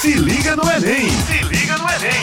Se 0.00 0.14
liga 0.14 0.56
no 0.56 0.62
Enem! 0.62 1.10
Se 1.10 1.44
liga 1.44 1.76
no 1.76 1.84
Enem! 1.84 2.22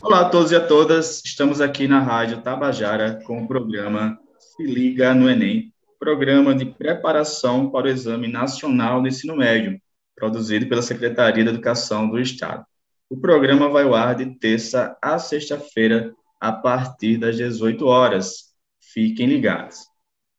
Olá 0.00 0.20
a 0.20 0.28
todos 0.28 0.52
e 0.52 0.54
a 0.54 0.64
todas, 0.64 1.20
estamos 1.24 1.60
aqui 1.60 1.88
na 1.88 1.98
Rádio 1.98 2.40
Tabajara 2.40 3.20
com 3.26 3.42
o 3.42 3.48
programa 3.48 4.16
Se 4.38 4.62
Liga 4.62 5.12
no 5.12 5.28
Enem, 5.28 5.72
programa 5.98 6.54
de 6.54 6.64
preparação 6.64 7.68
para 7.68 7.86
o 7.86 7.88
Exame 7.90 8.28
Nacional 8.28 9.02
do 9.02 9.08
Ensino 9.08 9.36
Médio, 9.36 9.76
produzido 10.14 10.68
pela 10.68 10.82
Secretaria 10.82 11.44
da 11.44 11.50
Educação 11.50 12.08
do 12.08 12.20
Estado. 12.20 12.64
O 13.10 13.16
programa 13.16 13.68
vai 13.68 13.82
ao 13.82 13.96
ar 13.96 14.14
de 14.14 14.26
terça 14.38 14.96
a 15.02 15.18
sexta-feira, 15.18 16.14
a 16.40 16.52
partir 16.52 17.18
das 17.18 17.36
18 17.36 17.84
horas. 17.84 18.52
Fiquem 18.80 19.26
ligados. 19.26 19.78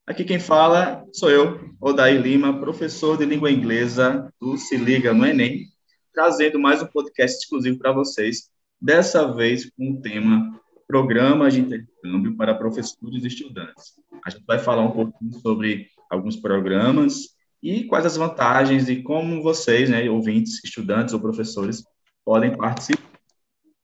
Aqui 0.06 0.24
quem 0.24 0.38
fala 0.38 1.04
sou 1.12 1.30
eu, 1.30 1.60
Odair 1.78 2.18
Lima, 2.18 2.58
professor 2.58 3.18
de 3.18 3.26
língua 3.26 3.50
inglesa 3.50 4.32
do 4.40 4.56
Se 4.56 4.78
Liga 4.78 5.12
no 5.12 5.26
Enem, 5.26 5.73
trazendo 6.14 6.60
mais 6.60 6.80
um 6.80 6.86
podcast 6.86 7.38
exclusivo 7.38 7.76
para 7.76 7.90
vocês, 7.90 8.48
dessa 8.80 9.34
vez 9.34 9.68
com 9.76 9.90
o 9.90 10.00
tema 10.00 10.60
Programas 10.86 11.54
de 11.54 11.60
Intercâmbio 11.60 12.36
para 12.36 12.54
Professores 12.54 13.24
e 13.24 13.26
Estudantes. 13.26 13.94
A 14.24 14.30
gente 14.30 14.44
vai 14.46 14.60
falar 14.60 14.82
um 14.82 14.92
pouquinho 14.92 15.32
sobre 15.40 15.88
alguns 16.08 16.36
programas 16.36 17.30
e 17.60 17.82
quais 17.84 18.06
as 18.06 18.16
vantagens 18.16 18.88
e 18.88 19.02
como 19.02 19.42
vocês, 19.42 19.90
né, 19.90 20.08
ouvintes, 20.08 20.62
estudantes 20.62 21.12
ou 21.12 21.20
professores, 21.20 21.82
podem 22.24 22.56
participar. 22.56 23.10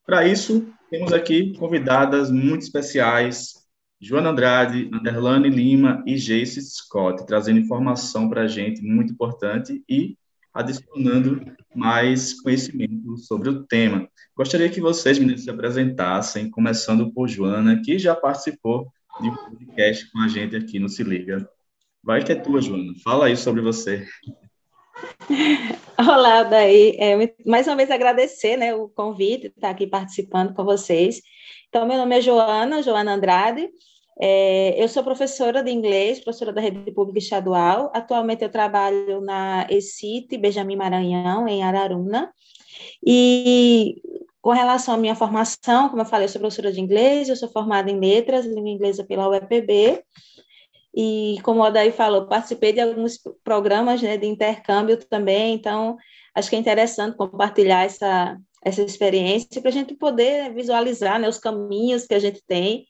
Para 0.06 0.24
isso, 0.24 0.72
temos 0.88 1.12
aqui 1.12 1.56
convidadas 1.58 2.30
muito 2.30 2.62
especiais, 2.62 3.54
Joana 4.00 4.30
Andrade, 4.30 4.88
Anderlane 4.92 5.50
Lima 5.50 6.02
e 6.06 6.14
Jace 6.14 6.62
Scott, 6.62 7.26
trazendo 7.26 7.58
informação 7.58 8.28
para 8.28 8.42
a 8.42 8.48
gente 8.48 8.82
muito 8.82 9.12
importante 9.12 9.82
e 9.88 10.16
adicionando 10.52 11.40
mais 11.74 12.40
conhecimento 12.40 13.16
sobre 13.18 13.48
o 13.48 13.64
tema. 13.64 14.08
Gostaria 14.36 14.68
que 14.68 14.80
vocês, 14.80 15.18
meninos, 15.18 15.44
se 15.44 15.50
apresentassem, 15.50 16.50
começando 16.50 17.12
por 17.12 17.28
Joana, 17.28 17.80
que 17.82 17.98
já 17.98 18.14
participou 18.14 18.92
de 19.20 19.28
um 19.28 19.36
podcast 19.36 20.10
com 20.10 20.20
a 20.20 20.28
gente 20.28 20.56
aqui 20.56 20.78
no 20.78 20.88
Se 20.88 21.02
Liga. 21.02 21.48
Vai 22.02 22.24
que 22.24 22.32
é 22.32 22.34
tua, 22.34 22.60
Joana. 22.60 22.92
Fala 23.04 23.26
aí 23.26 23.36
sobre 23.36 23.60
você. 23.60 24.06
Olá, 25.98 26.42
daí. 26.42 26.96
É, 26.98 27.34
mais 27.46 27.66
uma 27.66 27.76
vez 27.76 27.90
agradecer 27.90 28.56
né, 28.56 28.74
o 28.74 28.88
convite, 28.88 29.48
estar 29.48 29.70
aqui 29.70 29.86
participando 29.86 30.54
com 30.54 30.64
vocês. 30.64 31.20
Então, 31.68 31.86
meu 31.86 31.98
nome 31.98 32.18
é 32.18 32.20
Joana, 32.20 32.82
Joana 32.82 33.14
Andrade. 33.14 33.68
É, 34.22 34.82
eu 34.82 34.86
sou 34.86 35.02
professora 35.02 35.62
de 35.62 35.70
inglês, 35.70 36.20
professora 36.20 36.52
da 36.52 36.60
Rede 36.60 36.92
Pública 36.92 37.18
Estadual. 37.18 37.90
Atualmente 37.94 38.44
eu 38.44 38.50
trabalho 38.50 39.22
na 39.22 39.66
ECIT, 39.70 40.36
Benjamin 40.36 40.76
Maranhão, 40.76 41.48
em 41.48 41.62
Araruna. 41.62 42.30
E 43.04 43.96
com 44.42 44.50
relação 44.50 44.94
à 44.94 44.96
minha 44.98 45.14
formação, 45.14 45.88
como 45.88 46.02
eu 46.02 46.06
falei, 46.06 46.26
eu 46.26 46.28
sou 46.28 46.40
professora 46.40 46.70
de 46.70 46.80
inglês, 46.80 47.28
eu 47.28 47.36
sou 47.36 47.48
formada 47.48 47.90
em 47.90 47.98
letras, 47.98 48.44
língua 48.44 48.68
inglesa 48.68 49.04
pela 49.04 49.28
UEPB. 49.28 50.02
E 50.94 51.38
como 51.42 51.60
o 51.60 51.64
Odaí 51.64 51.90
falou, 51.90 52.26
participei 52.26 52.72
de 52.74 52.80
alguns 52.80 53.18
programas 53.42 54.02
né, 54.02 54.18
de 54.18 54.26
intercâmbio 54.26 54.96
também, 54.96 55.54
então 55.54 55.96
acho 56.34 56.50
que 56.50 56.56
é 56.56 56.58
interessante 56.58 57.16
compartilhar 57.16 57.84
essa, 57.84 58.36
essa 58.64 58.82
experiência 58.82 59.60
para 59.60 59.70
a 59.70 59.72
gente 59.72 59.94
poder 59.94 60.52
visualizar 60.52 61.20
né, 61.20 61.28
os 61.28 61.38
caminhos 61.38 62.06
que 62.06 62.14
a 62.14 62.18
gente 62.18 62.42
tem, 62.44 62.86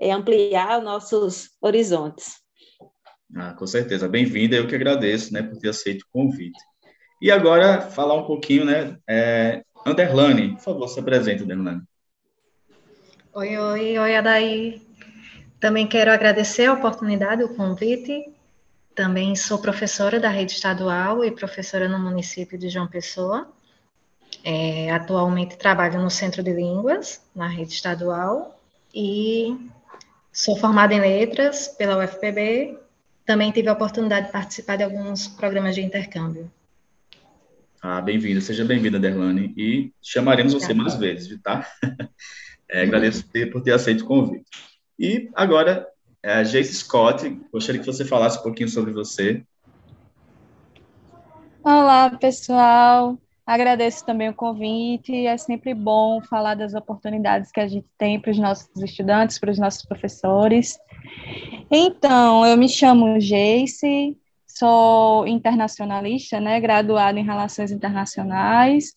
e 0.00 0.10
ampliar 0.10 0.78
os 0.78 0.84
nossos 0.84 1.50
horizontes. 1.60 2.42
Ah, 3.34 3.54
com 3.54 3.66
certeza, 3.66 4.08
bem-vinda, 4.08 4.56
eu 4.56 4.66
que 4.66 4.74
agradeço 4.74 5.32
né, 5.32 5.42
por 5.42 5.56
ter 5.58 5.70
aceito 5.70 6.02
o 6.02 6.12
convite. 6.12 6.58
E 7.20 7.30
agora, 7.30 7.80
falar 7.80 8.14
um 8.14 8.26
pouquinho, 8.26 8.64
né, 8.64 8.98
é, 9.08 9.64
Underlane, 9.86 10.56
por 10.56 10.60
favor, 10.60 10.88
se 10.88 11.00
apresente, 11.00 11.42
Underlane. 11.42 11.82
Oi, 13.34 13.56
oi, 13.56 13.98
oi, 13.98 14.16
Adaí. 14.16 14.82
Também 15.58 15.86
quero 15.86 16.10
agradecer 16.10 16.66
a 16.66 16.74
oportunidade, 16.74 17.42
o 17.42 17.54
convite. 17.54 18.30
Também 18.94 19.34
sou 19.34 19.58
professora 19.58 20.20
da 20.20 20.28
rede 20.28 20.52
estadual 20.52 21.24
e 21.24 21.30
professora 21.30 21.88
no 21.88 21.98
município 21.98 22.58
de 22.58 22.68
João 22.68 22.86
Pessoa. 22.86 23.50
É, 24.44 24.90
atualmente 24.90 25.56
trabalho 25.56 26.00
no 26.00 26.10
Centro 26.10 26.42
de 26.42 26.52
Línguas, 26.52 27.22
na 27.34 27.46
rede 27.46 27.72
estadual, 27.72 28.60
e 28.92 29.56
sou 30.32 30.56
formada 30.56 30.94
em 30.94 31.00
letras 31.00 31.68
pela 31.68 32.02
UFPB. 32.02 32.78
Também 33.26 33.52
tive 33.52 33.68
a 33.68 33.72
oportunidade 33.72 34.26
de 34.26 34.32
participar 34.32 34.76
de 34.76 34.82
alguns 34.82 35.28
programas 35.28 35.74
de 35.74 35.82
intercâmbio. 35.82 36.50
Ah, 37.80 38.00
bem-vinda, 38.00 38.40
seja 38.40 38.64
bem-vinda, 38.64 38.98
Derlane, 38.98 39.52
e 39.56 39.92
chamaremos 40.00 40.54
você 40.54 40.72
mais 40.72 40.94
vezes, 40.94 41.38
tá? 41.42 41.66
É, 42.74 42.84
agradeço 42.84 43.26
por 43.52 43.60
ter 43.60 43.72
aceito 43.72 44.02
o 44.02 44.06
convite. 44.06 44.46
E 44.98 45.28
agora, 45.34 45.86
a 46.24 46.40
é, 46.40 46.42
Jace 46.42 46.72
Scott, 46.72 47.28
gostaria 47.52 47.78
que 47.78 47.86
você 47.86 48.02
falasse 48.02 48.38
um 48.38 48.42
pouquinho 48.42 48.70
sobre 48.70 48.94
você. 48.94 49.44
Olá, 51.62 52.08
pessoal. 52.18 53.18
Agradeço 53.46 54.06
também 54.06 54.28
o 54.28 54.34
convite. 54.34 55.26
É 55.26 55.36
sempre 55.36 55.74
bom 55.74 56.20
falar 56.22 56.54
das 56.54 56.74
oportunidades 56.74 57.50
que 57.50 57.60
a 57.60 57.66
gente 57.66 57.86
tem 57.98 58.20
para 58.20 58.30
os 58.30 58.38
nossos 58.38 58.68
estudantes, 58.82 59.38
para 59.38 59.50
os 59.50 59.58
nossos 59.58 59.84
professores. 59.84 60.78
Então, 61.70 62.46
eu 62.46 62.56
me 62.56 62.68
chamo 62.68 63.18
Jace, 63.18 64.16
sou 64.46 65.26
internacionalista, 65.26 66.38
né, 66.38 66.60
graduada 66.60 67.18
em 67.18 67.24
Relações 67.24 67.72
Internacionais 67.72 68.92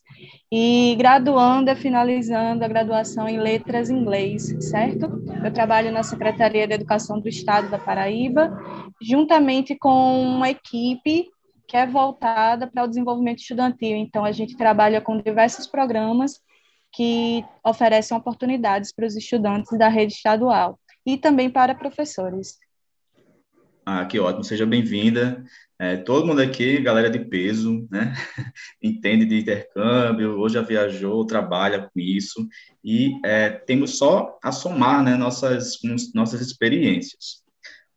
e 0.52 0.96
graduanda, 0.98 1.76
finalizando 1.76 2.64
a 2.64 2.68
graduação 2.68 3.28
em 3.28 3.40
Letras 3.40 3.90
Inglês, 3.90 4.56
certo? 4.60 5.24
Eu 5.44 5.52
trabalho 5.52 5.92
na 5.92 6.04
Secretaria 6.04 6.68
de 6.68 6.74
Educação 6.74 7.20
do 7.20 7.28
Estado 7.28 7.70
da 7.70 7.80
Paraíba, 7.80 8.56
juntamente 9.02 9.76
com 9.76 10.22
uma 10.22 10.50
equipe 10.50 11.30
que 11.68 11.78
é 11.78 11.86
voltada 11.86 12.68
para 12.68 12.84
o 12.84 12.88
desenvolvimento 12.88 13.40
estudantil. 13.40 13.96
Então, 13.96 14.24
a 14.24 14.32
gente 14.32 14.56
trabalha 14.58 15.02
com 15.02 15.18
diversos 15.22 15.68
programas 15.68 16.40
que 16.92 17.44
oferecem 17.64 18.16
oportunidades 18.16 18.94
para 18.94 19.06
os 19.06 19.16
estudantes 19.16 19.78
da 19.78 19.88
rede 19.88 20.14
estadual 20.14 20.80
e 21.06 21.18
também 21.18 21.50
para 21.50 21.76
professores. 21.76 22.58
Ah, 23.86 24.04
que 24.06 24.20
ótimo, 24.20 24.44
seja 24.44 24.66
bem-vinda. 24.66 25.44
É, 25.78 25.98
todo 25.98 26.26
mundo 26.26 26.42
aqui, 26.42 26.82
galera 26.82 27.10
de 27.10 27.20
peso, 27.20 27.88
né? 27.92 28.16
Entende 28.82 29.26
de 29.26 29.38
intercâmbio, 29.38 30.40
ou 30.40 30.50
já 30.50 30.62
viajou, 30.62 31.26
trabalha 31.26 31.82
com 31.84 32.00
isso, 32.00 32.48
e 32.84 33.20
é, 33.24 33.50
temos 33.50 33.98
só 33.98 34.40
a 34.42 34.52
somar 34.52 35.04
né, 35.04 35.16
nossas, 35.16 35.78
nossas 36.16 36.42
experiências. 36.42 37.45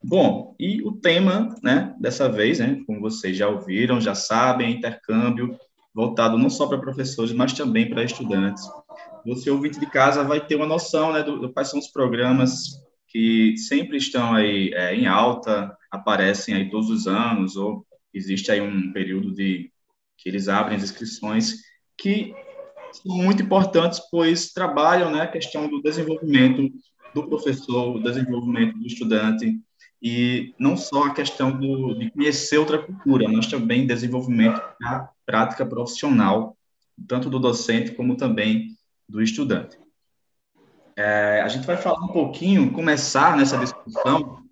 Bom, 0.02 0.54
e 0.58 0.80
o 0.82 0.92
tema, 0.92 1.54
né, 1.62 1.94
dessa 2.00 2.28
vez, 2.28 2.60
né, 2.60 2.80
como 2.86 3.00
vocês 3.00 3.36
já 3.36 3.48
ouviram, 3.48 4.00
já 4.00 4.14
sabem, 4.14 4.72
intercâmbio 4.72 5.58
voltado 5.94 6.38
não 6.38 6.48
só 6.48 6.68
para 6.68 6.78
professores, 6.78 7.32
mas 7.32 7.52
também 7.52 7.88
para 7.88 8.04
estudantes. 8.04 8.62
Você, 9.26 9.50
ouvinte 9.50 9.80
de 9.80 9.86
casa, 9.86 10.22
vai 10.22 10.44
ter 10.44 10.54
uma 10.54 10.66
noção, 10.66 11.12
né, 11.12 11.24
do, 11.24 11.40
do 11.40 11.52
quais 11.52 11.68
são 11.68 11.80
os 11.80 11.88
programas 11.88 12.80
que 13.08 13.56
sempre 13.56 13.96
estão 13.96 14.32
aí 14.32 14.70
é, 14.74 14.94
em 14.94 15.06
alta, 15.06 15.76
aparecem 15.90 16.54
aí 16.54 16.70
todos 16.70 16.88
os 16.88 17.08
anos, 17.08 17.56
ou 17.56 17.84
existe 18.14 18.52
aí 18.52 18.60
um 18.60 18.92
período 18.92 19.34
de 19.34 19.72
que 20.16 20.28
eles 20.28 20.48
abrem 20.48 20.76
as 20.76 20.84
inscrições, 20.84 21.54
que 21.96 22.32
são 22.92 23.16
muito 23.16 23.42
importantes, 23.42 24.00
pois 24.10 24.52
trabalham, 24.52 25.10
né, 25.10 25.22
a 25.22 25.26
questão 25.26 25.68
do 25.68 25.82
desenvolvimento 25.82 26.70
do 27.14 27.26
professor, 27.28 27.96
o 27.96 28.02
desenvolvimento 28.02 28.78
do 28.78 28.86
estudante, 28.86 29.58
e 30.02 30.54
não 30.58 30.76
só 30.76 31.04
a 31.04 31.14
questão 31.14 31.50
do, 31.50 31.94
de 31.94 32.10
conhecer 32.10 32.58
outra 32.58 32.78
cultura, 32.78 33.28
mas 33.28 33.46
também 33.46 33.86
desenvolvimento 33.86 34.60
da 34.80 35.08
prática 35.26 35.66
profissional, 35.66 36.56
tanto 37.06 37.28
do 37.28 37.38
docente 37.38 37.92
como 37.92 38.16
também 38.16 38.76
do 39.08 39.22
estudante. 39.22 39.78
É, 40.96 41.40
a 41.42 41.48
gente 41.48 41.66
vai 41.66 41.76
falar 41.76 42.04
um 42.04 42.08
pouquinho, 42.08 42.72
começar 42.72 43.36
nessa 43.36 43.56
discussão, 43.56 44.42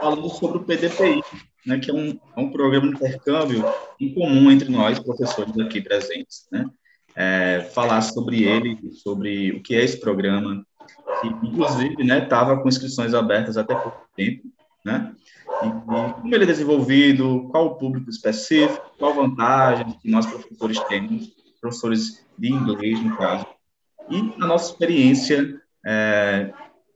falando 0.00 0.28
sobre 0.30 0.58
o 0.58 0.64
PDPI, 0.64 1.22
né, 1.64 1.78
que 1.78 1.90
é 1.90 1.94
um, 1.94 2.18
é 2.36 2.40
um 2.40 2.50
programa 2.50 2.88
de 2.88 2.94
intercâmbio 2.94 3.64
em 4.00 4.12
comum 4.12 4.50
entre 4.50 4.68
nós, 4.68 4.98
professores 4.98 5.58
aqui 5.58 5.80
presentes. 5.80 6.46
Né? 6.50 6.66
É, 7.14 7.70
falar 7.72 8.02
sobre 8.02 8.44
ele, 8.44 8.78
sobre 8.92 9.52
o 9.52 9.62
que 9.62 9.74
é 9.74 9.82
esse 9.82 9.98
programa, 9.98 10.66
que 11.20 11.28
inclusive 11.28 11.96
estava 12.02 12.56
né, 12.56 12.62
com 12.62 12.68
inscrições 12.68 13.14
abertas 13.14 13.56
até 13.56 13.74
pouco 13.74 14.06
tempo, 14.14 14.42
né? 14.86 15.12
E, 15.62 15.66
e, 15.66 16.12
como 16.14 16.34
ele 16.34 16.44
é 16.44 16.46
desenvolvido, 16.46 17.48
qual 17.50 17.66
o 17.66 17.74
público 17.74 18.08
específico, 18.08 18.92
qual 18.96 19.14
vantagem 19.14 19.98
que 20.00 20.08
nós 20.08 20.24
professores 20.24 20.78
temos, 20.84 21.32
professores 21.60 22.24
de 22.38 22.52
inglês, 22.52 23.02
no 23.02 23.16
caso, 23.16 23.44
e 24.08 24.18
a 24.40 24.46
nossa 24.46 24.70
experiência 24.70 25.60
é, 25.84 26.52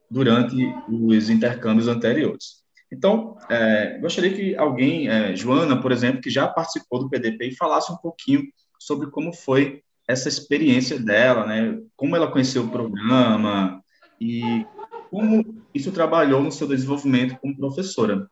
durante 0.08 0.56
os 0.88 1.28
intercâmbios 1.28 1.88
anteriores. 1.88 2.60
Então, 2.92 3.36
é, 3.48 3.98
gostaria 3.98 4.32
que 4.32 4.56
alguém, 4.56 5.08
é, 5.08 5.34
Joana, 5.34 5.80
por 5.80 5.90
exemplo, 5.90 6.20
que 6.20 6.30
já 6.30 6.46
participou 6.46 7.00
do 7.00 7.10
PDP, 7.10 7.56
falasse 7.56 7.92
um 7.92 7.96
pouquinho 7.96 8.42
sobre 8.78 9.10
como 9.10 9.32
foi 9.32 9.82
essa 10.06 10.28
experiência 10.28 10.98
dela, 10.98 11.46
né? 11.46 11.78
Como 11.96 12.16
ela 12.16 12.30
conheceu 12.30 12.64
o 12.64 12.70
programa 12.70 13.80
e 14.20 14.66
como 15.10 15.64
isso 15.74 15.90
trabalhou 15.90 16.40
no 16.40 16.52
seu 16.52 16.68
desenvolvimento 16.68 17.38
como 17.40 17.56
professora. 17.56 18.28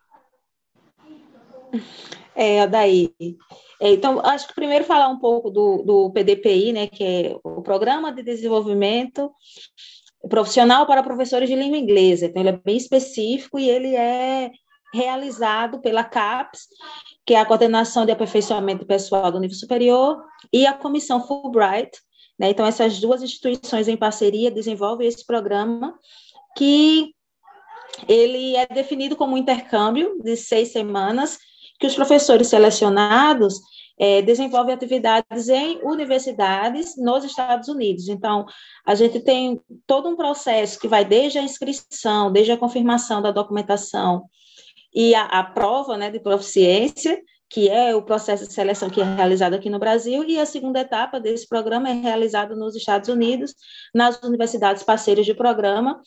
É, 2.34 2.66
daí. 2.66 3.12
É, 3.80 3.92
então, 3.92 4.20
acho 4.25 4.48
que 4.48 4.54
primeiro 4.54 4.84
falar 4.84 5.08
um 5.08 5.19
pouco 5.19 5.50
do, 5.50 5.82
do 5.82 6.10
PDPI, 6.12 6.72
né, 6.72 6.86
que 6.86 7.04
é 7.04 7.36
o 7.42 7.62
Programa 7.62 8.12
de 8.12 8.22
Desenvolvimento 8.22 9.30
Profissional 10.28 10.86
para 10.86 11.02
Professores 11.02 11.48
de 11.48 11.56
Língua 11.56 11.76
Inglesa. 11.76 12.26
Então, 12.26 12.42
ele 12.42 12.50
é 12.50 12.60
bem 12.64 12.76
específico 12.76 13.58
e 13.58 13.69
ele 13.69 13.94
é 13.94 14.50
realizado 14.94 15.80
pela 15.80 16.04
CAPES, 16.04 16.69
que 17.26 17.34
é 17.34 17.40
a 17.40 17.44
Coordenação 17.44 18.06
de 18.06 18.12
Aperfeiçoamento 18.12 18.86
Pessoal 18.86 19.30
do 19.30 19.40
Nível 19.40 19.56
Superior, 19.56 20.25
e 20.52 20.66
a 20.66 20.72
Comissão 20.72 21.26
Fulbright. 21.26 21.90
Né? 22.38 22.50
Então, 22.50 22.64
essas 22.64 23.00
duas 23.00 23.22
instituições 23.22 23.88
em 23.88 23.96
parceria 23.96 24.50
desenvolvem 24.50 25.08
esse 25.08 25.26
programa 25.26 25.94
que 26.56 27.15
ele 28.09 28.56
é 28.56 28.67
definido 28.67 29.17
como 29.17 29.35
um 29.35 29.39
intercâmbio 29.39 30.21
de 30.23 30.37
seis 30.37 30.73
semanas, 30.73 31.39
que 31.79 31.87
os 31.87 31.95
professores 31.95 32.49
selecionados 32.49 33.61
é, 33.99 34.23
desenvolvem 34.23 34.75
atividades 34.75 35.49
em 35.49 35.81
universidades 35.83 36.97
nos 36.97 37.25
Estados 37.25 37.69
Unidos. 37.69 38.09
Então, 38.09 38.47
a 38.87 38.95
gente 38.95 39.21
tem 39.21 39.61
todo 39.87 40.09
um 40.09 40.17
processo 40.17 40.79
que 40.79 40.87
vai 40.87 41.05
desde 41.05 41.39
a 41.39 41.43
inscrição, 41.43 42.31
desde 42.31 42.53
a 42.53 42.56
confirmação 42.56 43.21
da 43.21 43.33
documentação 43.33 44.25
e 44.95 45.15
a, 45.15 45.25
a 45.25 45.45
prova 45.45 45.97
né, 45.97 46.11
de 46.11 46.21
proficiência, 46.21 47.21
que 47.50 47.69
é 47.69 47.95
o 47.95 48.03
processo 48.03 48.47
de 48.47 48.53
seleção 48.53 48.91
que 48.91 49.00
é 49.00 49.05
realizado 49.05 49.55
aqui 49.55 49.71
no 49.71 49.79
Brasil, 49.79 50.23
e 50.25 50.39
a 50.39 50.45
segunda 50.45 50.81
etapa 50.81 51.19
desse 51.19 51.49
programa 51.49 51.89
é 51.89 51.95
realizada 51.95 52.55
nos 52.55 52.77
Estados 52.77 53.09
Unidos, 53.09 53.55
nas 53.95 54.23
universidades 54.23 54.83
parceiras 54.83 55.25
de 55.25 55.35
programa, 55.35 56.00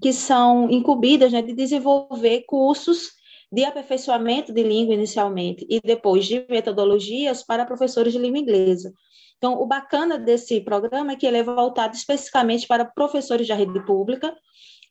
que 0.00 0.12
são 0.12 0.70
incumbidas 0.70 1.32
né, 1.32 1.42
de 1.42 1.52
desenvolver 1.52 2.44
cursos 2.46 3.10
de 3.52 3.64
aperfeiçoamento 3.64 4.52
de 4.52 4.62
língua 4.62 4.94
inicialmente 4.94 5.66
e 5.68 5.80
depois 5.80 6.26
de 6.26 6.44
metodologias 6.48 7.42
para 7.42 7.66
professores 7.66 8.12
de 8.12 8.18
língua 8.18 8.38
inglesa. 8.38 8.92
Então, 9.36 9.60
o 9.60 9.66
bacana 9.66 10.18
desse 10.18 10.60
programa 10.62 11.12
é 11.12 11.16
que 11.16 11.26
ele 11.26 11.36
é 11.36 11.42
voltado 11.42 11.94
especificamente 11.94 12.66
para 12.66 12.84
professores 12.84 13.46
da 13.46 13.54
rede 13.54 13.84
pública, 13.84 14.34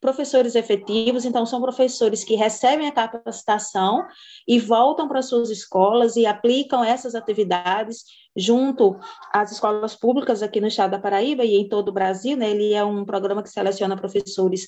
professores 0.02 0.56
efetivos, 0.56 1.26
então 1.26 1.46
são 1.46 1.62
professores 1.62 2.24
que 2.24 2.36
recebem 2.36 2.88
a 2.88 2.92
capacitação 2.92 4.06
e 4.48 4.60
voltam 4.60 5.08
para 5.08 5.22
suas 5.22 5.50
escolas 5.50 6.16
e 6.16 6.26
aplicam 6.26 6.84
essas 6.84 7.16
atividades 7.16 8.04
junto 8.36 8.98
às 9.34 9.52
escolas 9.52 9.96
públicas 9.96 10.44
aqui 10.44 10.60
no 10.60 10.68
estado 10.68 10.92
da 10.92 11.00
Paraíba 11.00 11.44
e 11.44 11.56
em 11.56 11.70
todo 11.70 11.90
o 11.90 11.94
Brasil, 11.94 12.36
né? 12.36 12.50
Ele 12.52 12.74
é 12.74 12.84
um 12.84 13.06
programa 13.06 13.42
que 13.42 13.50
seleciona 13.50 13.96
professores 13.96 14.68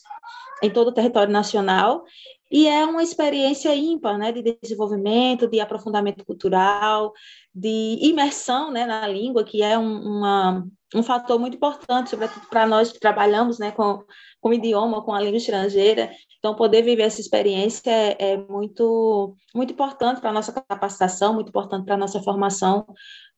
em 0.64 0.70
todo 0.70 0.88
o 0.88 0.94
território 0.94 1.32
nacional 1.32 2.04
e 2.50 2.68
é 2.68 2.86
uma 2.86 3.04
experiência 3.04 3.76
ímpar, 3.76 4.18
né, 4.18 4.32
de 4.32 4.58
desenvolvimento, 4.62 5.48
de 5.48 5.60
aprofundamento 5.60 6.26
cultural, 6.26 7.12
de 7.54 7.98
imersão, 8.02 8.72
né, 8.72 8.86
na 8.86 9.08
língua, 9.08 9.44
que 9.44 9.62
é 9.62 9.78
um, 9.78 10.02
uma, 10.02 10.68
um 10.96 11.04
fator 11.04 11.38
muito 11.40 11.56
importante, 11.56 12.10
sobretudo 12.10 12.48
para 12.48 12.66
nós 12.66 12.92
que 12.92 13.00
trabalhamos, 13.00 13.60
né, 13.60 13.72
com, 13.72 14.02
com 14.40 14.50
o 14.50 14.54
idioma, 14.54 15.04
com 15.04 15.14
a 15.14 15.20
língua 15.20 15.38
estrangeira. 15.38 16.10
Então, 16.40 16.56
poder 16.56 16.82
viver 16.84 17.04
essa 17.04 17.20
experiência 17.20 17.92
é, 17.92 18.16
é 18.34 18.38
muito, 18.38 19.36
muito 19.54 19.74
importante 19.74 20.22
para 20.22 20.30
a 20.30 20.34
nossa 20.34 20.54
capacitação, 20.54 21.34
muito 21.34 21.50
importante 21.50 21.84
para 21.84 21.96
a 21.96 21.98
nossa 21.98 22.22
formação 22.22 22.86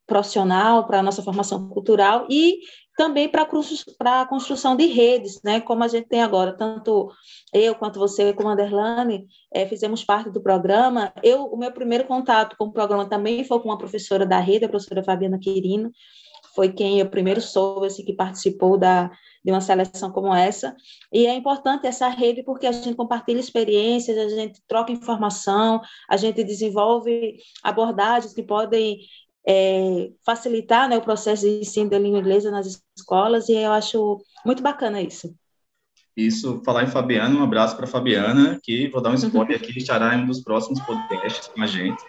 profissional, 0.05 0.85
para 0.85 0.99
a 0.99 1.03
nossa 1.03 1.21
formação 1.21 1.69
cultural 1.69 2.25
e 2.29 2.59
também 2.99 3.29
para 3.29 3.43
a 3.43 4.25
construção 4.25 4.75
de 4.75 4.85
redes, 4.87 5.41
né? 5.41 5.61
Como 5.61 5.81
a 5.81 5.87
gente 5.87 6.09
tem 6.09 6.21
agora, 6.21 6.51
tanto 6.51 7.09
eu 7.53 7.73
quanto 7.73 7.97
você, 7.97 8.33
como 8.33 8.49
a 8.49 8.51
Anderlane, 8.51 9.25
é, 9.53 9.65
fizemos 9.65 10.03
parte 10.03 10.29
do 10.29 10.41
programa. 10.41 11.13
Eu, 11.23 11.45
o 11.45 11.55
meu 11.55 11.71
primeiro 11.71 12.03
contato 12.03 12.57
com 12.59 12.65
o 12.65 12.73
programa 12.73 13.07
também 13.07 13.45
foi 13.45 13.57
com 13.61 13.69
uma 13.69 13.77
professora 13.77 14.25
da 14.25 14.41
rede, 14.41 14.65
a 14.65 14.69
professora 14.69 15.01
Fabiana 15.01 15.39
Quirino, 15.39 15.93
foi 16.53 16.73
quem 16.73 16.99
eu 16.99 17.09
primeiro 17.09 17.39
soube 17.39 17.87
assim, 17.87 18.03
que 18.03 18.11
participou 18.11 18.77
da, 18.77 19.09
de 19.45 19.49
uma 19.49 19.61
seleção 19.61 20.11
como 20.11 20.35
essa. 20.35 20.75
E 21.09 21.25
é 21.25 21.33
importante 21.33 21.87
essa 21.87 22.09
rede 22.09 22.43
porque 22.43 22.67
a 22.67 22.71
gente 22.73 22.95
compartilha 22.95 23.39
experiências, 23.39 24.17
a 24.17 24.27
gente 24.27 24.61
troca 24.67 24.91
informação, 24.91 25.79
a 26.09 26.17
gente 26.17 26.43
desenvolve 26.43 27.37
abordagens 27.63 28.33
que 28.33 28.43
podem 28.43 28.99
é, 29.47 30.11
facilitar 30.25 30.89
né, 30.89 30.97
o 30.97 31.01
processo 31.01 31.43
de 31.43 31.59
ensino 31.59 31.89
da 31.89 31.99
língua 31.99 32.19
inglesa 32.19 32.51
nas 32.51 32.81
escolas, 32.97 33.49
e 33.49 33.53
eu 33.53 33.71
acho 33.71 34.19
muito 34.45 34.61
bacana 34.61 35.01
isso. 35.01 35.33
Isso, 36.15 36.61
falar 36.65 36.83
em 36.83 36.87
Fabiana, 36.87 37.39
um 37.39 37.43
abraço 37.43 37.77
para 37.77 37.87
Fabiana, 37.87 38.59
que 38.61 38.89
vou 38.89 39.01
dar 39.01 39.11
um 39.11 39.15
spoiler 39.15 39.55
aqui, 39.61 39.77
estará 39.77 40.15
em 40.15 40.23
um 40.23 40.27
dos 40.27 40.41
próximos 40.41 40.79
podcasts 40.81 41.47
com 41.47 41.61
a 41.61 41.67
gente. 41.67 42.03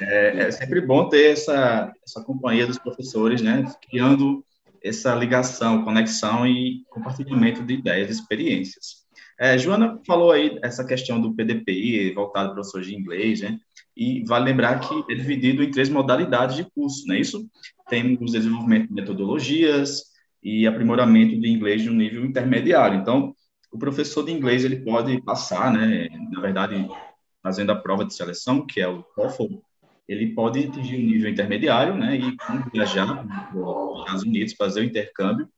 É, 0.00 0.38
é, 0.38 0.50
sempre 0.50 0.80
bom 0.80 1.08
ter 1.08 1.32
essa, 1.32 1.92
essa 2.04 2.22
companhia 2.22 2.66
dos 2.66 2.78
professores, 2.78 3.40
né, 3.40 3.64
criando 3.88 4.44
essa 4.82 5.14
ligação, 5.14 5.84
conexão 5.84 6.46
e 6.46 6.84
compartilhamento 6.90 7.62
de 7.62 7.74
ideias 7.74 8.08
e 8.08 8.12
experiências. 8.12 9.05
É, 9.38 9.58
Joana 9.58 10.00
falou 10.06 10.32
aí 10.32 10.58
essa 10.62 10.84
questão 10.84 11.20
do 11.20 11.34
PDPI, 11.34 12.14
voltado 12.14 12.46
para 12.46 12.54
professores 12.54 12.86
de 12.86 12.96
inglês, 12.96 13.42
né? 13.42 13.58
E 13.94 14.24
vale 14.24 14.46
lembrar 14.46 14.80
que 14.80 15.12
é 15.12 15.14
dividido 15.14 15.62
em 15.62 15.70
três 15.70 15.90
modalidades 15.90 16.56
de 16.56 16.64
curso, 16.64 17.06
não 17.06 17.14
é 17.14 17.20
isso? 17.20 17.46
Temos 17.88 18.32
desenvolvimento 18.32 18.88
de 18.88 18.94
metodologias 18.94 20.04
e 20.42 20.66
aprimoramento 20.66 21.38
de 21.38 21.48
inglês 21.48 21.84
no 21.84 21.92
nível 21.92 22.24
intermediário. 22.24 22.98
Então, 22.98 23.34
o 23.70 23.78
professor 23.78 24.24
de 24.24 24.32
inglês 24.32 24.64
ele 24.64 24.76
pode 24.76 25.20
passar, 25.20 25.70
né? 25.72 26.08
Na 26.30 26.40
verdade, 26.40 26.88
fazendo 27.42 27.72
a 27.72 27.76
prova 27.76 28.04
de 28.04 28.14
seleção, 28.14 28.66
que 28.66 28.80
é 28.80 28.88
o 28.88 29.02
TOEFL, 29.14 29.60
ele 30.08 30.34
pode 30.34 30.66
atingir 30.66 30.96
um 30.96 31.06
nível 31.06 31.30
intermediário, 31.30 31.94
né? 31.94 32.16
E 32.16 32.36
viajar 32.72 33.22
para 33.52 33.58
os 33.58 34.00
Estados 34.00 34.22
Unidos, 34.22 34.54
fazer 34.54 34.80
o 34.80 34.84
intercâmbio. 34.84 35.48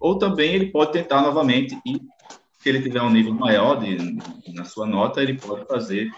Ou 0.00 0.18
também 0.18 0.54
ele 0.54 0.66
pode 0.66 0.92
tentar 0.92 1.20
novamente 1.22 1.76
e 1.84 2.00
ele 2.68 2.82
tiver 2.82 3.02
um 3.02 3.10
nível 3.10 3.34
maior 3.34 3.76
de, 3.76 3.96
na 4.52 4.64
sua 4.64 4.86
nota, 4.86 5.22
ele 5.22 5.34
pode 5.34 5.66
fazer 5.66 6.10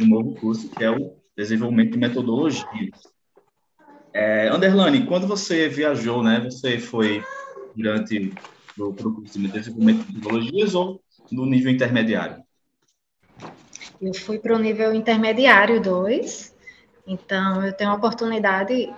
um 0.00 0.06
novo 0.06 0.34
curso, 0.34 0.68
que 0.70 0.82
é 0.82 0.90
o 0.90 1.16
desenvolvimento 1.36 1.92
de 1.92 1.98
metodologias. 1.98 3.18
É, 4.12 4.52
Underlane, 4.52 5.06
quando 5.06 5.26
você 5.26 5.68
viajou, 5.68 6.22
né, 6.22 6.40
você 6.40 6.78
foi 6.78 7.22
durante 7.74 8.32
o 8.78 8.92
curso 8.92 9.38
de 9.38 9.48
desenvolvimento 9.48 10.06
de 10.06 10.14
metodologias 10.14 10.74
ou 10.74 11.00
no 11.30 11.44
nível 11.46 11.70
intermediário? 11.70 12.42
Eu 14.00 14.14
fui 14.14 14.38
para 14.38 14.54
o 14.54 14.58
nível 14.58 14.94
intermediário 14.94 15.80
2, 15.80 16.54
então 17.06 17.64
eu 17.64 17.72
tenho 17.72 17.90
a 17.90 17.94
oportunidade 17.94 18.92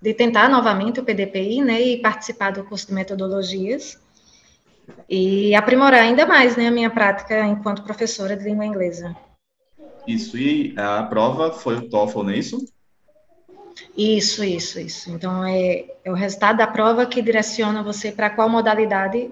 de 0.00 0.14
tentar 0.14 0.48
novamente 0.48 1.00
o 1.00 1.04
PDPI, 1.04 1.62
né, 1.62 1.80
e 1.80 2.00
participar 2.00 2.52
do 2.52 2.64
curso 2.64 2.86
de 2.86 2.94
metodologias 2.94 4.00
e 5.08 5.54
aprimorar 5.54 6.02
ainda 6.02 6.26
mais, 6.26 6.56
né, 6.56 6.68
a 6.68 6.70
minha 6.70 6.90
prática 6.90 7.46
enquanto 7.46 7.82
professora 7.82 8.36
de 8.36 8.44
língua 8.44 8.64
inglesa. 8.64 9.16
Isso, 10.06 10.36
e 10.38 10.74
a 10.78 11.02
prova 11.04 11.52
foi 11.52 11.76
o 11.76 11.88
TOEFL, 11.88 12.22
não 12.22 12.30
é 12.30 12.38
isso? 12.38 12.64
Isso, 13.96 14.44
isso, 14.44 14.80
isso. 14.80 15.10
Então, 15.10 15.44
é, 15.44 15.86
é 16.04 16.10
o 16.10 16.14
resultado 16.14 16.58
da 16.58 16.66
prova 16.66 17.06
que 17.06 17.22
direciona 17.22 17.82
você 17.82 18.10
para 18.12 18.30
qual 18.30 18.48
modalidade 18.48 19.30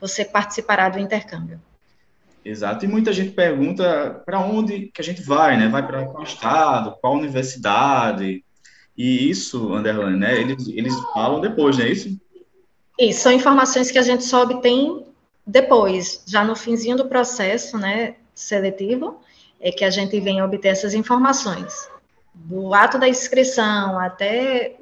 você 0.00 0.24
participará 0.24 0.88
do 0.88 0.98
intercâmbio. 0.98 1.60
Exato, 2.44 2.84
e 2.84 2.88
muita 2.88 3.12
gente 3.12 3.32
pergunta 3.32 4.22
para 4.24 4.40
onde 4.40 4.90
que 4.94 5.00
a 5.00 5.04
gente 5.04 5.22
vai, 5.22 5.58
né? 5.58 5.68
Vai 5.68 5.86
para 5.86 6.06
qual 6.06 6.22
estado, 6.22 6.96
qual 7.00 7.14
universidade? 7.14 8.42
E 8.96 9.30
isso, 9.30 9.74
Underline, 9.74 10.18
né? 10.18 10.40
Eles, 10.40 10.68
eles 10.68 10.94
falam 11.12 11.40
depois, 11.40 11.76
não 11.76 11.84
é 11.84 11.90
isso? 11.90 12.18
Isso, 13.00 13.22
são 13.22 13.32
informações 13.32 13.90
que 13.90 13.98
a 13.98 14.02
gente 14.02 14.24
só 14.24 14.42
obtém 14.42 15.06
depois, 15.46 16.22
já 16.26 16.44
no 16.44 16.54
finzinho 16.54 16.96
do 16.96 17.06
processo, 17.06 17.78
né, 17.78 18.16
seletivo, 18.34 19.20
é 19.58 19.72
que 19.72 19.84
a 19.84 19.90
gente 19.90 20.20
vem 20.20 20.42
obter 20.42 20.68
essas 20.68 20.92
informações. 20.92 21.88
Do 22.34 22.74
ato 22.74 22.98
da 22.98 23.08
inscrição 23.08 23.98
até 23.98 24.76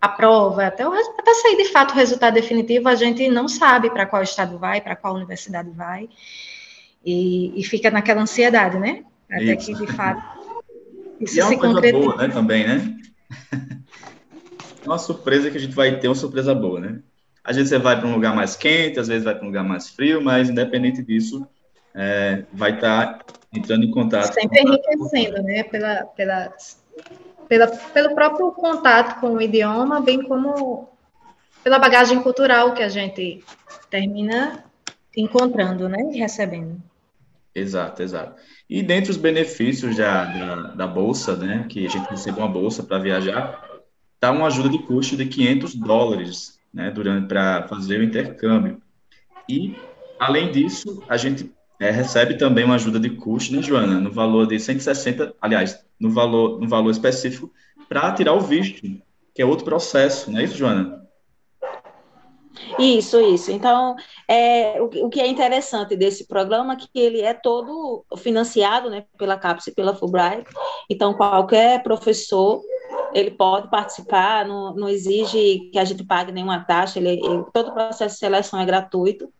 a 0.00 0.08
prova, 0.08 0.66
até, 0.66 0.88
o, 0.88 0.92
até 0.92 1.34
sair 1.34 1.56
de 1.56 1.66
fato 1.66 1.90
o 1.90 1.94
resultado 1.96 2.34
definitivo, 2.34 2.88
a 2.88 2.94
gente 2.94 3.28
não 3.28 3.48
sabe 3.48 3.90
para 3.90 4.06
qual 4.06 4.22
estado 4.22 4.56
vai, 4.56 4.80
para 4.80 4.94
qual 4.94 5.14
universidade 5.14 5.70
vai, 5.70 6.08
e, 7.04 7.60
e, 7.60 7.64
fica 7.64 7.90
naquela 7.90 8.22
ansiedade, 8.22 8.78
né? 8.78 9.04
Até 9.30 9.54
isso. 9.54 9.66
que, 9.66 9.74
de 9.74 9.92
fato, 9.92 10.22
isso 11.20 11.36
e 11.36 11.40
é 11.40 11.44
uma 11.44 11.58
coisa 11.58 11.74
concretiza. 11.74 12.04
boa, 12.04 12.16
né, 12.16 12.28
também, 12.28 12.66
né? 12.66 12.98
É 14.80 14.88
uma 14.88 14.98
surpresa 14.98 15.50
que 15.50 15.58
a 15.58 15.60
gente 15.60 15.74
vai 15.74 15.98
ter, 15.98 16.08
uma 16.08 16.14
surpresa 16.14 16.54
boa, 16.54 16.80
né? 16.80 17.00
Às 17.48 17.56
vezes 17.56 17.70
você 17.70 17.78
vai 17.78 17.98
para 17.98 18.06
um 18.06 18.12
lugar 18.12 18.36
mais 18.36 18.54
quente, 18.54 19.00
às 19.00 19.08
vezes 19.08 19.24
vai 19.24 19.34
para 19.34 19.42
um 19.42 19.46
lugar 19.46 19.64
mais 19.64 19.88
frio, 19.88 20.20
mas 20.20 20.50
independente 20.50 21.02
disso, 21.02 21.48
é, 21.94 22.42
vai 22.52 22.74
estar 22.74 23.14
tá 23.14 23.34
entrando 23.50 23.84
em 23.84 23.90
contato. 23.90 24.34
Sempre 24.34 24.60
enriquecendo, 24.60 25.42
né? 25.42 25.62
Pela, 25.62 26.04
pela, 26.14 26.52
pela, 27.48 27.66
pelo 27.66 28.14
próprio 28.14 28.52
contato 28.52 29.18
com 29.18 29.32
o 29.32 29.40
idioma, 29.40 29.98
bem 30.02 30.22
como 30.24 30.90
pela 31.64 31.78
bagagem 31.78 32.20
cultural 32.20 32.74
que 32.74 32.82
a 32.82 32.88
gente 32.90 33.42
termina 33.88 34.62
encontrando, 35.16 35.88
né, 35.88 36.10
e 36.12 36.18
recebendo. 36.18 36.76
Exato, 37.54 38.02
exato. 38.02 38.40
E 38.68 38.82
dentre 38.82 39.10
os 39.10 39.16
benefícios 39.16 39.96
da, 39.96 40.26
da, 40.26 40.54
da 40.74 40.86
bolsa, 40.86 41.34
né, 41.34 41.64
que 41.66 41.86
a 41.86 41.88
gente 41.88 42.10
recebe 42.10 42.38
uma 42.38 42.48
bolsa 42.48 42.82
para 42.82 42.98
viajar, 42.98 43.58
está 44.14 44.30
uma 44.30 44.48
ajuda 44.48 44.68
de 44.68 44.80
custo 44.80 45.16
de 45.16 45.24
500 45.24 45.74
dólares, 45.76 46.57
né, 46.72 46.90
durante 46.90 47.28
para 47.28 47.66
fazer 47.68 48.00
o 48.00 48.04
intercâmbio. 48.04 48.80
E 49.48 49.76
além 50.18 50.50
disso, 50.50 51.02
a 51.08 51.16
gente 51.16 51.52
é, 51.80 51.90
recebe 51.90 52.36
também 52.36 52.64
uma 52.64 52.74
ajuda 52.74 52.98
de 52.98 53.10
custo, 53.10 53.54
né, 53.54 53.62
Joana, 53.62 54.00
no 54.00 54.10
valor 54.10 54.46
de 54.46 54.58
160, 54.58 55.34
aliás, 55.40 55.84
no 55.98 56.10
valor 56.10 56.60
no 56.60 56.68
valor 56.68 56.90
específico 56.90 57.52
para 57.88 58.12
tirar 58.12 58.34
o 58.34 58.40
visto, 58.40 58.82
que 59.34 59.42
é 59.42 59.46
outro 59.46 59.64
processo, 59.64 60.30
não 60.30 60.40
é 60.40 60.44
isso, 60.44 60.56
Joana? 60.56 60.98
Isso, 62.78 63.20
isso. 63.20 63.50
Então, 63.50 63.94
é, 64.26 64.80
o, 64.80 65.06
o, 65.06 65.08
que 65.08 65.20
é 65.20 65.26
interessante 65.26 65.96
desse 65.96 66.26
programa 66.26 66.74
é 66.74 66.76
que 66.76 66.88
ele 66.94 67.20
é 67.20 67.32
todo 67.32 68.04
financiado 68.16 68.90
né, 68.90 69.04
pela 69.16 69.38
CAPES 69.38 69.68
e 69.68 69.74
pela 69.74 69.94
Fulbright. 69.94 70.44
Então, 70.90 71.14
qualquer 71.14 71.82
professor 71.82 72.60
ele 73.12 73.30
pode 73.30 73.70
participar, 73.70 74.46
não, 74.46 74.74
não 74.74 74.88
exige 74.88 75.70
que 75.72 75.78
a 75.78 75.84
gente 75.84 76.04
pague 76.04 76.32
nenhuma 76.32 76.64
taxa, 76.64 76.98
ele, 76.98 77.10
ele, 77.10 77.44
todo 77.52 77.70
o 77.70 77.74
processo 77.74 78.14
de 78.14 78.20
seleção 78.20 78.60
é 78.60 78.66
gratuito. 78.66 79.32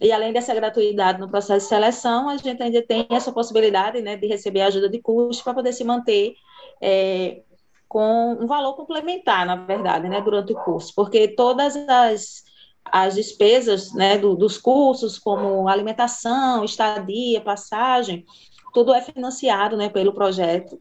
E 0.00 0.12
além 0.12 0.32
dessa 0.32 0.54
gratuidade 0.54 1.18
no 1.18 1.28
processo 1.28 1.66
de 1.66 1.68
seleção, 1.68 2.28
a 2.28 2.36
gente 2.36 2.62
ainda 2.62 2.80
tem 2.82 3.06
essa 3.10 3.32
possibilidade 3.32 4.00
né, 4.00 4.16
de 4.16 4.26
receber 4.28 4.62
ajuda 4.62 4.88
de 4.88 5.00
custo 5.00 5.42
para 5.42 5.54
poder 5.54 5.72
se 5.72 5.82
manter 5.82 6.34
é, 6.80 7.42
com 7.88 8.38
um 8.40 8.46
valor 8.46 8.74
complementar, 8.74 9.44
na 9.44 9.56
verdade, 9.56 10.08
né, 10.08 10.20
durante 10.20 10.52
o 10.52 10.56
curso, 10.56 10.92
porque 10.94 11.28
todas 11.28 11.76
as 11.76 12.46
as 12.90 13.14
despesas 13.14 13.92
né, 13.92 14.18
do, 14.18 14.34
dos 14.34 14.58
cursos, 14.58 15.18
como 15.18 15.68
alimentação, 15.68 16.64
estadia, 16.64 17.40
passagem, 17.40 18.24
tudo 18.72 18.92
é 18.92 19.00
financiado 19.00 19.76
né, 19.76 19.88
pelo 19.88 20.12
projeto. 20.12 20.80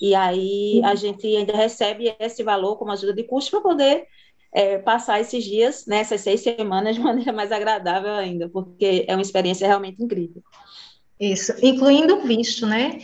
E 0.00 0.14
aí 0.14 0.80
a 0.84 0.94
gente 0.94 1.26
ainda 1.26 1.56
recebe 1.56 2.14
esse 2.18 2.42
valor 2.42 2.76
como 2.76 2.92
ajuda 2.92 3.12
de 3.12 3.24
custo 3.24 3.50
para 3.50 3.60
poder 3.60 4.06
é, 4.52 4.78
passar 4.78 5.20
esses 5.20 5.44
dias, 5.44 5.86
né, 5.86 6.00
essas 6.00 6.20
seis 6.20 6.40
semanas, 6.40 6.94
de 6.96 7.00
maneira 7.00 7.32
mais 7.32 7.50
agradável 7.50 8.12
ainda, 8.12 8.48
porque 8.48 9.04
é 9.08 9.14
uma 9.14 9.22
experiência 9.22 9.66
realmente 9.66 10.02
incrível. 10.02 10.42
Isso, 11.18 11.54
incluindo 11.62 12.16
o 12.16 12.22
visto, 12.22 12.66
né? 12.66 12.98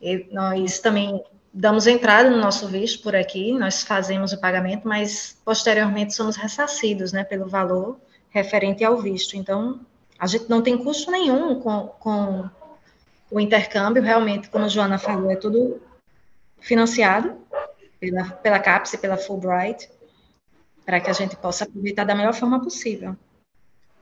E 0.00 0.26
nós 0.30 0.78
também 0.78 1.22
damos 1.52 1.86
entrada 1.86 2.30
no 2.30 2.36
nosso 2.36 2.68
visto 2.68 3.02
por 3.02 3.16
aqui, 3.16 3.52
nós 3.52 3.82
fazemos 3.82 4.32
o 4.32 4.40
pagamento, 4.40 4.86
mas 4.86 5.40
posteriormente 5.44 6.14
somos 6.14 6.36
ressarcidos, 6.36 7.12
né, 7.12 7.24
pelo 7.24 7.48
valor 7.48 7.98
referente 8.30 8.84
ao 8.84 8.98
visto. 8.98 9.36
Então, 9.36 9.80
a 10.18 10.26
gente 10.26 10.48
não 10.48 10.62
tem 10.62 10.76
custo 10.76 11.10
nenhum 11.10 11.58
com, 11.60 11.88
com 11.98 12.50
o 13.30 13.40
intercâmbio, 13.40 14.02
realmente, 14.02 14.48
como 14.50 14.64
a 14.64 14.68
Joana 14.68 14.98
falou, 14.98 15.30
é 15.30 15.36
tudo 15.36 15.80
financiado 16.66 17.38
pela, 18.00 18.24
pela 18.24 18.58
CAPES 18.58 18.94
e 18.94 18.98
pela 18.98 19.16
Fulbright, 19.16 19.88
para 20.84 21.00
que 21.00 21.08
a 21.08 21.12
gente 21.12 21.36
possa 21.36 21.64
aproveitar 21.64 22.04
da 22.04 22.14
melhor 22.14 22.34
forma 22.34 22.60
possível. 22.60 23.16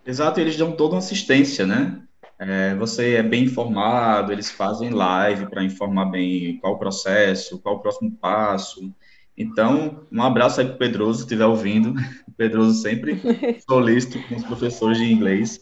Exato, 0.05 0.41
eles 0.41 0.57
dão 0.57 0.73
toda 0.73 0.95
uma 0.95 0.99
assistência, 0.99 1.67
né? 1.67 2.03
É, 2.39 2.75
você 2.75 3.15
é 3.15 3.23
bem 3.23 3.45
informado, 3.45 4.33
eles 4.33 4.51
fazem 4.51 4.91
live 4.91 5.47
para 5.47 5.63
informar 5.63 6.07
bem 6.07 6.59
qual 6.59 6.75
o 6.75 6.79
processo, 6.79 7.59
qual 7.61 7.77
o 7.77 7.81
próximo 7.81 8.11
passo. 8.13 8.93
Então, 9.37 10.07
um 10.11 10.23
abraço 10.23 10.61
aí 10.61 10.67
para 10.67 10.75
o 10.75 10.79
Pedroso, 10.79 11.19
se 11.19 11.25
estiver 11.25 11.47
ouvindo. 11.47 11.95
O 12.27 12.37
Pedroso 12.37 12.83
sempre 12.83 13.23
solícito 13.69 14.21
com 14.27 14.35
os 14.35 14.43
professores 14.43 14.99
de 14.99 15.05
inglês, 15.05 15.61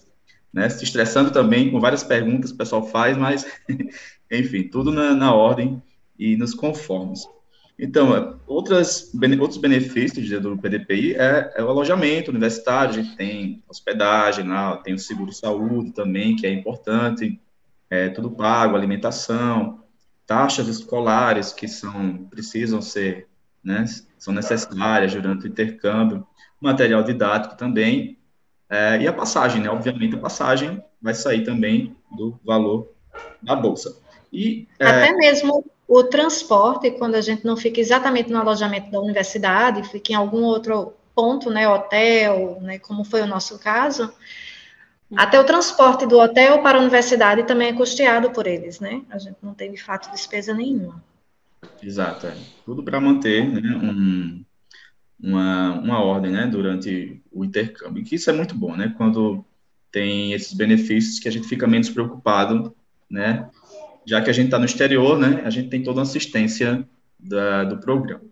né? 0.51 0.71
Se 0.71 0.83
estressando 0.85 1.31
também 1.31 1.71
com 1.71 1.79
várias 1.79 2.03
perguntas 2.03 2.51
que 2.51 2.55
o 2.55 2.59
pessoal 2.59 2.87
faz, 2.87 3.19
mas, 3.19 3.45
enfim, 4.31 4.63
tudo 4.69 4.91
na, 4.91 5.15
na 5.15 5.35
ordem 5.35 5.83
e 6.19 6.37
nos 6.37 6.55
conformes. 6.55 7.27
Então, 7.79 8.39
outras, 8.47 9.13
outros 9.41 9.59
benefícios 9.59 10.29
do 10.41 10.57
PDPI 10.57 11.17
é, 11.17 11.53
é, 11.57 11.65
o 11.65 11.69
alojamento 11.69 12.31
universitário, 12.31 12.91
a 12.91 13.03
gente 13.03 13.17
tem 13.17 13.63
hospedagem 13.69 14.47
lá, 14.47 14.77
tem 14.77 14.95
o 14.95 14.99
seguro-saúde 14.99 15.93
também, 15.93 16.37
que 16.37 16.47
é 16.47 16.53
importante, 16.53 17.41
é 17.91 18.09
tudo 18.09 18.31
pago, 18.31 18.77
alimentação, 18.77 19.83
taxas 20.27 20.69
escolares 20.69 21.53
que 21.53 21.67
são, 21.67 22.19
precisam 22.31 22.81
ser, 22.81 23.27
né, 23.65 23.85
são 24.19 24.33
necessárias 24.33 25.13
durante 25.13 25.47
o 25.47 25.49
intercâmbio, 25.49 26.27
material 26.61 27.03
didático 27.03 27.57
também, 27.57 28.19
é, 28.69 29.03
e 29.03 29.09
a 29.09 29.13
passagem, 29.13 29.61
né, 29.61 29.69
obviamente 29.69 30.15
a 30.15 30.21
passagem 30.21 30.83
vai 31.01 31.15
sair 31.15 31.43
também 31.43 31.97
do 32.17 32.39
valor 32.45 32.93
da 33.43 33.57
bolsa. 33.57 34.01
E, 34.33 34.67
é, 34.79 34.87
Até 34.87 35.13
mesmo 35.13 35.65
o 35.87 36.05
transporte, 36.05 36.91
quando 36.93 37.17
a 37.17 37.21
gente 37.21 37.45
não 37.45 37.57
fica 37.57 37.81
exatamente 37.81 38.31
no 38.31 38.39
alojamento 38.39 38.91
da 38.91 39.01
universidade, 39.01 39.89
fica 39.89 40.13
em 40.13 40.17
algum 40.17 40.43
outro 40.43 40.95
ponto, 41.15 41.51
né, 41.51 41.69
hotel, 41.69 42.59
né, 42.63 42.79
como 42.79 43.05
foi 43.05 43.21
o 43.21 43.27
nosso 43.27 43.59
caso, 43.59 44.11
até 45.15 45.39
o 45.39 45.45
transporte 45.45 46.07
do 46.07 46.19
hotel 46.19 46.63
para 46.63 46.79
a 46.79 46.81
universidade 46.81 47.43
também 47.43 47.69
é 47.69 47.73
custeado 47.75 48.31
por 48.31 48.47
eles, 48.47 48.81
né? 48.81 49.03
A 49.11 49.19
gente 49.19 49.37
não 49.43 49.53
tem, 49.53 49.71
de 49.71 49.83
fato, 49.83 50.11
despesa 50.11 50.55
nenhuma. 50.55 51.03
Exato, 51.83 52.27
é. 52.27 52.37
Tudo 52.65 52.83
para 52.83 52.99
manter 52.99 53.47
né, 53.47 53.77
um, 53.77 54.43
uma, 55.23 55.73
uma 55.81 56.03
ordem, 56.03 56.33
né, 56.33 56.47
durante 56.47 57.23
o 57.31 57.45
intercâmbio. 57.45 58.05
Que 58.05 58.15
isso 58.15 58.31
é 58.31 58.33
muito 58.33 58.55
bom, 58.55 58.75
né? 58.75 58.95
Quando 58.97 59.45
tem 59.91 60.33
esses 60.33 60.55
benefícios 60.55 61.19
que 61.19 61.29
a 61.29 61.33
gente 61.33 61.47
fica 61.47 61.67
menos 61.67 61.91
preocupado, 61.91 62.75
né, 63.11 63.51
já 64.07 64.21
que 64.21 64.31
a 64.31 64.33
gente 64.33 64.47
está 64.47 64.59
no 64.59 64.65
exterior, 64.65 65.19
né, 65.19 65.43
a 65.45 65.51
gente 65.51 65.69
tem 65.69 65.83
toda 65.83 66.01
a 66.01 66.03
assistência 66.03 66.87
da, 67.19 67.65
do 67.65 67.79
programa. 67.79 68.23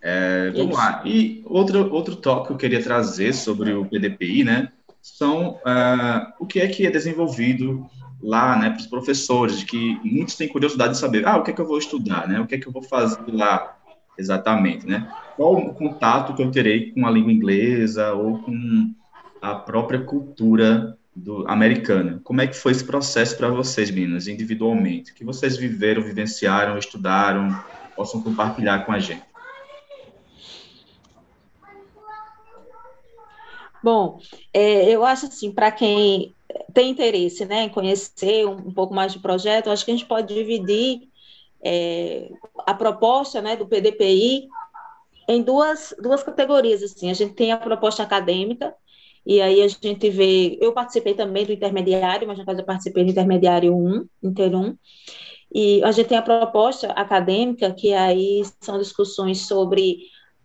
É, 0.00 0.50
vamos 0.50 0.70
Isso. 0.70 0.78
lá. 0.78 1.02
E 1.04 1.42
outro, 1.44 1.92
outro 1.92 2.16
tópico 2.16 2.48
que 2.48 2.52
eu 2.52 2.70
queria 2.70 2.82
trazer 2.82 3.32
sobre 3.34 3.72
o 3.72 3.84
PDPI, 3.84 4.44
né, 4.44 4.68
são 5.02 5.56
uh, 5.56 6.32
o 6.38 6.46
que 6.46 6.60
é 6.60 6.68
que 6.68 6.86
é 6.86 6.90
desenvolvido 6.90 7.86
lá, 8.22 8.58
né, 8.58 8.70
para 8.70 8.80
os 8.80 8.86
professores, 8.86 9.62
que 9.62 9.98
muitos 10.04 10.34
têm 10.34 10.48
curiosidade 10.48 10.92
de 10.92 10.98
saber, 10.98 11.26
ah, 11.26 11.36
o 11.36 11.42
que 11.42 11.50
é 11.50 11.54
que 11.54 11.60
eu 11.60 11.66
vou 11.66 11.78
estudar, 11.78 12.28
né, 12.28 12.40
o 12.40 12.46
que 12.46 12.56
é 12.56 12.58
que 12.58 12.66
eu 12.66 12.72
vou 12.72 12.82
fazer 12.82 13.18
lá 13.28 13.76
exatamente, 14.16 14.86
né, 14.86 15.08
qual 15.36 15.56
o 15.56 15.74
contato 15.74 16.34
que 16.34 16.42
eu 16.42 16.50
terei 16.50 16.92
com 16.92 17.06
a 17.06 17.10
língua 17.10 17.32
inglesa 17.32 18.12
ou 18.12 18.38
com 18.38 18.92
a 19.40 19.54
própria 19.54 20.00
cultura 20.00 20.97
do, 21.18 21.44
americana. 21.48 22.20
Como 22.24 22.40
é 22.40 22.46
que 22.46 22.56
foi 22.56 22.72
esse 22.72 22.84
processo 22.84 23.36
para 23.36 23.48
vocês, 23.48 23.90
meninas, 23.90 24.26
individualmente? 24.26 25.12
O 25.12 25.14
que 25.14 25.24
vocês 25.24 25.56
viveram, 25.56 26.02
vivenciaram, 26.02 26.78
estudaram, 26.78 27.48
possam 27.96 28.22
compartilhar 28.22 28.84
com 28.84 28.92
a 28.92 28.98
gente? 28.98 29.22
Bom, 33.82 34.20
é, 34.52 34.90
eu 34.90 35.04
acho 35.04 35.26
assim, 35.26 35.52
para 35.52 35.70
quem 35.70 36.34
tem 36.72 36.90
interesse 36.90 37.44
né, 37.44 37.64
em 37.64 37.68
conhecer 37.68 38.46
um, 38.46 38.52
um, 38.52 38.72
pouco 38.72 38.94
mais 38.94 39.14
do 39.14 39.20
projeto, 39.20 39.70
acho 39.70 39.84
que 39.84 39.90
a 39.90 39.94
gente 39.94 40.06
pode 40.06 40.34
dividir 40.34 41.08
é, 41.62 42.30
a 42.66 42.74
proposta 42.74 43.40
né, 43.40 43.56
do 43.56 43.66
PDPI 43.66 44.48
em 45.28 45.42
duas, 45.42 45.94
duas 46.00 46.22
categorias. 46.22 46.82
Assim. 46.82 47.10
A 47.10 47.14
gente 47.14 47.34
tem 47.34 47.52
a 47.52 47.56
proposta 47.56 48.02
acadêmica, 48.02 48.74
e 49.28 49.42
aí 49.42 49.60
a 49.62 49.68
gente 49.68 50.08
vê, 50.08 50.56
eu 50.58 50.72
participei 50.72 51.12
também 51.12 51.44
do 51.44 51.52
intermediário, 51.52 52.26
mas 52.26 52.38
no 52.38 52.46
caso 52.46 52.60
eu 52.60 52.64
participei 52.64 53.04
do 53.04 53.10
intermediário 53.10 53.76
1, 53.76 54.06
Inter 54.22 54.56
1, 54.56 54.74
e 55.54 55.84
a 55.84 55.92
gente 55.92 56.08
tem 56.08 56.16
a 56.16 56.22
proposta 56.22 56.92
acadêmica, 56.92 57.70
que 57.74 57.92
aí 57.92 58.42
são 58.58 58.78
discussões 58.78 59.46
sobre 59.46 59.98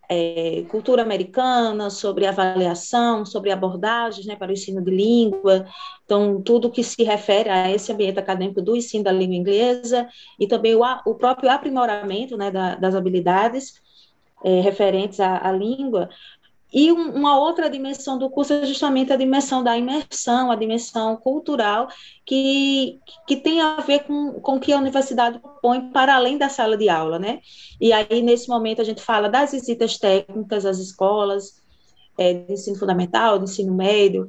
é, 0.06 0.66
cultura 0.68 1.00
americana, 1.00 1.88
sobre 1.88 2.26
avaliação, 2.26 3.24
sobre 3.24 3.50
abordagens 3.50 4.26
né, 4.26 4.36
para 4.36 4.50
o 4.50 4.52
ensino 4.52 4.84
de 4.84 4.90
língua, 4.90 5.66
então, 6.04 6.42
tudo 6.42 6.70
que 6.70 6.84
se 6.84 7.02
refere 7.04 7.48
a 7.48 7.70
esse 7.70 7.90
ambiente 7.90 8.18
acadêmico 8.18 8.60
do 8.60 8.76
ensino 8.76 9.04
da 9.04 9.12
língua 9.12 9.34
inglesa, 9.34 10.06
e 10.38 10.46
também 10.46 10.74
o, 10.74 10.82
o 11.06 11.14
próprio 11.14 11.50
aprimoramento 11.50 12.36
né, 12.36 12.50
da, 12.50 12.74
das 12.74 12.94
habilidades 12.94 13.82
é, 14.44 14.60
referentes 14.60 15.20
à, 15.20 15.38
à 15.48 15.50
língua, 15.50 16.10
e 16.74 16.90
um, 16.90 17.12
uma 17.12 17.38
outra 17.38 17.70
dimensão 17.70 18.18
do 18.18 18.28
curso 18.28 18.52
é 18.52 18.66
justamente 18.66 19.12
a 19.12 19.16
dimensão 19.16 19.62
da 19.62 19.78
imersão, 19.78 20.50
a 20.50 20.56
dimensão 20.56 21.16
cultural, 21.16 21.86
que, 22.26 22.98
que 23.28 23.36
tem 23.36 23.60
a 23.60 23.76
ver 23.76 24.00
com, 24.00 24.32
com 24.40 24.56
o 24.56 24.60
que 24.60 24.72
a 24.72 24.78
universidade 24.78 25.40
põe 25.62 25.92
para 25.92 26.16
além 26.16 26.36
da 26.36 26.48
sala 26.48 26.76
de 26.76 26.88
aula, 26.88 27.16
né? 27.16 27.38
E 27.80 27.92
aí, 27.92 28.20
nesse 28.20 28.48
momento, 28.48 28.82
a 28.82 28.84
gente 28.84 29.00
fala 29.00 29.28
das 29.28 29.52
visitas 29.52 29.96
técnicas 29.98 30.66
às 30.66 30.78
escolas, 30.78 31.62
é, 32.18 32.34
de 32.34 32.52
ensino 32.52 32.76
fundamental, 32.76 33.38
de 33.38 33.44
ensino 33.44 33.72
médio, 33.72 34.26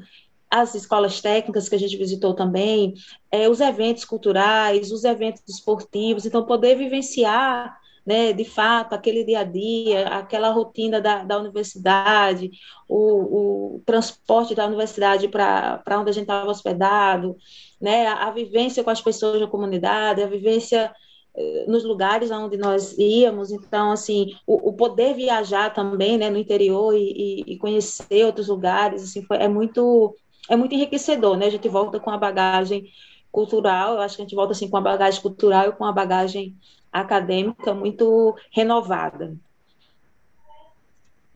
as 0.47 0.75
escolas 0.75 1.19
técnicas 1.19 1.67
que 1.67 1.73
a 1.73 1.79
gente 1.79 1.97
visitou 1.97 2.35
também, 2.35 2.93
é, 3.31 3.49
os 3.49 3.59
eventos 3.59 4.05
culturais, 4.05 4.91
os 4.91 5.03
eventos 5.03 5.41
esportivos, 5.47 6.27
então 6.27 6.45
poder 6.45 6.77
vivenciar 6.77 7.75
né, 8.05 8.31
de 8.33 8.45
fato, 8.45 8.93
aquele 8.93 9.23
dia 9.23 9.39
a 9.39 9.43
dia, 9.43 10.07
aquela 10.09 10.49
rotina 10.49 11.01
da, 11.01 11.23
da 11.23 11.39
universidade, 11.39 12.51
o, 12.87 13.77
o 13.77 13.83
transporte 13.85 14.53
da 14.53 14.67
universidade 14.67 15.27
para 15.27 15.81
onde 15.99 16.11
a 16.11 16.13
gente 16.13 16.23
estava 16.23 16.49
hospedado, 16.49 17.35
né, 17.81 18.05
a, 18.07 18.27
a, 18.27 18.31
vivência 18.31 18.83
com 18.83 18.91
as 18.91 19.01
pessoas 19.01 19.39
da 19.39 19.47
comunidade, 19.47 20.21
a 20.21 20.27
vivência 20.27 20.93
eh, 21.35 21.65
nos 21.67 21.83
lugares 21.83 22.29
onde 22.29 22.57
nós 22.57 22.95
íamos, 22.97 23.51
então, 23.51 23.91
assim, 23.91 24.35
o, 24.45 24.69
o 24.69 24.73
poder 24.73 25.15
viajar 25.15 25.73
também, 25.73 26.17
né, 26.17 26.29
no 26.29 26.37
interior 26.37 26.93
e, 26.95 27.43
e, 27.47 27.57
conhecer 27.57 28.25
outros 28.25 28.47
lugares, 28.49 29.03
assim, 29.03 29.23
foi, 29.23 29.37
é 29.37 29.47
muito 29.47 30.15
é 30.47 30.55
muito 30.55 30.75
enriquecedor, 30.75 31.35
né, 31.37 31.47
a 31.47 31.49
gente 31.49 31.67
volta 31.67 31.99
com 31.99 32.11
a 32.11 32.17
bagagem 32.17 32.85
cultural, 33.31 33.95
eu 33.95 34.01
acho 34.01 34.15
que 34.15 34.21
a 34.21 34.25
gente 34.25 34.35
volta, 34.35 34.53
assim, 34.53 34.69
com 34.69 34.77
a 34.77 34.81
bagagem 34.81 35.21
cultural 35.21 35.69
e 35.69 35.71
com 35.73 35.83
a 35.85 35.91
bagagem 35.91 36.55
acadêmica 36.99 37.73
muito 37.73 38.35
renovada. 38.51 39.35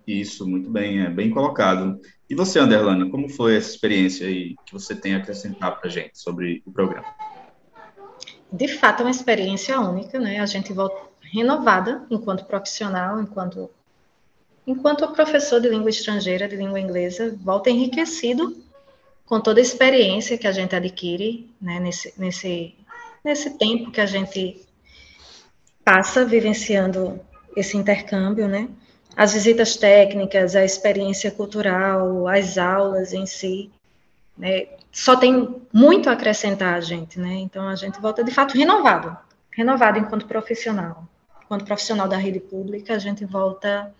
Isso, 0.07 0.47
muito 0.47 0.69
bem, 0.69 1.01
é 1.01 1.09
bem 1.09 1.29
colocado. 1.29 1.99
E 2.29 2.33
você, 2.33 2.59
Anderlana, 2.59 3.09
como 3.09 3.29
foi 3.29 3.55
essa 3.55 3.69
experiência 3.69 4.27
aí 4.27 4.55
que 4.65 4.73
você 4.73 4.95
tem 4.95 5.13
a 5.13 5.17
acrescentar 5.17 5.79
para 5.79 5.87
a 5.87 5.91
gente 5.91 6.17
sobre 6.17 6.63
o 6.65 6.71
programa? 6.71 7.05
De 8.51 8.67
fato, 8.67 9.01
é 9.01 9.05
uma 9.05 9.11
experiência 9.11 9.79
única, 9.79 10.19
né? 10.19 10.39
A 10.39 10.45
gente 10.45 10.73
volta 10.73 11.09
renovada 11.21 12.05
enquanto 12.09 12.45
profissional, 12.45 13.21
enquanto 13.21 13.69
enquanto 14.65 15.07
professor 15.13 15.59
de 15.59 15.69
língua 15.69 15.89
estrangeira, 15.89 16.47
de 16.47 16.55
língua 16.55 16.79
inglesa, 16.79 17.35
volta 17.41 17.71
enriquecido 17.71 18.55
com 19.25 19.39
toda 19.39 19.59
a 19.59 19.61
experiência 19.61 20.37
que 20.37 20.47
a 20.47 20.51
gente 20.51 20.75
adquire, 20.75 21.49
né, 21.61 21.79
nesse, 21.79 22.13
nesse, 22.17 22.75
nesse 23.23 23.57
tempo 23.57 23.91
que 23.91 24.01
a 24.01 24.05
gente 24.05 24.67
passa 25.89 26.23
vivenciando 26.23 27.19
esse 27.55 27.75
intercâmbio, 27.75 28.47
né? 28.47 28.69
As 29.17 29.33
visitas 29.33 29.75
técnicas, 29.75 30.55
a 30.55 30.63
experiência 30.63 31.31
cultural, 31.31 32.27
as 32.27 32.59
aulas 32.59 33.11
em 33.11 33.25
si, 33.25 33.71
né? 34.37 34.67
Só 34.91 35.15
tem 35.15 35.55
muito 35.73 36.07
a 36.07 36.13
acrescentar 36.13 36.75
a 36.75 36.79
gente, 36.79 37.19
né? 37.19 37.37
Então 37.37 37.67
a 37.67 37.75
gente 37.75 37.99
volta 37.99 38.23
de 38.23 38.29
fato 38.29 38.55
renovado, 38.55 39.17
renovado 39.49 39.97
enquanto 39.97 40.27
profissional, 40.27 41.09
enquanto 41.43 41.65
profissional 41.65 42.07
da 42.07 42.17
rede 42.17 42.39
pública, 42.39 42.93
a 42.93 42.99
gente 42.99 43.25
volta 43.25 43.91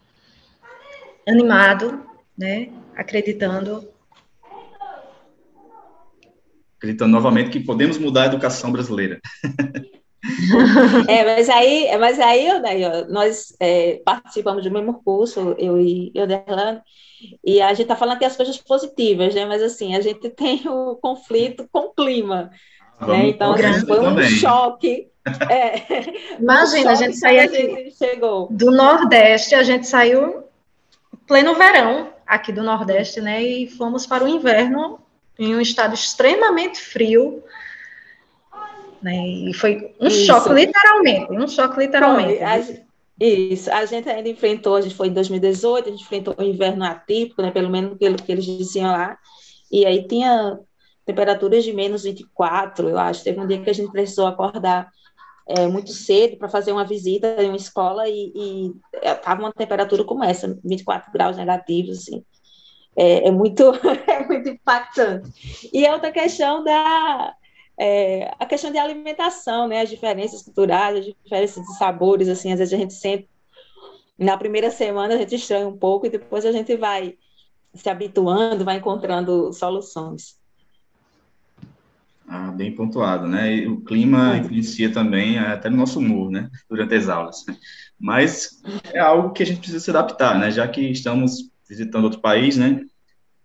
animado, 1.28 2.06
né? 2.38 2.70
Acreditando 2.96 3.90
acreditando 6.78 7.12
novamente 7.12 7.50
que 7.50 7.60
podemos 7.60 7.98
mudar 7.98 8.24
a 8.24 8.28
educação 8.28 8.72
brasileira. 8.72 9.20
é, 11.08 11.24
mas 11.24 11.50
aí, 11.50 11.98
mas 11.98 12.20
aí, 12.20 12.62
daí, 12.62 12.84
ó, 12.86 13.06
nós 13.08 13.56
é, 13.60 14.02
participamos 14.04 14.64
do 14.64 14.72
mesmo 14.72 15.02
curso, 15.04 15.56
eu 15.58 15.80
e 15.80 16.12
eu 16.14 16.28
Derlano, 16.28 16.82
e 17.44 17.62
a 17.62 17.70
gente 17.70 17.84
está 17.84 17.96
falando 17.96 18.16
aqui 18.16 18.26
as 18.26 18.36
coisas 18.36 18.58
positivas, 18.58 19.34
né? 19.34 19.46
Mas 19.46 19.62
assim, 19.62 19.96
a 19.96 20.02
gente 20.02 20.30
tem 20.32 20.62
o 20.68 20.96
conflito 20.96 21.68
com 21.72 21.80
o 21.80 21.94
clima. 21.94 22.52
né? 23.02 23.28
Então, 23.28 23.54
assim, 23.54 23.86
foi 23.86 24.00
um 24.00 24.04
também. 24.04 24.30
choque. 24.30 25.08
É, 25.48 26.40
Imagina, 26.40 26.80
um 26.80 26.84
choque 26.84 26.88
a 26.88 26.96
gente 26.96 27.18
saiu 27.18 27.92
chegou. 27.92 28.48
do 28.50 28.72
Nordeste, 28.72 29.54
a 29.54 29.62
gente 29.62 29.86
saiu 29.86 30.44
pleno 31.28 31.54
verão 31.54 32.12
aqui 32.26 32.52
do 32.52 32.64
Nordeste, 32.64 33.22
né? 33.22 33.44
E 33.44 33.68
fomos 33.68 34.08
para 34.08 34.24
o 34.24 34.28
inverno 34.28 35.00
em 35.38 35.56
um 35.56 35.62
estado 35.62 35.94
extremamente 35.94 36.80
frio 36.80 37.44
né? 39.02 39.28
E 39.28 39.54
foi 39.54 39.94
um 40.00 40.08
Isso. 40.08 40.26
choque, 40.26 40.54
literalmente, 40.54 41.32
um 41.32 41.48
choque 41.48 41.80
literalmente. 41.80 42.38
Foi, 42.38 42.44
a, 42.44 42.90
isso, 43.20 43.70
a 43.72 43.86
gente 43.86 44.10
ainda 44.10 44.30
enfrentou, 44.30 44.76
a 44.76 44.82
gente 44.82 44.96
foi 44.96 45.08
em 45.08 45.14
2018, 45.14 45.88
a 45.88 45.92
gente 45.92 46.04
enfrentou 46.04 46.36
o 46.38 46.44
inverno 46.44 46.86
atípico, 46.86 47.42
né, 47.42 47.52
pelo 47.52 47.70
menos 47.70 47.98
pelo 47.98 48.16
que 48.16 48.32
eles 48.32 48.46
diziam 48.46 48.92
lá, 48.92 49.18
e 49.70 49.86
aí 49.86 50.08
tinha 50.08 50.58
temperaturas 51.06 51.64
de 51.64 51.74
menos 51.74 52.04
24, 52.04 52.88
eu 52.88 52.98
acho. 52.98 53.24
Teve 53.24 53.40
um 53.40 53.48
dia 53.48 53.62
que 53.62 53.70
a 53.70 53.74
gente 53.74 53.92
precisou 53.92 54.28
acordar 54.28 54.90
é, 55.48 55.68
muito 55.68 55.92
cedo 55.92 56.38
para 56.38 56.48
fazer 56.48 56.72
uma 56.72 56.86
visita 56.86 57.36
em 57.42 57.48
uma 57.48 57.58
escola 57.58 58.08
e 58.08 58.72
estava 58.94 59.42
uma 59.42 59.52
temperatura 59.52 60.04
como 60.04 60.24
essa, 60.24 60.58
24 60.64 61.12
graus 61.12 61.36
negativos, 61.36 62.00
assim. 62.00 62.24
É, 62.96 63.28
é, 63.28 63.32
muito, 63.32 63.64
é 64.08 64.26
muito 64.28 64.50
impactante. 64.50 65.32
E 65.74 65.86
a 65.86 65.94
outra 65.94 66.12
questão 66.12 66.64
da, 66.64 67.34
é, 67.80 68.36
a 68.38 68.46
questão 68.46 68.70
de 68.72 68.78
alimentação, 68.78 69.66
né, 69.66 69.82
as 69.82 69.90
diferenças 69.90 70.42
culturais, 70.42 70.98
as 70.98 71.06
diferenças 71.06 71.66
de 71.66 71.78
sabores, 71.78 72.28
assim, 72.28 72.52
às 72.52 72.60
vezes 72.60 72.74
a 72.74 72.78
gente 72.78 72.94
sente, 72.94 73.30
na 74.18 74.38
primeira 74.38 74.70
semana 74.70 75.14
a 75.14 75.18
gente 75.18 75.36
estranha 75.36 75.66
um 75.66 75.78
pouco 75.78 76.06
e 76.06 76.10
depois 76.10 76.46
a 76.46 76.52
gente 76.52 76.76
vai 76.76 77.18
se 77.74 77.90
habituando, 77.90 78.66
vai 78.66 78.76
encontrando 78.76 79.54
soluções. 79.54 80.38
Ah, 82.28 82.52
bem 82.52 82.76
pontuado, 82.76 83.28
né? 83.28 83.56
E 83.56 83.68
o 83.68 83.82
clima 83.82 84.38
influencia 84.38 84.92
também 84.92 85.40
até 85.40 85.70
no 85.70 85.78
nosso 85.78 86.00
humor, 86.00 86.30
né? 86.30 86.50
Durante 86.70 86.94
as 86.94 87.08
aulas. 87.08 87.44
Mas 87.98 88.62
é 88.94 89.00
algo 89.00 89.32
que 89.32 89.42
a 89.42 89.46
gente 89.46 89.60
precisa 89.60 89.80
se 89.80 89.90
adaptar, 89.90 90.38
né? 90.38 90.52
Já 90.52 90.68
que 90.68 90.82
estamos 90.82 91.50
visitando 91.68 92.04
outro 92.04 92.20
país, 92.20 92.56
né? 92.58 92.86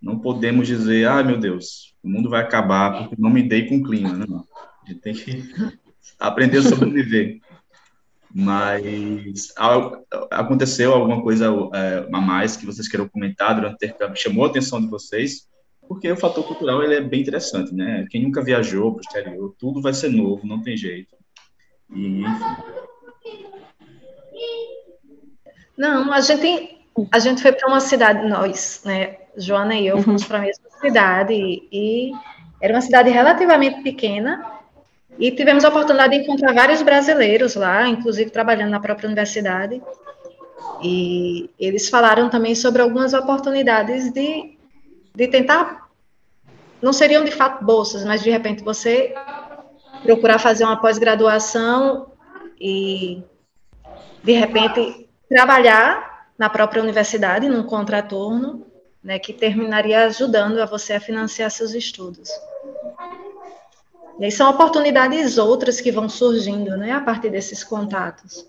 Não 0.05 0.19
podemos 0.19 0.67
dizer, 0.67 1.07
ah, 1.07 1.23
meu 1.23 1.35
Deus, 1.35 1.95
o 2.03 2.07
mundo 2.07 2.29
vai 2.29 2.39
acabar 2.39 2.95
porque 2.95 3.15
não 3.17 3.31
me 3.31 3.41
dei 3.41 3.67
com 3.67 3.77
o 3.77 3.83
clima, 3.83 4.13
né? 4.13 4.25
A 4.83 4.87
gente 4.87 5.01
tem 5.01 5.15
que 5.15 5.43
aprender 6.19 6.59
a 6.59 6.61
sobreviver. 6.61 7.39
Mas 8.31 9.51
aconteceu 10.29 10.93
alguma 10.93 11.23
coisa 11.23 11.47
é, 11.73 12.07
a 12.13 12.21
mais 12.21 12.55
que 12.55 12.67
vocês 12.67 12.87
queiram 12.87 13.09
comentar 13.09 13.55
durante 13.55 13.73
o 13.73 13.75
intercâmbio, 13.77 14.21
chamou 14.21 14.45
a 14.45 14.47
atenção 14.47 14.79
de 14.79 14.87
vocês, 14.87 15.47
porque 15.87 16.11
o 16.11 16.17
fator 16.17 16.45
cultural 16.45 16.83
ele 16.83 16.93
é 16.93 17.01
bem 17.01 17.21
interessante, 17.21 17.73
né? 17.73 18.05
Quem 18.11 18.21
nunca 18.21 18.43
viajou 18.43 18.91
para 18.91 18.99
o 18.99 19.01
exterior, 19.01 19.55
tudo 19.57 19.81
vai 19.81 19.93
ser 19.95 20.09
novo, 20.09 20.45
não 20.45 20.61
tem 20.61 20.77
jeito. 20.77 21.15
E, 21.89 22.21
enfim. 22.21 22.45
Não, 25.75 26.13
a 26.13 26.21
gente, 26.21 26.77
a 27.11 27.17
gente 27.17 27.41
foi 27.41 27.53
para 27.53 27.67
uma 27.67 27.79
cidade, 27.79 28.29
nós, 28.29 28.83
né? 28.85 29.24
Joana 29.37 29.75
e 29.75 29.87
eu 29.87 30.01
fomos 30.01 30.21
uhum. 30.21 30.27
para 30.27 30.37
a 30.37 30.41
mesma 30.41 30.69
cidade 30.81 31.33
e, 31.33 31.67
e 31.71 32.11
era 32.61 32.73
uma 32.73 32.81
cidade 32.81 33.09
relativamente 33.09 33.81
pequena 33.81 34.55
e 35.17 35.31
tivemos 35.31 35.63
a 35.63 35.69
oportunidade 35.69 36.17
de 36.17 36.23
encontrar 36.23 36.53
vários 36.53 36.81
brasileiros 36.81 37.55
lá, 37.55 37.87
inclusive 37.87 38.29
trabalhando 38.29 38.71
na 38.71 38.79
própria 38.79 39.07
universidade. 39.07 39.81
E 40.81 41.49
eles 41.59 41.89
falaram 41.89 42.29
também 42.29 42.53
sobre 42.53 42.81
algumas 42.81 43.13
oportunidades 43.13 44.11
de, 44.11 44.57
de 45.15 45.27
tentar, 45.27 45.89
não 46.81 46.91
seriam 46.91 47.23
de 47.23 47.31
fato 47.31 47.63
bolsas, 47.63 48.03
mas 48.03 48.21
de 48.21 48.29
repente 48.29 48.63
você 48.63 49.13
procurar 50.03 50.37
fazer 50.37 50.65
uma 50.65 50.79
pós-graduação 50.79 52.11
e 52.59 53.23
de 54.23 54.33
repente 54.33 55.07
trabalhar 55.29 56.29
na 56.37 56.49
própria 56.49 56.83
universidade, 56.83 57.47
num 57.47 57.63
contraturno, 57.63 58.65
né, 59.05 59.19
que 59.19 59.31
terminaria 59.31 60.03
ajudando 60.07 60.57
a 60.57 60.65
você 60.65 60.93
a 60.93 60.99
financiar 60.99 61.51
seus 61.51 61.75
estudos. 61.75 62.27
E 64.19 64.25
aí 64.25 64.31
são 64.31 64.49
oportunidades 64.49 65.37
outras 65.37 65.79
que 65.79 65.91
vão 65.91 66.09
surgindo, 66.09 66.75
né, 66.75 66.91
a 66.91 66.99
partir 66.99 67.29
desses 67.29 67.63
contatos. 67.63 68.47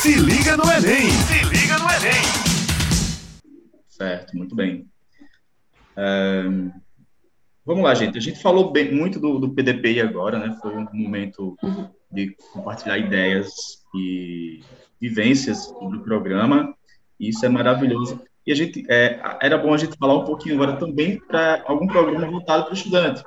Se 0.00 0.14
liga 0.14 0.56
no 0.56 0.64
Enem! 0.64 1.08
Se 1.08 1.44
liga 1.44 1.78
no 1.78 1.84
Enem! 1.84 2.22
Certo, 3.88 4.36
muito 4.36 4.56
bem. 4.56 4.90
vamos 7.64 7.84
lá, 7.84 7.94
gente. 7.94 8.18
A 8.18 8.20
gente 8.20 8.42
falou 8.42 8.72
bem, 8.72 8.92
muito 8.92 9.20
do, 9.20 9.38
do 9.38 9.50
PDP 9.50 10.00
agora, 10.00 10.38
né? 10.38 10.58
Foi 10.60 10.76
um 10.76 10.88
momento 10.92 11.56
de 12.10 12.34
compartilhar 12.52 12.98
ideias 12.98 13.52
e 13.94 14.64
vivências 15.00 15.64
sobre 15.64 15.98
o 15.98 16.02
programa. 17.18 17.20
Isso 17.20 17.44
é 17.44 17.48
maravilhoso. 17.48 18.20
E 18.46 18.52
a 18.52 18.54
gente 18.54 18.84
é, 18.88 19.20
era 19.42 19.58
bom 19.58 19.74
a 19.74 19.76
gente 19.76 19.96
falar 19.98 20.16
um 20.16 20.24
pouquinho 20.24 20.54
agora 20.54 20.78
também 20.78 21.18
para 21.18 21.62
algum 21.66 21.86
programa 21.86 22.30
voltado 22.30 22.64
para 22.64 22.72
o 22.72 22.74
estudante. 22.74 23.22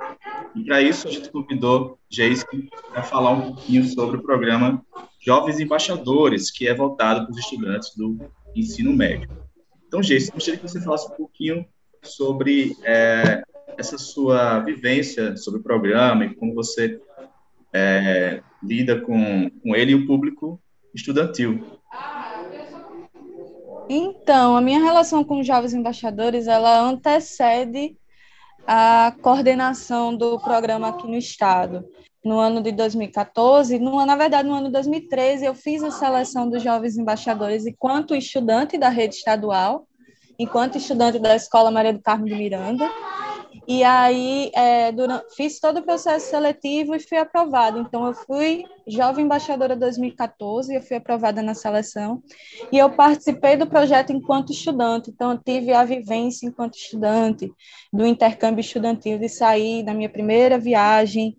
E 0.56 0.64
para 0.64 0.82
isso 0.82 1.06
a 1.06 1.10
gente 1.10 1.30
convidou 1.30 1.98
Jason 2.10 2.44
para 2.92 3.02
falar 3.02 3.30
um 3.30 3.52
pouquinho 3.52 3.84
sobre 3.84 4.16
o 4.16 4.22
programa 4.22 4.84
Jovens 5.20 5.60
Embaixadores, 5.60 6.50
que 6.50 6.66
é 6.66 6.74
voltado 6.74 7.24
para 7.24 7.30
os 7.30 7.38
estudantes 7.38 7.94
do 7.96 8.18
ensino 8.54 8.92
médio. 8.92 9.30
Então, 9.86 10.00
Jason, 10.00 10.32
gostaria 10.32 10.58
que 10.58 10.68
você 10.68 10.80
falasse 10.80 11.06
um 11.12 11.16
pouquinho 11.16 11.64
sobre 12.02 12.74
é, 12.82 13.42
essa 13.78 13.96
sua 13.98 14.58
vivência 14.60 15.36
sobre 15.36 15.60
o 15.60 15.62
programa 15.62 16.24
e 16.24 16.34
como 16.34 16.54
você 16.54 17.00
é, 17.72 18.42
lida 18.62 19.00
com, 19.00 19.48
com 19.62 19.76
ele 19.76 19.92
e 19.92 19.94
o 19.94 20.06
público 20.06 20.60
estudantil. 20.92 21.80
Então, 23.94 24.56
a 24.56 24.60
minha 24.62 24.82
relação 24.82 25.22
com 25.22 25.40
os 25.40 25.46
jovens 25.46 25.74
embaixadores, 25.74 26.46
ela 26.46 26.80
antecede 26.80 27.94
a 28.66 29.14
coordenação 29.20 30.16
do 30.16 30.40
programa 30.40 30.88
aqui 30.88 31.06
no 31.06 31.16
estado. 31.16 31.84
no 32.24 32.38
ano 32.38 32.62
de 32.62 32.72
2014, 32.72 33.78
no, 33.80 34.06
na 34.06 34.16
verdade, 34.16 34.48
no 34.48 34.54
ano 34.54 34.68
de 34.68 34.72
2013, 34.72 35.44
eu 35.44 35.54
fiz 35.54 35.82
a 35.82 35.90
seleção 35.90 36.48
dos 36.48 36.62
jovens 36.62 36.96
embaixadores 36.96 37.66
enquanto 37.66 38.14
estudante 38.14 38.78
da 38.78 38.88
rede 38.88 39.16
estadual, 39.16 39.86
enquanto 40.38 40.78
estudante 40.78 41.18
da 41.18 41.34
Escola 41.36 41.70
Maria 41.70 41.92
do 41.92 42.00
Carmo 42.00 42.24
de 42.24 42.34
Miranda, 42.34 42.88
e 43.66 43.84
aí 43.84 44.50
é, 44.54 44.90
durante, 44.90 45.34
fiz 45.36 45.60
todo 45.60 45.78
o 45.78 45.82
processo 45.82 46.30
seletivo 46.30 46.94
e 46.94 47.00
fui 47.00 47.18
aprovada. 47.18 47.78
Então, 47.78 48.06
eu 48.06 48.14
fui 48.14 48.64
jovem 48.86 49.24
embaixadora 49.24 49.76
2014, 49.76 50.74
eu 50.74 50.82
fui 50.82 50.96
aprovada 50.96 51.42
na 51.42 51.54
seleção. 51.54 52.22
E 52.72 52.78
eu 52.78 52.90
participei 52.90 53.56
do 53.56 53.66
projeto 53.66 54.12
enquanto 54.12 54.52
estudante. 54.52 55.10
Então, 55.10 55.32
eu 55.32 55.38
tive 55.38 55.72
a 55.72 55.84
vivência 55.84 56.46
enquanto 56.46 56.74
estudante, 56.74 57.52
do 57.92 58.04
intercâmbio 58.04 58.60
estudantil, 58.60 59.18
de 59.18 59.28
sair 59.28 59.84
da 59.84 59.94
minha 59.94 60.08
primeira 60.08 60.58
viagem 60.58 61.36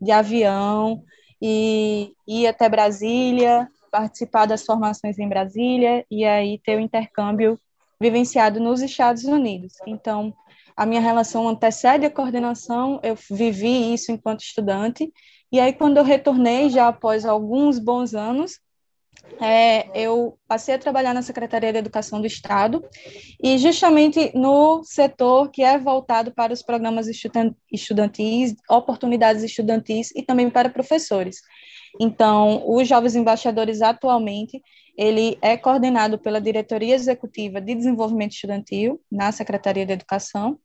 de 0.00 0.10
avião 0.10 1.02
e 1.40 2.12
ir 2.26 2.46
até 2.46 2.68
Brasília, 2.68 3.68
participar 3.90 4.46
das 4.46 4.64
formações 4.64 5.18
em 5.18 5.28
Brasília 5.28 6.04
e 6.10 6.24
aí 6.24 6.58
ter 6.58 6.76
o 6.76 6.80
intercâmbio 6.80 7.58
vivenciado 8.00 8.60
nos 8.60 8.82
Estados 8.82 9.24
Unidos. 9.24 9.74
Então, 9.86 10.34
a 10.76 10.84
minha 10.84 11.00
relação 11.00 11.48
antecede 11.48 12.04
a 12.04 12.10
coordenação, 12.10 13.00
eu 13.02 13.16
vivi 13.30 13.94
isso 13.94 14.12
enquanto 14.12 14.40
estudante, 14.40 15.10
e 15.50 15.58
aí 15.58 15.72
quando 15.72 15.96
eu 15.96 16.04
retornei, 16.04 16.68
já 16.68 16.88
após 16.88 17.24
alguns 17.24 17.78
bons 17.78 18.14
anos, 18.14 18.60
é, 19.40 19.88
eu 19.94 20.38
passei 20.46 20.74
a 20.74 20.78
trabalhar 20.78 21.12
na 21.12 21.22
Secretaria 21.22 21.72
de 21.72 21.78
Educação 21.78 22.20
do 22.20 22.26
Estado 22.26 22.84
e 23.42 23.58
justamente 23.58 24.30
no 24.36 24.82
setor 24.84 25.50
que 25.50 25.62
é 25.62 25.78
voltado 25.78 26.32
para 26.32 26.52
os 26.52 26.62
programas 26.62 27.06
estudantis, 27.08 28.54
oportunidades 28.70 29.42
estudantis 29.42 30.10
e 30.14 30.22
também 30.22 30.48
para 30.48 30.70
professores. 30.70 31.40
Então, 31.98 32.62
os 32.66 32.86
Jovens 32.86 33.16
Embaixadores 33.16 33.82
atualmente, 33.82 34.62
ele 34.96 35.38
é 35.42 35.56
coordenado 35.56 36.18
pela 36.18 36.40
Diretoria 36.40 36.94
Executiva 36.94 37.60
de 37.60 37.74
Desenvolvimento 37.74 38.32
Estudantil, 38.32 39.00
na 39.10 39.30
Secretaria 39.32 39.84
de 39.84 39.92
Educação, 39.92 40.58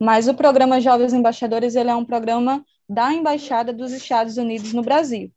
mas 0.00 0.28
o 0.28 0.34
programa 0.34 0.80
Jovens 0.80 1.12
Embaixadores, 1.12 1.74
ele 1.74 1.90
é 1.90 1.94
um 1.94 2.04
programa 2.04 2.64
da 2.88 3.12
Embaixada 3.12 3.72
dos 3.72 3.92
Estados 3.92 4.36
Unidos 4.36 4.72
no 4.72 4.82
Brasil. 4.82 5.30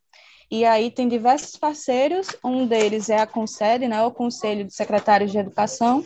E 0.50 0.66
aí 0.66 0.92
tem 0.92 1.08
diversos 1.08 1.56
parceiros, 1.56 2.28
um 2.44 2.68
deles 2.68 3.10
é 3.10 3.18
a 3.18 3.26
CONSED, 3.26 3.88
né, 3.88 4.04
o 4.04 4.12
Conselho 4.12 4.66
de 4.66 4.74
Secretários 4.74 5.32
de 5.32 5.38
Educação, 5.38 6.04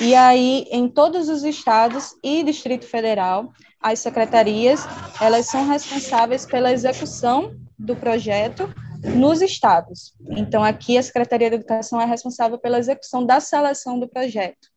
e 0.00 0.16
aí 0.16 0.66
em 0.72 0.88
todos 0.88 1.28
os 1.28 1.44
estados 1.44 2.16
e 2.20 2.42
Distrito 2.42 2.86
Federal, 2.86 3.52
as 3.80 4.00
secretarias, 4.00 4.80
elas 5.20 5.46
são 5.46 5.68
responsáveis 5.68 6.44
pela 6.44 6.72
execução 6.72 7.54
do 7.78 7.94
projeto 7.94 8.68
nos 9.16 9.42
estados. 9.42 10.14
Então, 10.30 10.62
aqui 10.64 10.96
a 10.96 11.02
Secretaria 11.02 11.50
de 11.50 11.56
Educação 11.56 12.00
é 12.00 12.04
responsável 12.04 12.58
pela 12.58 12.78
execução 12.78 13.24
da 13.24 13.40
seleção 13.40 13.98
do 13.98 14.08
projeto. 14.08 14.68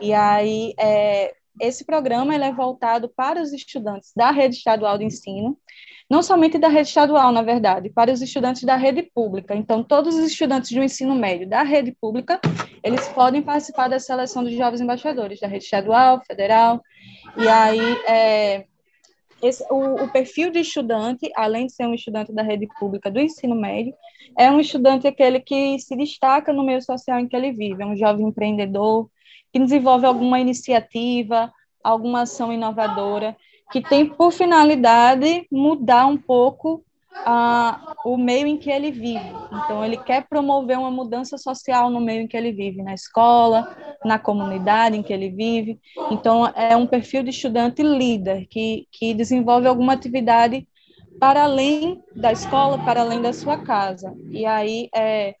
E 0.00 0.12
aí, 0.12 0.72
é, 0.78 1.34
esse 1.60 1.84
programa 1.84 2.34
é 2.34 2.52
voltado 2.52 3.08
para 3.08 3.40
os 3.40 3.52
estudantes 3.52 4.12
da 4.16 4.30
rede 4.30 4.56
estadual 4.56 4.96
de 4.96 5.04
ensino, 5.04 5.58
não 6.08 6.22
somente 6.22 6.58
da 6.58 6.68
rede 6.68 6.88
estadual, 6.88 7.30
na 7.30 7.42
verdade, 7.42 7.88
para 7.90 8.12
os 8.12 8.20
estudantes 8.20 8.64
da 8.64 8.74
rede 8.74 9.02
pública. 9.14 9.54
Então, 9.54 9.84
todos 9.84 10.16
os 10.16 10.24
estudantes 10.24 10.72
do 10.72 10.82
ensino 10.82 11.14
médio 11.14 11.48
da 11.48 11.62
rede 11.62 11.94
pública, 12.00 12.40
eles 12.82 13.06
podem 13.08 13.42
participar 13.42 13.88
da 13.88 14.00
seleção 14.00 14.42
dos 14.42 14.52
jovens 14.54 14.80
embaixadores 14.80 15.38
da 15.38 15.46
rede 15.46 15.64
estadual, 15.64 16.20
federal, 16.26 16.82
e 17.36 17.46
aí 17.46 17.80
é, 18.08 18.64
esse, 19.42 19.64
o, 19.70 20.04
o, 20.04 20.08
perfil 20.08 20.50
de 20.50 20.60
estudante, 20.60 21.30
além 21.36 21.66
de 21.66 21.72
ser 21.72 21.86
um 21.86 21.94
estudante 21.94 22.32
da 22.32 22.42
rede 22.42 22.68
pública 22.78 23.10
do 23.10 23.20
ensino 23.20 23.54
médio, 23.54 23.94
é 24.38 24.50
um 24.50 24.60
estudante 24.60 25.06
aquele 25.06 25.40
que 25.40 25.78
se 25.78 25.96
destaca 25.96 26.52
no 26.52 26.64
meio 26.64 26.82
social 26.82 27.18
em 27.18 27.26
que 27.26 27.34
ele 27.34 27.52
vive, 27.52 27.82
é 27.82 27.86
um 27.86 27.96
jovem 27.96 28.26
empreendedor, 28.26 29.08
que 29.52 29.58
desenvolve 29.58 30.06
alguma 30.06 30.38
iniciativa, 30.38 31.52
alguma 31.82 32.22
ação 32.22 32.52
inovadora, 32.52 33.36
que 33.72 33.80
tem 33.80 34.06
por 34.06 34.32
finalidade 34.32 35.46
mudar 35.50 36.06
um 36.06 36.16
pouco 36.16 36.84
ah, 37.14 37.94
o 38.04 38.16
meio 38.16 38.46
em 38.46 38.56
que 38.56 38.70
ele 38.70 38.90
vive. 38.90 39.32
Então, 39.52 39.84
ele 39.84 39.96
quer 39.96 40.26
promover 40.28 40.78
uma 40.78 40.90
mudança 40.90 41.36
social 41.36 41.90
no 41.90 42.00
meio 42.00 42.22
em 42.22 42.26
que 42.26 42.36
ele 42.36 42.52
vive, 42.52 42.82
na 42.82 42.94
escola, 42.94 43.76
na 44.04 44.18
comunidade 44.18 44.96
em 44.96 45.02
que 45.02 45.12
ele 45.12 45.30
vive. 45.30 45.78
Então, 46.10 46.46
é 46.48 46.76
um 46.76 46.86
perfil 46.86 47.22
de 47.22 47.30
estudante 47.30 47.82
líder, 47.82 48.46
que, 48.48 48.86
que 48.90 49.14
desenvolve 49.14 49.66
alguma 49.66 49.92
atividade 49.92 50.66
para 51.18 51.44
além 51.44 52.02
da 52.14 52.32
escola, 52.32 52.78
para 52.78 53.00
além 53.02 53.20
da 53.20 53.32
sua 53.32 53.58
casa. 53.58 54.14
E 54.30 54.46
aí, 54.46 54.88
é, 54.94 55.34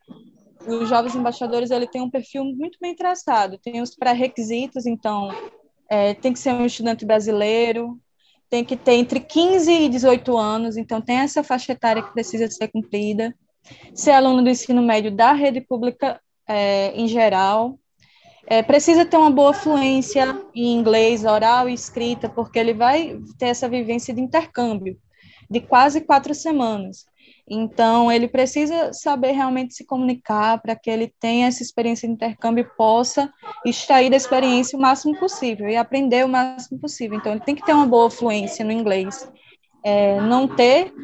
os 0.66 0.88
jovens 0.88 1.14
embaixadores 1.14 1.70
ele 1.70 1.86
tem 1.86 2.02
um 2.02 2.10
perfil 2.10 2.44
muito 2.44 2.78
bem 2.80 2.94
traçado, 2.94 3.58
tem 3.58 3.80
os 3.80 3.94
pré-requisitos, 3.94 4.86
então, 4.86 5.30
é, 5.88 6.12
tem 6.14 6.32
que 6.32 6.38
ser 6.38 6.52
um 6.52 6.66
estudante 6.66 7.06
brasileiro, 7.06 7.98
tem 8.50 8.64
que 8.64 8.76
ter 8.76 8.94
entre 8.94 9.20
15 9.20 9.72
e 9.72 9.88
18 9.88 10.36
anos, 10.36 10.76
então 10.76 11.00
tem 11.00 11.18
essa 11.18 11.42
faixa 11.44 11.72
etária 11.72 12.02
que 12.02 12.12
precisa 12.12 12.50
ser 12.50 12.68
cumprida. 12.68 13.34
Ser 13.94 14.10
aluno 14.10 14.42
do 14.42 14.50
ensino 14.50 14.82
médio 14.82 15.14
da 15.14 15.32
rede 15.32 15.60
pública 15.60 16.20
é, 16.48 16.92
em 16.94 17.06
geral. 17.06 17.78
É, 18.46 18.62
precisa 18.62 19.04
ter 19.04 19.16
uma 19.16 19.30
boa 19.30 19.52
fluência 19.52 20.36
em 20.52 20.76
inglês, 20.76 21.24
oral 21.24 21.68
e 21.68 21.74
escrita, 21.74 22.28
porque 22.28 22.58
ele 22.58 22.74
vai 22.74 23.16
ter 23.38 23.46
essa 23.46 23.68
vivência 23.68 24.12
de 24.12 24.20
intercâmbio 24.20 24.98
de 25.48 25.60
quase 25.60 26.00
quatro 26.00 26.34
semanas. 26.34 27.04
Então, 27.52 28.12
ele 28.12 28.28
precisa 28.28 28.92
saber 28.92 29.32
realmente 29.32 29.74
se 29.74 29.84
comunicar 29.84 30.62
para 30.62 30.76
que 30.76 30.88
ele 30.88 31.12
tenha 31.18 31.48
essa 31.48 31.64
experiência 31.64 32.06
de 32.06 32.14
intercâmbio 32.14 32.62
e 32.62 32.76
possa 32.76 33.28
extrair 33.66 34.08
da 34.08 34.16
experiência 34.16 34.78
o 34.78 34.80
máximo 34.80 35.18
possível 35.18 35.68
e 35.68 35.76
aprender 35.76 36.24
o 36.24 36.28
máximo 36.28 36.78
possível. 36.78 37.18
Então, 37.18 37.32
ele 37.32 37.40
tem 37.40 37.56
que 37.56 37.64
ter 37.64 37.72
uma 37.72 37.86
boa 37.86 38.08
fluência 38.08 38.64
no 38.64 38.70
inglês. 38.70 39.28
É, 39.84 40.20
não 40.20 40.46
ter, 40.46 40.94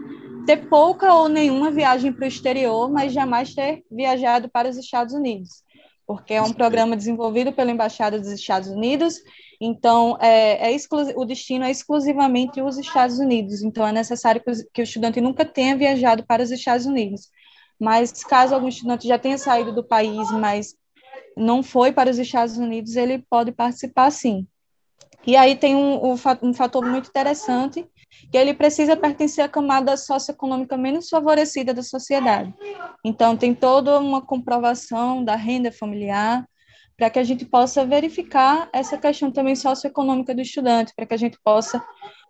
ter 0.46 0.68
pouca 0.68 1.12
ou 1.12 1.28
nenhuma 1.28 1.72
viagem 1.72 2.12
para 2.12 2.26
o 2.26 2.28
exterior, 2.28 2.88
mas 2.92 3.12
jamais 3.12 3.52
ter 3.52 3.82
viajado 3.90 4.48
para 4.48 4.68
os 4.68 4.76
Estados 4.76 5.14
Unidos, 5.14 5.64
porque 6.06 6.34
é 6.34 6.42
um 6.42 6.52
programa 6.52 6.96
desenvolvido 6.96 7.52
pela 7.52 7.70
Embaixada 7.70 8.18
dos 8.18 8.30
Estados 8.30 8.68
Unidos 8.68 9.20
então, 9.60 10.18
é, 10.20 10.72
é 10.72 10.76
o 11.16 11.24
destino 11.24 11.64
é 11.64 11.70
exclusivamente 11.70 12.60
os 12.60 12.76
Estados 12.78 13.18
Unidos. 13.18 13.62
Então, 13.62 13.86
é 13.86 13.92
necessário 13.92 14.42
que, 14.72 14.80
o 14.80 14.84
estudante 14.84 15.20
nunca 15.20 15.44
tenha 15.44 15.76
viajado 15.76 16.24
para 16.26 16.42
os 16.42 16.50
Estados 16.50 16.86
Unidos. 16.86 17.30
Mas, 17.78 18.24
caso 18.24 18.54
algum 18.54 18.68
estudante 18.68 19.08
já 19.08 19.18
tenha 19.18 19.38
saído 19.38 19.72
do 19.72 19.84
país, 19.84 20.30
mas 20.32 20.74
não 21.36 21.62
foi 21.62 21.92
para 21.92 22.10
os 22.10 22.18
Estados 22.18 22.56
Unidos, 22.56 22.96
ele 22.96 23.24
pode 23.30 23.52
participar 23.52 24.10
sim. 24.10 24.46
E 25.26 25.36
aí 25.36 25.56
tem 25.56 25.74
um, 25.74 26.14
um 26.42 26.54
fator 26.54 26.84
muito 26.84 27.08
interessante, 27.08 27.86
que 28.30 28.36
ele 28.36 28.54
precisa 28.54 28.96
pertencer 28.96 29.44
à 29.44 29.48
camada 29.48 29.96
socioeconômica 29.96 30.76
menos 30.76 31.08
favorecida 31.08 31.74
da 31.74 31.82
sociedade. 31.82 32.52
Então, 33.04 33.36
tem 33.36 33.54
toda 33.54 33.98
uma 33.98 34.20
comprovação 34.20 35.24
da 35.24 35.36
renda 35.36 35.70
familiar, 35.70 36.46
para 36.96 37.10
que 37.10 37.18
a 37.18 37.24
gente 37.24 37.44
possa 37.44 37.84
verificar 37.84 38.68
essa 38.72 38.96
questão 38.96 39.30
também 39.30 39.54
socioeconômica 39.54 40.34
do 40.34 40.40
estudante, 40.40 40.94
para 40.96 41.04
que 41.04 41.14
a 41.14 41.18
gente 41.18 41.38
possa 41.44 41.82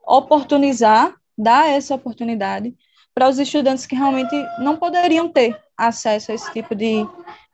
oportunizar, 0.07 1.15
dar 1.39 1.69
essa 1.69 1.95
oportunidade 1.95 2.75
para 3.15 3.29
os 3.29 3.39
estudantes 3.39 3.87
que 3.87 3.95
realmente 3.95 4.35
não 4.59 4.77
poderiam 4.77 5.29
ter 5.29 5.59
acesso 5.77 6.33
a 6.33 6.35
esse 6.35 6.53
tipo 6.53 6.75
de, 6.75 7.07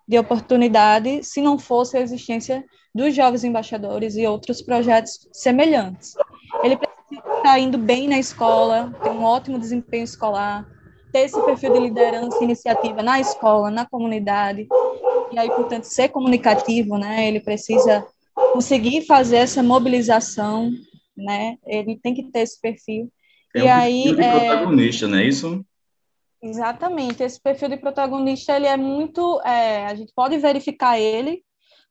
de 0.08 0.18
oportunidade 0.18 1.22
se 1.22 1.40
não 1.40 1.58
fosse 1.58 1.96
a 1.96 2.00
existência 2.00 2.64
dos 2.94 3.14
jovens 3.14 3.44
embaixadores 3.44 4.16
e 4.16 4.26
outros 4.26 4.61
projetos 4.61 5.28
semelhantes. 5.32 6.14
Estar 7.52 7.60
indo 7.60 7.76
bem 7.76 8.08
na 8.08 8.18
escola, 8.18 8.98
ter 9.02 9.10
um 9.10 9.24
ótimo 9.24 9.58
desempenho 9.58 10.04
escolar, 10.04 10.66
ter 11.12 11.18
esse 11.18 11.38
perfil 11.42 11.74
de 11.74 11.80
liderança 11.80 12.38
e 12.40 12.44
iniciativa 12.44 13.02
na 13.02 13.20
escola, 13.20 13.70
na 13.70 13.84
comunidade, 13.84 14.66
e 15.30 15.38
aí, 15.38 15.50
portanto, 15.50 15.84
ser 15.84 16.08
comunicativo, 16.08 16.96
né? 16.96 17.28
Ele 17.28 17.40
precisa 17.40 18.06
conseguir 18.54 19.04
fazer 19.04 19.36
essa 19.36 19.62
mobilização, 19.62 20.70
né? 21.14 21.58
Ele 21.66 22.00
tem 22.02 22.14
que 22.14 22.22
ter 22.22 22.38
esse 22.38 22.58
perfil. 22.58 23.12
É 23.54 23.58
e 23.58 23.62
um 23.64 23.70
aí, 23.70 24.02
perfil 24.04 24.16
de 24.16 24.22
é... 24.22 24.46
protagonista, 24.46 25.08
não 25.08 25.18
é 25.18 25.26
isso? 25.26 25.66
Exatamente. 26.42 27.22
Esse 27.22 27.38
perfil 27.38 27.68
de 27.68 27.76
protagonista, 27.76 28.56
ele 28.56 28.66
é 28.66 28.78
muito... 28.78 29.42
É, 29.42 29.84
a 29.84 29.94
gente 29.94 30.10
pode 30.16 30.38
verificar 30.38 30.98
ele, 30.98 31.42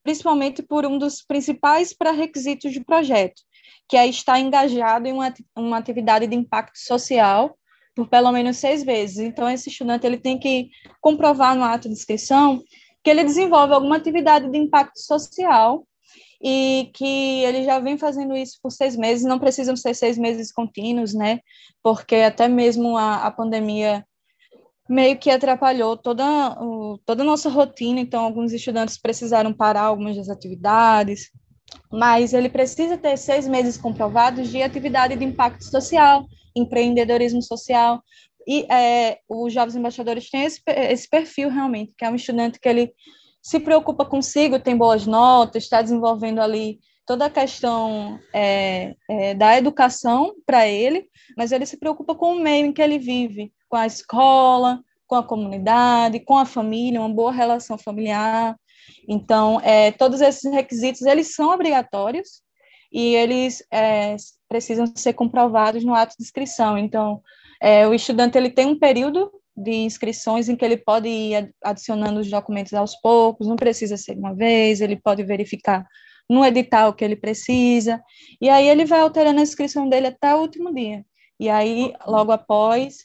principalmente 0.03 0.63
por 0.63 0.87
um 0.87 0.97
dos 0.97 1.21
principais 1.21 1.93
pré-requisitos 1.93 2.73
do 2.73 2.83
projeto, 2.83 3.43
que 3.87 3.97
é 3.97 4.07
estar 4.07 4.39
engajado 4.39 5.07
em 5.07 5.13
uma, 5.13 5.33
uma 5.55 5.77
atividade 5.77 6.27
de 6.27 6.35
impacto 6.35 6.77
social 6.77 7.57
por 7.95 8.07
pelo 8.07 8.31
menos 8.31 8.57
seis 8.57 8.83
vezes. 8.83 9.17
Então, 9.17 9.49
esse 9.49 9.69
estudante 9.69 10.05
ele 10.05 10.17
tem 10.17 10.39
que 10.39 10.69
comprovar 11.01 11.55
no 11.55 11.63
ato 11.63 11.87
de 11.87 11.93
inscrição 11.93 12.63
que 13.03 13.09
ele 13.09 13.23
desenvolve 13.23 13.73
alguma 13.73 13.97
atividade 13.97 14.49
de 14.49 14.57
impacto 14.57 14.99
social 14.99 15.85
e 16.43 16.89
que 16.93 17.43
ele 17.43 17.63
já 17.63 17.79
vem 17.79 17.97
fazendo 17.97 18.35
isso 18.35 18.57
por 18.61 18.71
seis 18.71 18.95
meses, 18.95 19.25
não 19.25 19.39
precisam 19.39 19.75
ser 19.75 19.93
seis 19.93 20.17
meses 20.17 20.51
contínuos, 20.51 21.13
né? 21.13 21.39
Porque 21.83 22.15
até 22.15 22.47
mesmo 22.47 22.97
a, 22.97 23.25
a 23.25 23.31
pandemia 23.31 24.05
meio 24.89 25.17
que 25.17 25.29
atrapalhou 25.29 25.95
toda, 25.95 26.57
toda 27.05 27.23
a 27.23 27.25
nossa 27.25 27.49
rotina, 27.49 27.99
então 27.99 28.23
alguns 28.23 28.51
estudantes 28.51 28.97
precisaram 28.97 29.53
parar 29.53 29.83
algumas 29.83 30.17
das 30.17 30.29
atividades, 30.29 31.31
mas 31.91 32.33
ele 32.33 32.49
precisa 32.49 32.97
ter 32.97 33.17
seis 33.17 33.47
meses 33.47 33.77
comprovados 33.77 34.49
de 34.49 34.61
atividade 34.61 35.15
de 35.15 35.25
impacto 35.25 35.63
social, 35.63 36.25
empreendedorismo 36.55 37.41
social, 37.41 38.01
e 38.47 38.65
é, 38.71 39.19
os 39.29 39.53
jovens 39.53 39.75
embaixadores 39.75 40.29
têm 40.29 40.43
esse, 40.43 40.61
esse 40.67 41.09
perfil 41.09 41.49
realmente, 41.49 41.93
que 41.97 42.03
é 42.03 42.09
um 42.09 42.15
estudante 42.15 42.59
que 42.59 42.67
ele 42.67 42.93
se 43.41 43.59
preocupa 43.59 44.05
consigo, 44.05 44.59
tem 44.59 44.75
boas 44.75 45.05
notas, 45.05 45.63
está 45.63 45.81
desenvolvendo 45.81 46.39
ali 46.39 46.79
toda 47.05 47.25
a 47.25 47.29
questão 47.29 48.19
é, 48.33 48.95
é, 49.09 49.33
da 49.33 49.57
educação 49.57 50.33
para 50.45 50.67
ele, 50.67 51.07
mas 51.35 51.51
ele 51.51 51.65
se 51.65 51.77
preocupa 51.77 52.15
com 52.15 52.33
o 52.33 52.39
meio 52.39 52.67
em 52.67 52.73
que 52.73 52.81
ele 52.81 52.99
vive, 52.99 53.51
com 53.67 53.75
a 53.75 53.87
escola, 53.87 54.79
com 55.07 55.15
a 55.15 55.23
comunidade, 55.23 56.19
com 56.19 56.37
a 56.37 56.45
família, 56.45 57.01
uma 57.01 57.09
boa 57.09 57.31
relação 57.31 57.77
familiar. 57.77 58.55
Então, 59.07 59.59
é, 59.61 59.91
todos 59.91 60.21
esses 60.21 60.51
requisitos, 60.51 61.01
eles 61.01 61.33
são 61.33 61.49
obrigatórios 61.53 62.41
e 62.91 63.15
eles 63.15 63.63
é, 63.71 64.15
precisam 64.47 64.85
ser 64.95 65.13
comprovados 65.13 65.83
no 65.83 65.95
ato 65.95 66.15
de 66.17 66.23
inscrição. 66.23 66.77
Então, 66.77 67.21
é, 67.61 67.87
o 67.87 67.93
estudante 67.93 68.37
ele 68.37 68.49
tem 68.49 68.67
um 68.67 68.79
período 68.79 69.31
de 69.55 69.71
inscrições 69.71 70.49
em 70.49 70.55
que 70.55 70.65
ele 70.65 70.77
pode 70.77 71.07
ir 71.07 71.53
adicionando 71.63 72.19
os 72.19 72.29
documentos 72.29 72.73
aos 72.73 72.95
poucos, 72.95 73.47
não 73.47 73.55
precisa 73.55 73.97
ser 73.97 74.17
uma 74.17 74.33
vez, 74.33 74.81
ele 74.81 74.95
pode 74.95 75.23
verificar 75.23 75.85
no 76.29 76.45
edital 76.45 76.93
que 76.93 77.03
ele 77.03 77.15
precisa, 77.15 78.01
e 78.39 78.49
aí 78.49 78.67
ele 78.67 78.85
vai 78.85 79.01
alterando 79.01 79.39
a 79.39 79.43
inscrição 79.43 79.89
dele 79.89 80.07
até 80.07 80.33
o 80.33 80.39
último 80.39 80.73
dia. 80.73 81.05
E 81.39 81.49
aí, 81.49 81.93
logo 82.07 82.31
após, 82.31 82.99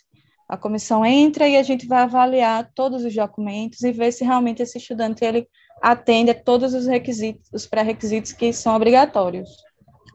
a 0.48 0.56
comissão 0.56 1.04
entra 1.04 1.48
e 1.48 1.56
a 1.56 1.62
gente 1.62 1.86
vai 1.86 2.02
avaliar 2.02 2.70
todos 2.74 3.04
os 3.04 3.14
documentos 3.14 3.82
e 3.82 3.90
ver 3.90 4.12
se 4.12 4.24
realmente 4.24 4.62
esse 4.62 4.78
estudante 4.78 5.24
ele 5.24 5.48
atende 5.82 6.30
a 6.30 6.34
todos 6.34 6.74
os 6.74 6.86
requisitos, 6.86 7.48
os 7.52 7.66
pré-requisitos 7.66 8.32
que 8.32 8.52
são 8.52 8.74
obrigatórios. 8.74 9.48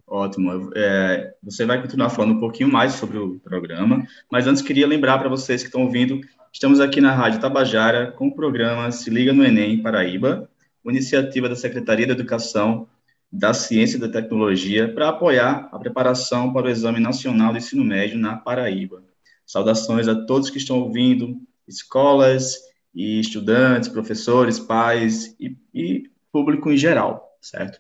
Ótimo. 0.07 0.71
É, 0.75 1.33
você 1.41 1.65
vai 1.65 1.81
continuar 1.81 2.09
falando 2.09 2.35
um 2.35 2.39
pouquinho 2.39 2.69
mais 2.69 2.93
sobre 2.93 3.17
o 3.17 3.39
programa, 3.39 4.05
mas 4.29 4.45
antes 4.45 4.61
queria 4.61 4.85
lembrar 4.85 5.17
para 5.19 5.29
vocês 5.29 5.61
que 5.61 5.69
estão 5.69 5.83
ouvindo, 5.83 6.19
estamos 6.51 6.81
aqui 6.81 6.99
na 6.99 7.13
Rádio 7.13 7.39
Tabajara 7.39 8.11
com 8.11 8.27
o 8.27 8.35
programa 8.35 8.91
Se 8.91 9.09
Liga 9.09 9.31
no 9.31 9.45
Enem 9.45 9.81
Paraíba, 9.81 10.49
iniciativa 10.85 11.47
da 11.47 11.55
Secretaria 11.55 12.05
da 12.05 12.13
Educação, 12.13 12.87
da 13.31 13.53
Ciência 13.53 13.95
e 13.95 13.99
da 14.01 14.09
Tecnologia 14.09 14.93
para 14.93 15.09
apoiar 15.09 15.69
a 15.71 15.79
preparação 15.79 16.51
para 16.51 16.67
o 16.67 16.69
Exame 16.69 16.99
Nacional 16.99 17.53
do 17.53 17.59
Ensino 17.59 17.85
Médio 17.85 18.17
na 18.17 18.35
Paraíba. 18.35 19.01
Saudações 19.45 20.07
a 20.07 20.15
todos 20.25 20.49
que 20.49 20.57
estão 20.57 20.79
ouvindo, 20.79 21.37
escolas 21.67 22.57
e 22.93 23.19
estudantes, 23.19 23.89
professores, 23.89 24.59
pais 24.59 25.35
e, 25.39 25.55
e 25.73 26.09
público 26.31 26.71
em 26.71 26.77
geral, 26.77 27.37
certo? 27.41 27.79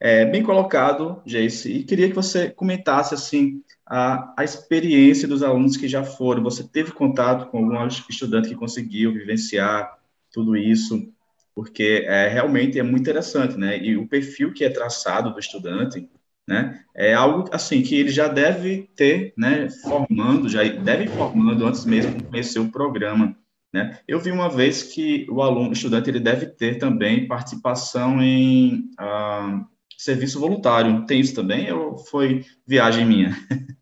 É, 0.00 0.24
bem 0.24 0.42
colocado, 0.42 1.20
Jace, 1.26 1.72
e 1.72 1.82
queria 1.82 2.08
que 2.08 2.14
você 2.14 2.50
comentasse 2.50 3.14
assim 3.14 3.62
a, 3.84 4.32
a 4.38 4.44
experiência 4.44 5.26
dos 5.26 5.42
alunos 5.42 5.76
que 5.76 5.88
já 5.88 6.04
foram. 6.04 6.42
Você 6.44 6.62
teve 6.62 6.92
contato 6.92 7.50
com 7.50 7.58
algum 7.58 7.86
estudante 7.86 8.48
que 8.48 8.54
conseguiu 8.54 9.12
vivenciar 9.12 9.98
tudo 10.32 10.56
isso? 10.56 11.12
Porque 11.52 12.04
é, 12.06 12.28
realmente 12.28 12.78
é 12.78 12.82
muito 12.82 13.00
interessante, 13.00 13.56
né? 13.56 13.76
E 13.82 13.96
o 13.96 14.06
perfil 14.06 14.52
que 14.52 14.64
é 14.64 14.70
traçado 14.70 15.32
do 15.32 15.40
estudante, 15.40 16.08
né? 16.46 16.80
É 16.94 17.12
algo 17.12 17.48
assim 17.52 17.82
que 17.82 17.96
ele 17.96 18.10
já 18.10 18.28
deve 18.28 18.88
ter, 18.94 19.32
né? 19.36 19.68
Formando, 19.68 20.48
já 20.48 20.62
deve 20.62 21.08
formando 21.08 21.66
antes 21.66 21.84
mesmo 21.84 22.16
de 22.16 22.22
conhecer 22.22 22.60
o 22.60 22.70
programa. 22.70 23.36
Né? 23.72 23.98
Eu 24.08 24.18
vi 24.18 24.30
uma 24.30 24.48
vez 24.48 24.82
que 24.82 25.26
o 25.30 25.42
aluno, 25.42 25.70
o 25.70 25.72
estudante, 25.72 26.08
ele 26.08 26.20
deve 26.20 26.46
ter 26.46 26.78
também 26.78 27.28
participação 27.28 28.22
em 28.22 28.90
ah, 28.98 29.64
serviço 29.96 30.40
voluntário. 30.40 31.04
Tem 31.06 31.20
isso 31.20 31.34
também 31.34 31.70
ou 31.72 31.96
foi 31.98 32.44
viagem 32.66 33.04
minha? 33.04 33.36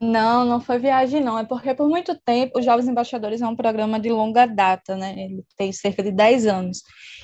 Não, 0.00 0.44
não 0.44 0.60
foi 0.60 0.80
viagem, 0.80 1.20
não. 1.20 1.38
É 1.38 1.44
porque 1.44 1.72
por 1.76 1.88
muito 1.88 2.18
tempo 2.24 2.58
os 2.58 2.64
Jovens 2.64 2.88
Embaixadores 2.88 3.40
é 3.40 3.46
um 3.46 3.54
programa 3.54 4.00
de 4.00 4.10
longa 4.10 4.46
data, 4.46 4.96
né? 4.96 5.14
Ele 5.16 5.44
tem 5.56 5.70
cerca 5.70 6.02
de 6.02 6.10
10 6.10 6.44
anos. 6.44 6.82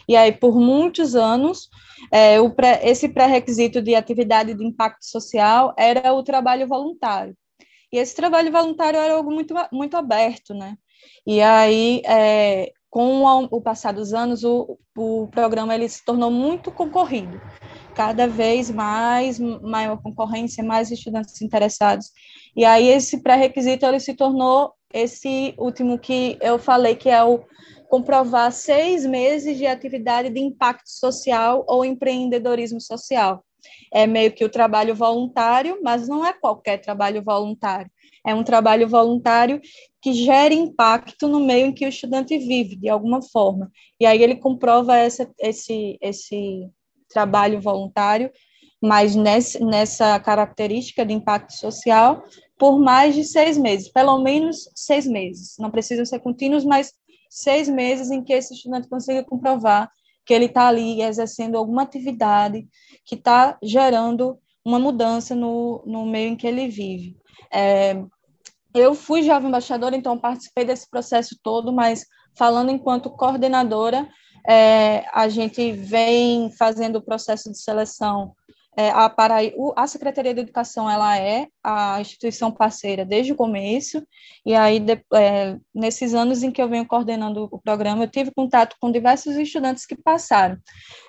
E 0.08 0.14
aí, 0.14 0.30
por 0.30 0.60
muitos 0.60 1.16
anos, 1.16 1.68
é, 2.12 2.40
o 2.40 2.54
pré, 2.54 2.80
esse 2.84 3.08
pré-requisito 3.08 3.82
de 3.82 3.96
atividade 3.96 4.54
de 4.54 4.64
impacto 4.64 5.04
social 5.04 5.74
era 5.76 6.12
o 6.12 6.22
trabalho 6.22 6.68
voluntário. 6.68 7.36
E 7.92 7.98
esse 7.98 8.14
trabalho 8.14 8.52
voluntário 8.52 9.00
era 9.00 9.14
algo 9.14 9.32
muito, 9.32 9.54
muito 9.72 9.96
aberto, 9.96 10.54
né? 10.54 10.76
E 11.26 11.40
aí, 11.40 12.02
é, 12.06 12.72
com 12.90 13.22
o 13.50 13.60
passar 13.60 13.92
dos 13.92 14.14
anos, 14.14 14.44
o, 14.44 14.78
o 14.96 15.28
programa 15.28 15.74
ele 15.74 15.88
se 15.88 16.04
tornou 16.04 16.30
muito 16.30 16.70
concorrido. 16.70 17.40
Cada 17.94 18.26
vez 18.26 18.70
mais, 18.70 19.38
maior 19.38 20.00
concorrência, 20.02 20.64
mais 20.64 20.90
estudantes 20.90 21.40
interessados. 21.42 22.10
E 22.56 22.64
aí 22.64 22.88
esse 22.88 23.22
pré-requisito 23.22 23.84
ele 23.84 24.00
se 24.00 24.14
tornou 24.14 24.72
esse 24.92 25.54
último 25.58 25.98
que 25.98 26.38
eu 26.40 26.58
falei, 26.58 26.94
que 26.96 27.10
é 27.10 27.22
o 27.22 27.44
comprovar 27.88 28.52
seis 28.52 29.04
meses 29.04 29.56
de 29.56 29.66
atividade 29.66 30.30
de 30.30 30.40
impacto 30.40 30.88
social 30.88 31.64
ou 31.66 31.84
empreendedorismo 31.84 32.80
social. 32.80 33.44
É 33.92 34.06
meio 34.06 34.32
que 34.32 34.44
o 34.44 34.48
trabalho 34.48 34.94
voluntário, 34.94 35.78
mas 35.82 36.08
não 36.08 36.24
é 36.24 36.32
qualquer 36.32 36.78
trabalho 36.78 37.22
voluntário. 37.22 37.90
É 38.26 38.34
um 38.34 38.44
trabalho 38.44 38.88
voluntário 38.88 39.60
que 40.00 40.12
gere 40.12 40.54
impacto 40.54 41.26
no 41.26 41.40
meio 41.40 41.66
em 41.66 41.72
que 41.72 41.86
o 41.86 41.88
estudante 41.88 42.36
vive, 42.38 42.76
de 42.76 42.88
alguma 42.88 43.22
forma. 43.22 43.70
E 43.98 44.06
aí 44.06 44.22
ele 44.22 44.36
comprova 44.36 44.96
essa, 44.96 45.30
esse, 45.40 45.98
esse 46.00 46.68
trabalho 47.08 47.60
voluntário, 47.60 48.30
mas 48.80 49.16
nesse, 49.16 49.62
nessa 49.64 50.18
característica 50.20 51.04
de 51.04 51.14
impacto 51.14 51.52
social, 51.54 52.22
por 52.58 52.78
mais 52.78 53.14
de 53.14 53.24
seis 53.24 53.56
meses, 53.56 53.88
pelo 53.88 54.18
menos 54.18 54.68
seis 54.74 55.06
meses. 55.06 55.56
Não 55.58 55.70
precisam 55.70 56.04
ser 56.04 56.20
contínuos, 56.20 56.64
mas 56.64 56.92
seis 57.30 57.68
meses 57.68 58.10
em 58.10 58.22
que 58.22 58.32
esse 58.32 58.54
estudante 58.54 58.88
consiga 58.88 59.24
comprovar 59.24 59.90
que 60.28 60.34
ele 60.34 60.44
está 60.44 60.68
ali 60.68 61.00
exercendo 61.00 61.56
alguma 61.56 61.84
atividade 61.84 62.68
que 63.02 63.14
está 63.14 63.56
gerando 63.62 64.38
uma 64.62 64.78
mudança 64.78 65.34
no, 65.34 65.82
no 65.86 66.04
meio 66.04 66.32
em 66.32 66.36
que 66.36 66.46
ele 66.46 66.68
vive. 66.68 67.16
É, 67.50 67.96
eu 68.74 68.94
fui 68.94 69.22
jovem 69.22 69.48
embaixadora, 69.48 69.96
então 69.96 70.18
participei 70.18 70.66
desse 70.66 70.86
processo 70.90 71.34
todo, 71.42 71.72
mas 71.72 72.04
falando 72.36 72.70
enquanto 72.70 73.08
coordenadora, 73.08 74.06
é, 74.46 75.06
a 75.14 75.30
gente 75.30 75.72
vem 75.72 76.50
fazendo 76.50 76.96
o 76.96 77.02
processo 77.02 77.50
de 77.50 77.58
seleção. 77.58 78.34
É, 78.80 78.90
a, 78.90 79.10
Paraí, 79.10 79.52
a 79.74 79.88
Secretaria 79.88 80.32
de 80.32 80.40
Educação 80.40 80.88
ela 80.88 81.18
é 81.18 81.48
a 81.64 82.00
instituição 82.00 82.48
parceira 82.48 83.04
desde 83.04 83.32
o 83.32 83.34
começo, 83.34 84.00
e 84.46 84.54
aí, 84.54 84.78
de, 84.78 85.02
é, 85.14 85.56
nesses 85.74 86.14
anos 86.14 86.44
em 86.44 86.52
que 86.52 86.62
eu 86.62 86.68
venho 86.68 86.86
coordenando 86.86 87.48
o 87.50 87.58
programa, 87.58 88.04
eu 88.04 88.08
tive 88.08 88.30
contato 88.30 88.76
com 88.80 88.92
diversos 88.92 89.34
estudantes 89.34 89.84
que 89.84 89.96
passaram. 89.96 90.56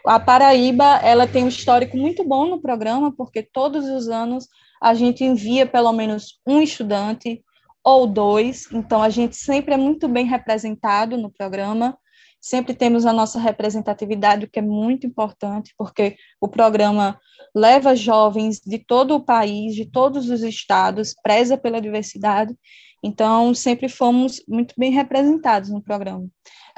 A 0.03 0.19
Paraíba 0.19 0.99
ela 1.03 1.27
tem 1.27 1.43
um 1.43 1.47
histórico 1.47 1.95
muito 1.95 2.27
bom 2.27 2.47
no 2.47 2.59
programa, 2.59 3.15
porque 3.15 3.43
todos 3.43 3.85
os 3.85 4.09
anos 4.09 4.47
a 4.81 4.95
gente 4.95 5.23
envia 5.23 5.67
pelo 5.67 5.93
menos 5.93 6.39
um 6.47 6.63
estudante 6.63 7.43
ou 7.83 8.07
dois, 8.07 8.67
então 8.71 8.99
a 9.03 9.09
gente 9.09 9.35
sempre 9.35 9.75
é 9.75 9.77
muito 9.77 10.07
bem 10.07 10.25
representado 10.25 11.15
no 11.17 11.31
programa, 11.31 11.95
sempre 12.39 12.73
temos 12.73 13.05
a 13.05 13.13
nossa 13.13 13.39
representatividade, 13.39 14.45
o 14.45 14.49
que 14.49 14.59
é 14.59 14.61
muito 14.61 15.05
importante, 15.05 15.73
porque 15.77 16.15
o 16.39 16.47
programa 16.47 17.19
leva 17.55 17.95
jovens 17.95 18.59
de 18.59 18.79
todo 18.79 19.15
o 19.15 19.23
país, 19.23 19.75
de 19.75 19.85
todos 19.85 20.29
os 20.29 20.41
estados, 20.41 21.13
preza 21.21 21.57
pela 21.57 21.81
diversidade, 21.81 22.55
então 23.03 23.53
sempre 23.53 23.89
fomos 23.89 24.41
muito 24.47 24.73
bem 24.77 24.91
representados 24.91 25.69
no 25.69 25.81
programa. 25.81 26.27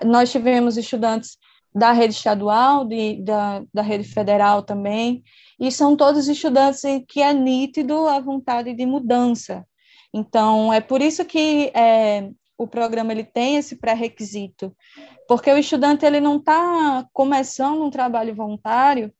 Nós 0.04 0.32
tivemos 0.32 0.78
estudantes 0.78 1.38
da 1.74 1.92
rede 1.92 2.14
estadual, 2.14 2.86
de, 2.86 3.22
da, 3.24 3.64
da 3.74 3.82
rede 3.82 4.04
federal 4.04 4.62
também, 4.64 5.24
e 5.60 5.72
são 5.72 5.96
todos 5.96 6.28
estudantes 6.28 6.84
em 6.84 7.06
que 7.06 7.22
é 7.22 7.34
nítido 7.34 8.08
a 8.08 8.20
vontade 8.20 8.74
de 8.74 8.86
mudança, 8.86 9.66
então, 10.14 10.74
é 10.74 10.82
por 10.82 11.02
isso 11.02 11.24
que 11.24 11.72
é, 11.74 12.30
o 12.62 12.68
programa 12.68 13.12
ele 13.12 13.24
tem 13.24 13.58
esse 13.58 13.76
pré-requisito, 13.76 14.76
porque 15.28 15.52
o 15.52 15.58
estudante 15.58 16.06
ele 16.06 16.20
não 16.20 16.38
está 16.38 17.08
começando 17.12 17.82
um 17.84 17.90
trabalho 17.90 18.36
voluntário 18.36 19.12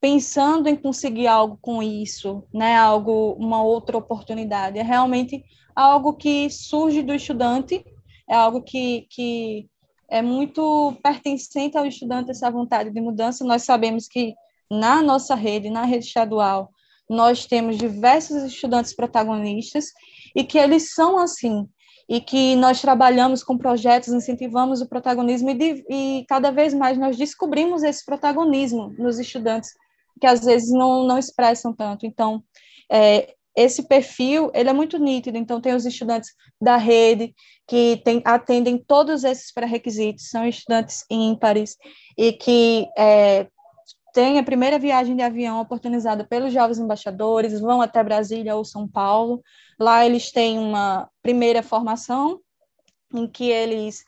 pensando 0.00 0.68
em 0.68 0.76
conseguir 0.76 1.26
algo 1.26 1.58
com 1.60 1.82
isso, 1.82 2.44
né? 2.54 2.76
Algo, 2.76 3.32
uma 3.32 3.62
outra 3.62 3.98
oportunidade. 3.98 4.78
É 4.78 4.82
realmente 4.82 5.44
algo 5.74 6.14
que 6.14 6.48
surge 6.48 7.02
do 7.02 7.12
estudante, 7.12 7.84
é 8.28 8.34
algo 8.34 8.62
que, 8.62 9.06
que 9.10 9.68
é 10.08 10.22
muito 10.22 10.96
pertencente 11.02 11.76
ao 11.76 11.84
estudante 11.84 12.30
essa 12.30 12.50
vontade 12.50 12.90
de 12.90 13.00
mudança. 13.00 13.44
Nós 13.44 13.64
sabemos 13.64 14.06
que 14.06 14.34
na 14.70 15.02
nossa 15.02 15.34
rede, 15.34 15.68
na 15.68 15.84
rede 15.84 16.06
estadual, 16.06 16.70
nós 17.10 17.44
temos 17.44 17.76
diversos 17.76 18.44
estudantes 18.44 18.94
protagonistas 18.94 19.86
e 20.34 20.44
que 20.44 20.58
eles 20.58 20.94
são 20.94 21.18
assim, 21.18 21.68
e 22.08 22.20
que 22.20 22.56
nós 22.56 22.80
trabalhamos 22.80 23.42
com 23.42 23.58
projetos, 23.58 24.08
incentivamos 24.08 24.80
o 24.80 24.88
protagonismo 24.88 25.50
e, 25.50 25.84
e 25.88 26.24
cada 26.26 26.50
vez 26.50 26.72
mais 26.72 26.96
nós 26.96 27.16
descobrimos 27.16 27.82
esse 27.82 28.04
protagonismo 28.04 28.94
nos 28.98 29.18
estudantes 29.18 29.74
que 30.18 30.26
às 30.26 30.44
vezes 30.44 30.70
não, 30.70 31.04
não 31.04 31.18
expressam 31.18 31.72
tanto. 31.72 32.06
Então, 32.06 32.42
é, 32.90 33.34
esse 33.56 33.86
perfil 33.86 34.50
ele 34.54 34.70
é 34.70 34.72
muito 34.72 34.98
nítido. 34.98 35.36
Então, 35.36 35.60
tem 35.60 35.74
os 35.74 35.84
estudantes 35.84 36.30
da 36.60 36.76
rede 36.76 37.34
que 37.66 38.00
tem, 38.04 38.22
atendem 38.24 38.78
todos 38.78 39.24
esses 39.24 39.52
pré-requisitos, 39.52 40.30
são 40.30 40.46
estudantes 40.46 41.04
ímpares 41.10 41.76
e 42.16 42.32
que 42.32 42.88
é, 42.96 43.46
têm 44.18 44.36
a 44.36 44.42
primeira 44.42 44.80
viagem 44.80 45.14
de 45.14 45.22
avião 45.22 45.60
oportunizada 45.60 46.24
pelos 46.24 46.52
jovens 46.52 46.80
embaixadores, 46.80 47.60
vão 47.60 47.80
até 47.80 48.02
Brasília 48.02 48.56
ou 48.56 48.64
São 48.64 48.88
Paulo. 48.88 49.40
Lá 49.78 50.04
eles 50.04 50.32
têm 50.32 50.58
uma 50.58 51.08
primeira 51.22 51.62
formação 51.62 52.40
em 53.14 53.28
que 53.28 53.48
eles 53.48 54.04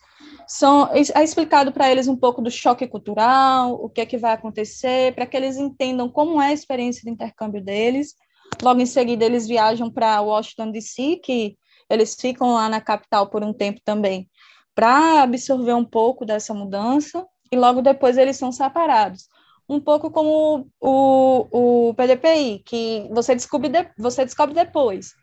são 0.48 0.90
é 0.92 1.22
explicado 1.22 1.70
para 1.70 1.88
eles 1.88 2.08
um 2.08 2.16
pouco 2.16 2.42
do 2.42 2.50
choque 2.50 2.88
cultural, 2.88 3.74
o 3.74 3.88
que 3.88 4.00
é 4.00 4.06
que 4.06 4.18
vai 4.18 4.32
acontecer, 4.32 5.14
para 5.14 5.26
que 5.26 5.36
eles 5.36 5.56
entendam 5.56 6.08
como 6.08 6.42
é 6.42 6.48
a 6.48 6.52
experiência 6.52 7.02
de 7.04 7.10
intercâmbio 7.10 7.62
deles. 7.62 8.16
Logo 8.60 8.80
em 8.80 8.86
seguida 8.86 9.24
eles 9.24 9.46
viajam 9.46 9.88
para 9.88 10.20
Washington 10.20 10.72
DC, 10.72 11.20
que 11.22 11.56
eles 11.88 12.16
ficam 12.20 12.54
lá 12.54 12.68
na 12.68 12.80
capital 12.80 13.30
por 13.30 13.44
um 13.44 13.52
tempo 13.52 13.80
também, 13.84 14.28
para 14.74 15.22
absorver 15.22 15.74
um 15.74 15.84
pouco 15.84 16.26
dessa 16.26 16.52
mudança, 16.52 17.24
e 17.52 17.56
logo 17.56 17.80
depois 17.80 18.18
eles 18.18 18.36
são 18.36 18.50
separados. 18.50 19.28
Um 19.70 19.78
pouco 19.78 20.10
como 20.10 20.68
o, 20.80 21.88
o 21.90 21.94
PDPI, 21.94 22.62
que 22.66 23.08
você 23.12 23.36
descobre, 23.36 23.68
de, 23.68 23.88
você 23.96 24.24
descobre 24.24 24.52
depois. 24.52 25.14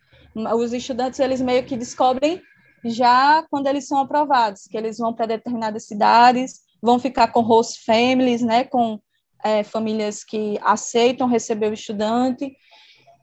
Os 0.56 0.72
estudantes, 0.72 1.20
eles 1.20 1.42
meio 1.42 1.66
que 1.66 1.76
descobrem 1.76 2.42
já 2.86 3.46
quando 3.52 3.68
eles 3.68 3.88
são 3.90 4.00
aprovados, 4.00 4.62
que 4.64 4.78
eles 4.78 5.00
vão 5.00 5.14
para 5.14 5.26
determinadas 5.26 5.86
cidades, 5.86 6.62
vão 6.82 6.98
ficar 6.98 7.28
com 7.28 7.42
host 7.42 7.84
families, 7.84 8.42
né, 8.42 8.64
com 8.64 8.98
é, 9.44 9.64
famílias 9.64 10.24
que 10.24 10.58
aceitam 10.62 11.28
receber 11.28 11.70
o 11.70 11.74
estudante, 11.74 12.56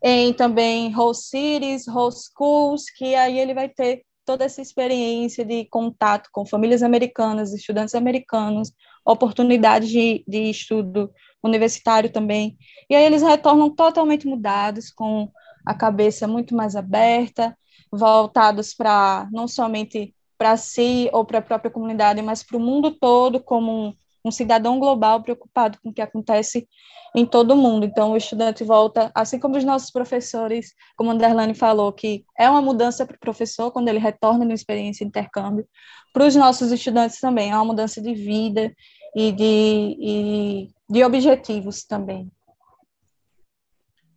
em 0.02 0.30
também 0.34 0.92
host 0.92 1.30
cities, 1.30 1.88
host 1.88 2.28
schools, 2.28 2.84
que 2.98 3.14
aí 3.14 3.38
ele 3.38 3.54
vai 3.54 3.70
ter 3.70 4.02
toda 4.26 4.44
essa 4.44 4.60
experiência 4.60 5.42
de 5.42 5.64
contato 5.66 6.28
com 6.30 6.44
famílias 6.44 6.82
americanas, 6.82 7.54
estudantes 7.54 7.94
americanos, 7.94 8.72
oportunidades 9.04 9.88
de, 9.88 10.24
de 10.26 10.50
estudo 10.50 11.10
universitário 11.42 12.10
também, 12.10 12.56
e 12.88 12.94
aí 12.94 13.04
eles 13.04 13.22
retornam 13.22 13.68
totalmente 13.68 14.26
mudados, 14.26 14.90
com 14.90 15.30
a 15.64 15.74
cabeça 15.74 16.26
muito 16.26 16.54
mais 16.54 16.76
aberta, 16.76 17.56
voltados 17.90 18.74
para 18.74 19.28
não 19.32 19.46
somente 19.46 20.14
para 20.36 20.56
si 20.56 21.08
ou 21.12 21.24
para 21.24 21.38
a 21.38 21.42
própria 21.42 21.70
comunidade, 21.70 22.20
mas 22.20 22.42
para 22.42 22.56
o 22.56 22.60
mundo 22.60 22.90
todo 22.90 23.40
como 23.40 23.88
um, 23.88 23.94
um, 24.24 24.30
cidadão 24.30 24.78
global 24.78 25.22
preocupado 25.22 25.78
com 25.82 25.90
o 25.90 25.92
que 25.92 26.02
acontece 26.02 26.68
em 27.14 27.24
todo 27.24 27.52
o 27.52 27.56
mundo. 27.56 27.86
Então, 27.86 28.12
o 28.12 28.16
estudante 28.16 28.64
volta, 28.64 29.10
assim 29.14 29.38
como 29.38 29.56
os 29.56 29.64
nossos 29.64 29.90
professores, 29.90 30.74
como 30.96 31.10
a 31.10 31.14
Anderlane 31.14 31.54
falou, 31.54 31.92
que 31.92 32.24
é 32.36 32.50
uma 32.50 32.60
mudança 32.60 33.06
para 33.06 33.16
o 33.16 33.20
professor 33.20 33.70
quando 33.70 33.88
ele 33.88 34.00
retorna 34.00 34.44
numa 34.44 34.54
experiência 34.54 35.04
de 35.04 35.08
intercâmbio, 35.08 35.66
para 36.12 36.26
os 36.26 36.34
nossos 36.34 36.72
estudantes 36.72 37.20
também, 37.20 37.50
é 37.50 37.54
uma 37.54 37.64
mudança 37.64 38.00
de 38.00 38.14
vida 38.14 38.72
e 39.14 39.32
de, 39.32 39.96
e 40.00 40.70
de 40.88 41.04
objetivos 41.04 41.84
também. 41.84 42.30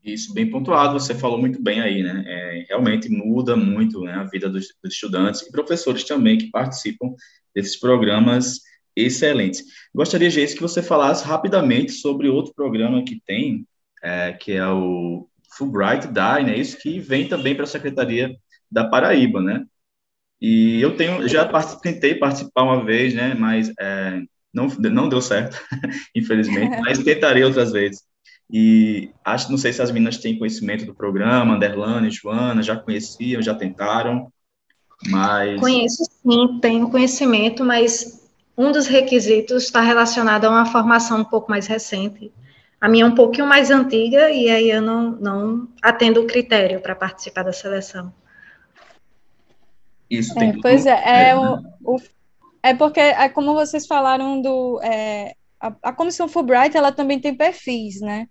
Isso, 0.04 0.34
bem 0.34 0.50
pontuado, 0.50 0.98
você 0.98 1.14
falou 1.14 1.38
muito 1.38 1.62
bem 1.62 1.82
aí, 1.82 2.02
né? 2.02 2.24
É, 2.26 2.66
realmente 2.70 3.10
muda 3.10 3.58
muito 3.58 4.00
né, 4.02 4.14
a 4.14 4.24
vida 4.24 4.50
dos, 4.50 4.68
dos, 4.82 4.94
estudantes 4.94 5.42
e 5.42 5.52
professores 5.52 6.06
também 6.06 6.38
que 6.38 6.50
participam 6.50 7.14
desses 7.54 7.78
programas 7.78 8.62
excelentes. 8.96 9.64
Gostaria, 9.94 10.30
Geis, 10.30 10.54
que 10.54 10.62
você 10.62 10.82
falasse 10.82 11.26
rapidamente 11.26 11.92
sobre 11.92 12.30
outro 12.30 12.54
programa 12.54 13.04
que 13.04 13.22
tem, 13.26 13.68
é, 14.02 14.32
que 14.32 14.54
é 14.54 14.66
o 14.68 15.28
Fulbright 15.58 16.08
DAI, 16.08 16.46
né? 16.46 16.58
Isso 16.58 16.78
que 16.78 17.02
vem 17.02 17.28
também 17.28 17.54
para 17.54 17.66
a 17.66 17.68
Secretaria 17.68 18.34
da 18.72 18.88
Paraíba, 18.88 19.42
né? 19.42 19.66
E 20.40 20.80
eu 20.80 20.96
tenho, 20.96 21.28
já 21.28 21.46
tentei 21.82 22.16
participar 22.16 22.64
uma 22.64 22.86
vez, 22.86 23.14
né? 23.14 23.34
Mas 23.34 23.74
é, 23.78 24.22
não, 24.54 24.68
não 24.68 25.10
deu 25.10 25.22
certo, 25.22 25.58
infelizmente, 26.16 26.78
mas 26.82 27.00
tentarei 27.00 27.44
outras 27.44 27.72
vezes. 27.72 28.04
E 28.50 29.12
acho, 29.26 29.52
não 29.52 29.58
sei 29.58 29.74
se 29.74 29.82
as 29.82 29.92
meninas 29.92 30.18
têm 30.18 30.40
conhecimento 30.40 30.86
do 30.86 30.96
programa, 30.96 31.56
Anderlane, 31.56 32.10
Joana, 32.10 32.64
já 32.64 32.76
conheciam, 32.78 33.42
já 33.42 33.54
tentaram, 33.54 34.32
mas... 35.06 35.60
Conheço 35.60 36.04
sim, 36.06 36.60
tenho 36.62 36.90
conhecimento, 36.90 37.64
mas 37.64 38.26
um 38.58 38.72
dos 38.72 38.88
requisitos 38.88 39.64
está 39.64 39.82
relacionado 39.82 40.46
a 40.46 40.50
uma 40.50 40.66
formação 40.66 41.20
um 41.20 41.26
pouco 41.26 41.52
mais 41.52 41.68
recente. 41.68 42.32
A 42.80 42.88
minha 42.88 43.04
é 43.04 43.08
um 43.08 43.16
pouquinho 43.16 43.48
mais 43.48 43.70
antiga 43.70 44.30
e 44.30 44.50
aí 44.50 44.70
eu 44.70 44.82
não, 44.82 45.12
não 45.12 45.68
atendo 45.82 46.22
o 46.22 46.28
critério 46.28 46.80
para 46.80 46.96
participar 46.96 47.44
da 47.44 47.52
seleção. 47.52 48.14
Isso 50.10 50.34
tem 50.36 50.50
é, 50.50 50.54
Pois 50.62 50.86
é, 50.86 51.30
é, 51.30 51.36
o, 51.36 51.60
o, 51.84 51.98
é 52.64 52.74
porque, 52.74 53.00
é 53.00 53.30
como 53.30 53.54
vocês 53.54 53.86
falaram 53.86 54.42
do... 54.42 54.80
É, 54.82 55.36
a, 55.60 55.74
a 55.84 55.94
Comissão 55.94 56.28
Fulbright, 56.28 56.78
ela 56.78 56.92
também 56.92 57.20
tem 57.20 57.34
perfis, 57.36 58.00
né? 58.02 58.28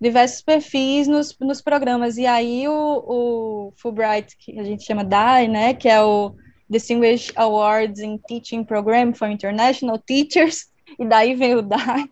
diversos 0.00 0.42
perfis 0.42 1.08
nos, 1.08 1.36
nos 1.40 1.60
programas. 1.60 2.16
E 2.16 2.26
aí 2.26 2.68
o, 2.68 2.72
o 2.72 3.72
Fulbright, 3.76 4.36
que 4.38 4.58
a 4.58 4.62
gente 4.62 4.84
chama 4.84 5.04
DAI, 5.04 5.48
né, 5.48 5.74
que 5.74 5.88
é 5.88 6.00
o 6.02 6.34
Distinguished 6.68 7.32
Awards 7.36 8.00
in 8.00 8.18
Teaching 8.18 8.64
Program 8.64 9.12
for 9.14 9.28
International 9.28 9.98
Teachers, 9.98 10.68
e 10.98 11.04
daí 11.04 11.34
vem 11.34 11.54
o 11.54 11.62
DAI. 11.62 12.08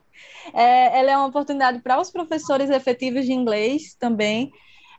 É, 0.54 0.98
ela 0.98 1.10
é 1.10 1.16
uma 1.16 1.26
oportunidade 1.26 1.80
para 1.80 2.00
os 2.00 2.10
professores 2.10 2.70
efetivos 2.70 3.26
de 3.26 3.32
inglês 3.32 3.96
também, 3.98 4.50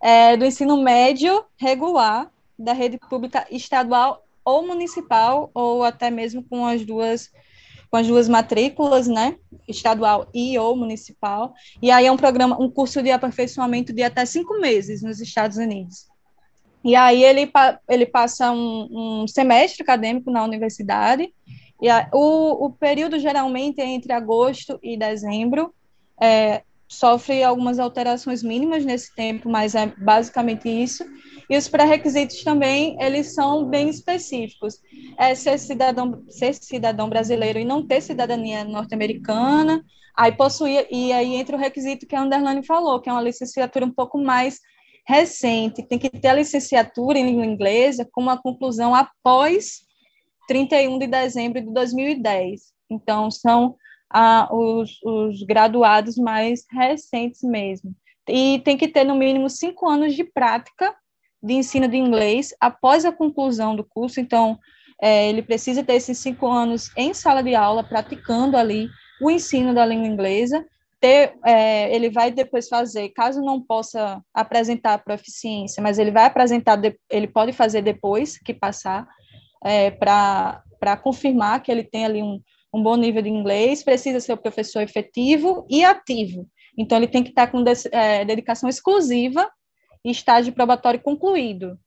é, 0.01 0.37
do 0.37 0.45
ensino 0.45 0.81
médio 0.81 1.43
regular, 1.57 2.29
da 2.57 2.73
rede 2.73 2.97
pública 2.97 3.45
estadual 3.51 4.23
ou 4.47 4.65
municipal, 4.65 5.51
ou 5.53 5.83
até 5.83 6.09
mesmo 6.09 6.41
com 6.41 6.65
as 6.65 6.85
duas 6.85 7.29
com 7.89 7.95
as 7.95 8.07
duas 8.07 8.27
matrículas, 8.27 9.07
né, 9.07 9.37
estadual 9.65 10.27
e 10.33 10.59
ou 10.59 10.75
municipal, 10.75 11.53
e 11.81 11.89
aí 11.89 12.05
é 12.05 12.11
um 12.11 12.17
programa, 12.17 12.61
um 12.61 12.69
curso 12.69 13.01
de 13.01 13.11
aperfeiçoamento 13.11 13.93
de 13.93 14.03
até 14.03 14.25
cinco 14.25 14.59
meses 14.59 15.01
nos 15.01 15.21
Estados 15.21 15.55
Unidos. 15.55 16.05
E 16.83 16.97
aí 16.97 17.23
ele, 17.23 17.49
ele 17.87 18.05
passa 18.05 18.51
um, 18.51 19.21
um 19.23 19.27
semestre 19.27 19.83
acadêmico 19.83 20.29
na 20.29 20.43
universidade, 20.43 21.33
e 21.81 21.89
a, 21.89 22.09
o, 22.13 22.65
o 22.65 22.71
período 22.71 23.17
geralmente 23.19 23.79
é 23.79 23.85
entre 23.85 24.11
agosto 24.11 24.77
e 24.83 24.97
dezembro, 24.97 25.73
é, 26.21 26.63
sofre 26.89 27.41
algumas 27.41 27.79
alterações 27.79 28.43
mínimas 28.43 28.83
nesse 28.83 29.15
tempo, 29.15 29.49
mas 29.49 29.75
é 29.75 29.87
basicamente 29.97 30.67
isso. 30.67 31.05
E 31.49 31.57
os 31.57 31.67
pré-requisitos 31.69 32.43
também, 32.43 32.97
eles 32.99 33.33
são 33.33 33.65
bem 33.65 33.89
específicos. 33.89 34.81
É 35.17 35.33
ser 35.33 35.57
cidadão, 35.57 36.23
ser 36.29 36.53
cidadão 36.53 37.09
brasileiro 37.09 37.57
e 37.57 37.65
não 37.65 37.85
ter 37.85 38.01
cidadania 38.01 38.65
norte-americana, 38.65 39.83
aí 40.15 40.31
possuir, 40.31 40.87
e 40.91 41.13
aí 41.13 41.35
entra 41.35 41.55
o 41.55 41.59
requisito 41.59 42.05
que 42.05 42.15
a 42.15 42.21
Underline 42.21 42.65
falou, 42.65 42.99
que 42.99 43.09
é 43.09 43.13
uma 43.13 43.21
licenciatura 43.21 43.85
um 43.85 43.93
pouco 43.93 44.17
mais 44.17 44.59
recente, 45.07 45.87
tem 45.87 45.97
que 45.97 46.09
ter 46.09 46.27
a 46.27 46.33
licenciatura 46.33 47.17
em 47.17 47.25
língua 47.25 47.45
inglesa 47.45 48.05
com 48.11 48.21
uma 48.21 48.37
conclusão 48.37 48.93
após 48.93 49.85
31 50.47 50.99
de 50.99 51.07
dezembro 51.07 51.61
de 51.61 51.71
2010. 51.73 52.73
Então, 52.89 53.31
são 53.31 53.75
ah, 54.09 54.49
os, 54.51 54.99
os 55.03 55.43
graduados 55.43 56.17
mais 56.17 56.65
recentes 56.71 57.41
mesmo. 57.41 57.95
E 58.27 58.59
tem 58.65 58.75
que 58.75 58.89
ter, 58.89 59.05
no 59.05 59.15
mínimo, 59.15 59.49
cinco 59.49 59.87
anos 59.87 60.13
de 60.13 60.25
prática 60.25 60.93
de 61.41 61.53
ensino 61.53 61.87
de 61.87 61.97
inglês 61.97 62.53
após 62.59 63.05
a 63.05 63.11
conclusão 63.11 63.75
do 63.75 63.83
curso. 63.83 64.19
Então, 64.19 64.57
é, 65.01 65.29
ele 65.29 65.41
precisa 65.41 65.83
ter 65.83 65.93
esses 65.93 66.17
cinco 66.17 66.47
anos 66.47 66.89
em 66.97 67.13
sala 67.13 67.43
de 67.43 67.55
aula, 67.55 67.83
praticando 67.83 68.57
ali 68.57 68.89
o 69.21 69.29
ensino 69.29 69.73
da 69.73 69.85
língua 69.85 70.07
inglesa. 70.07 70.65
Ter, 70.99 71.35
é, 71.45 71.93
ele 71.95 72.09
vai 72.09 72.31
depois 72.31 72.67
fazer, 72.67 73.09
caso 73.09 73.39
não 73.41 73.61
possa 73.61 74.19
apresentar 74.33 74.95
a 74.95 74.97
proficiência, 74.97 75.81
mas 75.81 75.99
ele 75.99 76.09
vai 76.09 76.25
apresentar, 76.25 76.79
ele 77.11 77.27
pode 77.27 77.53
fazer 77.53 77.83
depois 77.83 78.39
que 78.39 78.51
passar, 78.51 79.07
é, 79.63 79.91
para 79.91 80.97
confirmar 81.03 81.61
que 81.61 81.71
ele 81.71 81.83
tem 81.83 82.03
ali 82.03 82.23
um, 82.23 82.41
um 82.73 82.81
bom 82.81 82.95
nível 82.95 83.21
de 83.21 83.29
inglês, 83.29 83.83
precisa 83.83 84.19
ser 84.19 84.33
o 84.33 84.37
professor 84.37 84.81
efetivo 84.81 85.67
e 85.69 85.85
ativo. 85.85 86.47
Então, 86.75 86.97
ele 86.97 87.07
tem 87.07 87.23
que 87.23 87.29
estar 87.29 87.47
com 87.47 87.63
é, 87.91 88.25
dedicação 88.25 88.67
exclusiva 88.67 89.47
e 90.07 90.11
estágio 90.11 90.53
probatório 90.53 91.01
concluído 91.01 91.77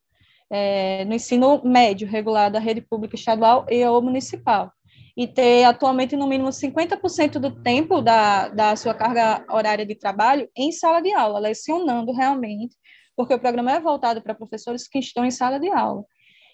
é, 0.50 1.04
no 1.06 1.14
ensino 1.14 1.62
médio 1.64 2.06
regular 2.06 2.50
da 2.50 2.58
rede 2.58 2.82
pública 2.82 3.14
estadual 3.14 3.64
e 3.70 3.82
ou 3.84 4.02
municipal. 4.02 4.70
e 5.16 5.26
ter 5.26 5.64
atualmente 5.64 6.16
no 6.16 6.26
mínimo 6.26 6.50
50% 6.50 7.38
do 7.38 7.50
tempo 7.62 8.00
da, 8.00 8.48
da 8.48 8.76
sua 8.76 8.94
carga 8.94 9.44
horária 9.50 9.84
de 9.84 9.94
trabalho 9.94 10.48
em 10.56 10.70
sala 10.70 11.00
de 11.00 11.12
aula, 11.12 11.38
lecionando 11.38 12.12
realmente, 12.12 12.76
porque 13.16 13.34
o 13.34 13.38
programa 13.38 13.72
é 13.72 13.80
voltado 13.80 14.22
para 14.22 14.34
professores 14.34 14.86
que 14.86 14.98
estão 14.98 15.24
em 15.24 15.30
sala 15.30 15.58
de 15.58 15.68
aula. 15.68 16.04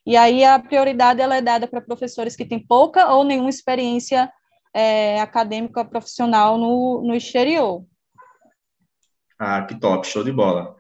E 0.07 0.17
aí 0.17 0.43
a 0.45 0.59
prioridade 0.59 1.21
ela 1.21 1.37
é 1.37 1.43
dada 1.43 1.67
para 1.69 1.81
professores 1.81 2.35
que 2.35 2.47
têm 2.47 2.59
pouca 2.59 3.13
ou 3.13 3.25
nenhuma 3.25 3.51
experiência 3.51 4.33
é, 4.75 5.21
acadêmica 5.21 5.85
profissional 5.85 6.57
no, 6.57 7.03
no 7.03 7.15
exterior. 7.15 7.85
Ah, 9.39 9.63
que 9.63 9.79
top, 9.79 10.07
show 10.07 10.25
de 10.25 10.33
bola. 10.33 10.76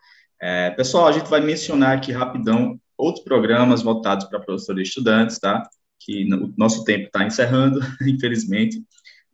É, 0.48 0.70
pessoal, 0.70 1.08
a 1.08 1.12
gente 1.12 1.28
vai 1.28 1.40
mencionar 1.40 1.96
aqui 1.96 2.12
rapidão 2.12 2.80
outros 2.96 3.24
programas 3.24 3.82
voltados 3.82 4.26
para 4.26 4.38
professores 4.38 4.86
e 4.86 4.88
estudantes, 4.88 5.40
tá? 5.40 5.68
Que 5.98 6.32
o 6.32 6.54
nosso 6.56 6.84
tempo 6.84 7.06
está 7.06 7.24
encerrando, 7.24 7.80
infelizmente, 8.06 8.80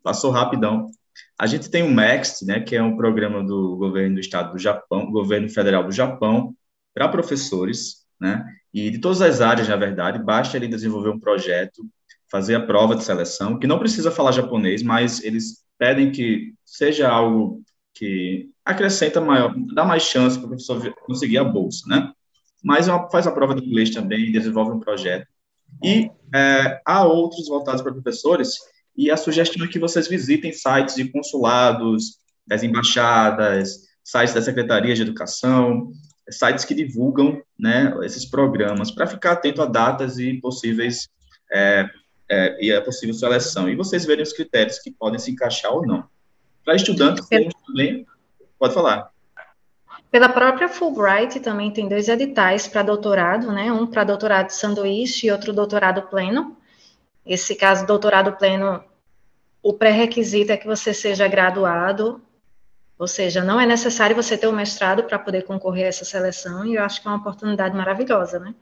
passou 0.02 0.30
rapidão. 0.30 0.90
A 1.38 1.46
gente 1.46 1.68
tem 1.68 1.82
o 1.82 1.90
MEXT, 1.90 2.46
né, 2.46 2.60
que 2.60 2.74
é 2.74 2.82
um 2.82 2.96
programa 2.96 3.44
do 3.44 3.76
governo 3.76 4.14
do 4.14 4.20
estado 4.22 4.52
do 4.52 4.58
Japão, 4.58 5.12
governo 5.12 5.50
federal 5.50 5.84
do 5.84 5.92
Japão, 5.92 6.56
para 6.94 7.08
professores, 7.08 8.06
né, 8.18 8.42
e 8.72 8.90
de 8.90 8.98
todas 8.98 9.20
as 9.20 9.42
áreas, 9.42 9.68
na 9.68 9.76
verdade, 9.76 10.18
basta 10.18 10.56
ele 10.56 10.66
desenvolver 10.66 11.10
um 11.10 11.20
projeto, 11.20 11.86
fazer 12.30 12.54
a 12.54 12.64
prova 12.64 12.96
de 12.96 13.04
seleção, 13.04 13.58
que 13.58 13.66
não 13.66 13.78
precisa 13.78 14.10
falar 14.10 14.32
japonês, 14.32 14.82
mas 14.82 15.22
eles 15.22 15.62
pedem 15.76 16.10
que 16.10 16.54
seja 16.64 17.10
algo 17.10 17.62
que 17.92 18.51
acrescenta 18.64 19.20
maior, 19.20 19.54
dá 19.74 19.84
mais 19.84 20.02
chance 20.02 20.36
para 20.38 20.46
o 20.46 20.48
professor 20.48 20.94
conseguir 21.06 21.38
a 21.38 21.44
bolsa, 21.44 21.84
né? 21.88 22.12
Mas 22.62 22.88
é 22.88 23.08
faz 23.10 23.26
a 23.26 23.32
prova 23.32 23.54
de 23.54 23.66
inglês 23.66 23.90
também, 23.90 24.30
desenvolve 24.30 24.72
um 24.72 24.80
projeto. 24.80 25.26
E 25.82 26.10
é, 26.34 26.80
há 26.84 27.04
outros 27.04 27.48
voltados 27.48 27.82
para 27.82 27.92
professores, 27.92 28.56
e 28.96 29.10
a 29.10 29.16
sugestão 29.16 29.64
é 29.64 29.68
que 29.68 29.78
vocês 29.78 30.06
visitem 30.06 30.52
sites 30.52 30.94
de 30.94 31.10
consulados, 31.10 32.18
das 32.46 32.62
embaixadas, 32.62 33.88
sites 34.04 34.34
da 34.34 34.42
Secretaria 34.42 34.94
de 34.94 35.02
Educação, 35.02 35.90
sites 36.30 36.64
que 36.64 36.74
divulgam 36.74 37.40
né, 37.58 37.94
esses 38.02 38.24
programas, 38.24 38.90
para 38.90 39.06
ficar 39.06 39.32
atento 39.32 39.62
a 39.62 39.66
datas 39.66 40.18
e 40.18 40.34
possíveis 40.40 41.08
é, 41.52 41.88
é, 42.30 42.64
e 42.64 42.72
a 42.72 42.80
possível 42.80 43.14
seleção. 43.14 43.68
E 43.68 43.76
vocês 43.76 44.04
verem 44.04 44.22
os 44.22 44.32
critérios 44.32 44.78
que 44.78 44.90
podem 44.90 45.18
se 45.18 45.30
encaixar 45.30 45.72
ou 45.72 45.86
não. 45.86 46.04
Para 46.64 46.76
estudantes, 46.76 47.26
temos 47.26 47.54
também. 47.66 48.06
Pode 48.62 48.74
falar. 48.74 49.10
Pela 50.08 50.28
própria 50.28 50.68
Fulbright 50.68 51.40
também 51.40 51.72
tem 51.72 51.88
dois 51.88 52.06
editais 52.06 52.68
para 52.68 52.84
doutorado, 52.84 53.50
né? 53.50 53.72
Um 53.72 53.88
para 53.88 54.04
doutorado 54.04 54.50
sanduíche 54.50 55.26
e 55.26 55.32
outro 55.32 55.52
doutorado 55.52 56.02
pleno. 56.02 56.56
Esse 57.26 57.56
caso, 57.56 57.84
doutorado 57.84 58.30
pleno, 58.38 58.80
o 59.60 59.72
pré-requisito 59.72 60.52
é 60.52 60.56
que 60.56 60.68
você 60.68 60.94
seja 60.94 61.26
graduado, 61.26 62.22
ou 62.96 63.08
seja, 63.08 63.42
não 63.42 63.60
é 63.60 63.66
necessário 63.66 64.14
você 64.14 64.38
ter 64.38 64.46
o 64.46 64.50
um 64.50 64.54
mestrado 64.54 65.02
para 65.02 65.18
poder 65.18 65.42
concorrer 65.42 65.86
a 65.86 65.88
essa 65.88 66.04
seleção, 66.04 66.64
e 66.64 66.76
eu 66.76 66.84
acho 66.84 67.02
que 67.02 67.08
é 67.08 67.10
uma 67.10 67.18
oportunidade 67.18 67.76
maravilhosa, 67.76 68.38
né? 68.38 68.54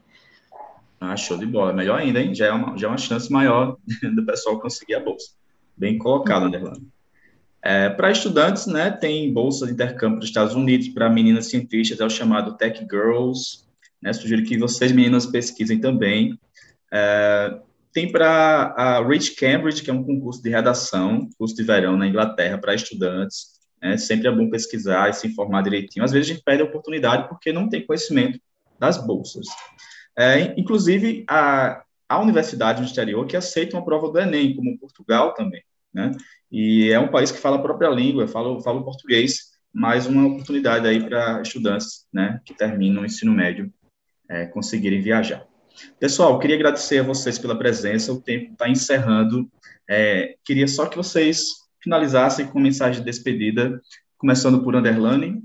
Ah, 0.99 1.15
show 1.15 1.37
de 1.37 1.45
bola. 1.45 1.73
Melhor 1.73 1.99
ainda, 1.99 2.19
hein? 2.19 2.33
Já 2.33 2.47
é 2.47 2.51
uma, 2.51 2.75
já 2.75 2.87
é 2.87 2.89
uma 2.89 2.97
chance 2.97 3.31
maior 3.31 3.77
do 4.15 4.25
pessoal 4.25 4.59
conseguir 4.59 4.95
a 4.95 4.99
bolsa. 4.99 5.29
Bem 5.77 5.99
colocado, 5.99 6.47
Anderlando. 6.47 6.91
É, 7.63 7.89
para 7.89 8.11
estudantes, 8.11 8.65
né, 8.65 8.89
tem 8.89 9.31
bolsa 9.31 9.67
de 9.67 9.73
intercâmbio 9.73 10.17
para 10.17 10.23
os 10.23 10.29
Estados 10.29 10.55
Unidos, 10.55 10.89
para 10.89 11.09
meninas 11.09 11.47
cientistas, 11.47 11.99
é 11.99 12.05
o 12.05 12.09
chamado 12.09 12.57
Tech 12.57 12.79
Girls, 12.89 13.65
né, 14.01 14.11
sugiro 14.13 14.43
que 14.43 14.57
vocês, 14.57 14.91
meninas, 14.91 15.27
pesquisem 15.27 15.79
também. 15.79 16.39
É, 16.91 17.59
tem 17.93 18.11
para 18.11 18.73
a 18.75 19.07
Rich 19.07 19.35
Cambridge, 19.35 19.83
que 19.83 19.91
é 19.91 19.93
um 19.93 20.03
concurso 20.03 20.41
de 20.41 20.49
redação, 20.49 21.29
curso 21.37 21.55
de 21.55 21.63
verão 21.63 21.95
na 21.95 22.07
Inglaterra 22.07 22.57
para 22.57 22.73
estudantes, 22.73 23.59
né, 23.79 23.95
sempre 23.95 24.27
é 24.27 24.31
bom 24.31 24.49
pesquisar 24.49 25.09
e 25.09 25.13
se 25.13 25.27
informar 25.27 25.61
direitinho. 25.61 26.03
Às 26.03 26.11
vezes 26.11 26.31
a 26.31 26.33
gente 26.33 26.43
perde 26.43 26.63
a 26.63 26.65
oportunidade 26.65 27.29
porque 27.29 27.53
não 27.53 27.69
tem 27.69 27.85
conhecimento 27.85 28.39
das 28.79 28.97
bolsas. 28.97 29.45
É, 30.17 30.59
inclusive, 30.59 31.23
a, 31.27 31.83
a 32.09 32.19
universidade 32.19 32.81
no 32.81 32.87
exterior 32.87 33.25
que 33.27 33.37
aceita 33.37 33.77
uma 33.77 33.85
prova 33.85 34.09
do 34.09 34.19
Enem, 34.19 34.55
como 34.55 34.77
Portugal 34.79 35.33
também, 35.35 35.63
né? 35.93 36.11
E 36.51 36.91
é 36.91 36.99
um 36.99 37.07
país 37.07 37.31
que 37.31 37.39
fala 37.39 37.55
a 37.55 37.61
própria 37.61 37.89
língua, 37.89 38.27
fala, 38.27 38.61
fala 38.61 38.83
português, 38.83 39.51
mais 39.73 40.05
uma 40.05 40.27
oportunidade 40.27 40.85
aí 40.85 41.01
para 41.01 41.41
estudantes, 41.41 42.05
né, 42.13 42.41
que 42.45 42.53
terminam 42.53 43.03
o 43.03 43.05
ensino 43.05 43.31
médio, 43.31 43.71
é, 44.29 44.45
conseguirem 44.47 45.01
viajar. 45.01 45.45
Pessoal, 45.97 46.37
queria 46.39 46.57
agradecer 46.57 46.99
a 46.99 47.03
vocês 47.03 47.39
pela 47.39 47.57
presença, 47.57 48.11
o 48.11 48.21
tempo 48.21 48.51
está 48.51 48.67
encerrando. 48.67 49.49
É, 49.89 50.35
queria 50.43 50.67
só 50.67 50.85
que 50.85 50.97
vocês 50.97 51.61
finalizassem 51.81 52.45
com 52.47 52.59
mensagem 52.59 52.99
de 52.99 53.05
despedida, 53.05 53.81
começando 54.17 54.61
por 54.61 54.75
Underline. 54.75 55.41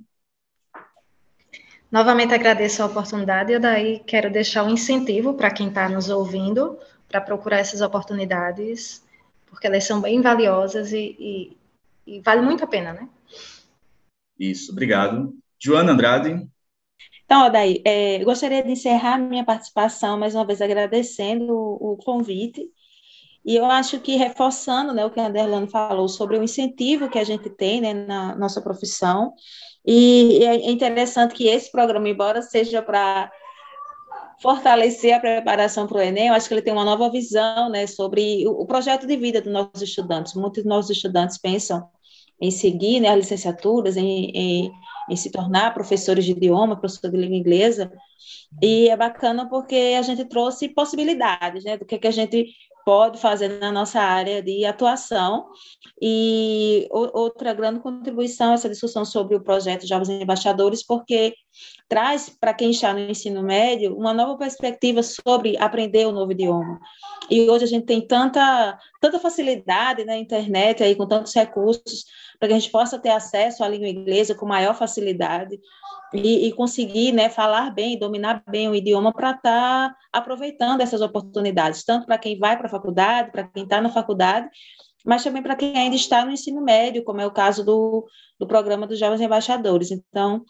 Novamente 1.90 2.34
agradeço 2.34 2.82
a 2.82 2.86
oportunidade 2.86 3.52
e 3.52 3.59
daí 3.61 4.00
quero 4.00 4.30
deixar 4.30 4.64
um 4.64 4.70
incentivo 4.70 5.34
para 5.34 5.52
quem 5.52 5.68
está 5.68 5.88
nos 5.88 6.11
ouvindo 6.11 6.76
para 7.09 7.20
procurar 7.20 7.59
essas 7.59 7.80
oportunidades 7.80 9.05
porque 9.47 9.66
elas 9.66 9.84
são 9.84 10.01
bem 10.01 10.20
valiosas 10.20 10.92
e, 10.92 11.16
e, 11.18 11.57
e 12.07 12.20
vale 12.20 12.42
muito 12.42 12.64
a 12.64 12.66
pena, 12.66 12.92
né? 12.92 13.09
Isso, 14.38 14.72
obrigado. 14.72 15.34
Joana 15.59 15.92
Andrade. 15.92 16.49
Então, 17.24 17.47
Odaí, 17.47 17.82
é, 17.84 18.22
gostaria 18.22 18.62
de 18.62 18.70
encerrar 18.70 19.18
minha 19.18 19.44
participação, 19.44 20.18
mais 20.18 20.34
uma 20.34 20.47
vez 20.47 20.61
agradecendo 20.61 21.53
o, 21.53 21.92
o 21.92 21.97
convite, 21.97 22.70
e 23.44 23.57
eu 23.57 23.64
acho 23.64 24.01
que 24.01 24.16
reforçando 24.16 24.92
né, 24.92 25.05
o 25.05 25.11
que 25.11 25.20
a 25.20 25.26
Anderlano 25.26 25.68
falou 25.68 26.09
sobre 26.09 26.36
o 26.36 26.42
incentivo 26.42 27.09
que 27.09 27.18
a 27.18 27.24
gente 27.24 27.49
tem 27.49 27.80
né, 27.80 27.94
na 27.94 28.36
nossa 28.36 28.61
profissão, 28.61 29.34
e 29.84 30.44
é 30.44 30.70
interessante 30.70 31.34
que 31.34 31.47
esse 31.47 31.70
programa, 31.70 32.09
embora 32.09 32.42
seja 32.42 32.82
para 32.82 33.30
fortalecer 34.41 35.14
a 35.14 35.20
preparação 35.20 35.87
para 35.87 35.99
o 35.99 36.01
Enem, 36.01 36.28
eu 36.28 36.34
acho 36.34 36.49
que 36.49 36.55
ele 36.55 36.62
tem 36.62 36.72
uma 36.72 36.84
nova 36.84 37.11
visão 37.11 37.68
né, 37.70 37.87
sobre 37.87 38.47
o, 38.47 38.66
projeto 38.66 39.07
de 39.07 39.16
vida 39.16 39.41
dos 39.41 39.53
nossos 39.53 39.82
estudantes. 39.82 40.34
Muitos 40.34 40.62
dos 40.62 40.68
nossos 40.68 40.91
estudantes 40.91 41.39
pensam 41.39 41.89
em 42.41 42.51
seguir 42.51 43.01
né, 43.01 43.09
as 43.09 43.16
licenciaturas, 43.16 43.97
em, 43.97 44.30
em, 44.30 44.72
em, 45.11 45.16
se 45.16 45.30
tornar 45.30 45.72
professores 45.72 46.24
de 46.24 46.32
idioma, 46.32 46.78
professor 46.78 47.11
de 47.11 47.16
língua 47.16 47.37
inglesa, 47.37 47.91
e 48.62 48.89
é 48.89 48.97
bacana 48.97 49.49
porque 49.49 49.95
a 49.99 50.03
gente 50.03 50.24
trouxe 50.26 50.68
possibilidades 50.68 51.64
né, 51.64 51.76
do 51.76 51.84
que, 51.84 51.99
que 51.99 52.07
a 52.07 52.12
gente 52.12 52.47
pode 52.87 53.18
fazer 53.18 53.49
na 53.59 53.72
nossa 53.72 54.01
área 54.01 54.41
de 54.41 54.64
atuação. 54.64 55.49
E 56.01 56.87
outra 56.91 57.53
grande 57.53 57.80
contribuição 57.80 58.53
essa 58.53 58.68
discussão 58.68 59.05
sobre 59.05 59.34
o 59.34 59.43
projeto 59.43 59.87
Jovens 59.87 60.09
Embaixadores, 60.09 60.84
porque 60.87 61.34
traz 61.88 62.28
para 62.28 62.54
quem 62.54 62.70
está 62.70 62.92
no 62.92 63.00
ensino 63.00 63.42
médio 63.42 63.96
uma 63.96 64.12
nova 64.12 64.36
perspectiva 64.36 65.02
sobre 65.02 65.57
aprender 65.59 66.07
o 66.07 66.11
um 66.11 66.12
novo 66.12 66.32
idioma. 66.32 66.80
E 67.30 67.48
hoje 67.48 67.64
a 67.64 67.68
gente 67.68 67.86
tem 67.86 68.07
tanta, 68.07 68.78
tanta 69.00 69.18
facilidade 69.18 70.04
na 70.04 70.16
internet, 70.16 70.82
aí, 70.82 70.94
com 70.94 71.07
tantos 71.07 71.34
recursos, 71.34 72.04
para 72.38 72.48
que 72.48 72.54
a 72.54 72.59
gente 72.59 72.70
possa 72.70 72.98
ter 72.98 73.11
acesso 73.11 73.64
à 73.64 73.68
língua 73.68 73.88
inglesa 73.88 74.34
com 74.34 74.46
maior 74.46 74.74
facilidade 74.74 75.59
e, 76.12 76.46
e 76.46 76.52
conseguir 76.52 77.12
né, 77.12 77.28
falar 77.28 77.70
bem, 77.72 77.98
dominar 77.98 78.42
bem 78.48 78.68
o 78.68 78.74
idioma 78.74 79.12
para 79.12 79.30
estar 79.30 79.90
tá 79.90 79.96
aproveitando 80.12 80.80
essas 80.80 81.00
oportunidades, 81.00 81.84
tanto 81.84 82.07
para 82.07 82.18
quem 82.18 82.38
vai 82.38 82.57
para 82.57 82.66
a 82.66 82.70
faculdade, 82.70 83.32
para 83.32 83.44
quem 83.44 83.64
está 83.64 83.80
na 83.80 83.88
faculdade, 83.88 84.48
mas 85.04 85.22
também 85.22 85.42
para 85.42 85.57
quem 85.57 85.76
ainda 85.76 85.94
está 85.94 86.24
no 86.24 86.32
ensino 86.32 86.61
médio, 86.61 87.04
como 87.04 87.20
é 87.20 87.26
o 87.26 87.30
caso 87.30 87.64
do, 87.64 88.04
do 88.38 88.46
programa 88.46 88.86
dos 88.86 88.98
Jovens 88.98 89.20
Embaixadores. 89.20 89.90
Então, 89.90 90.44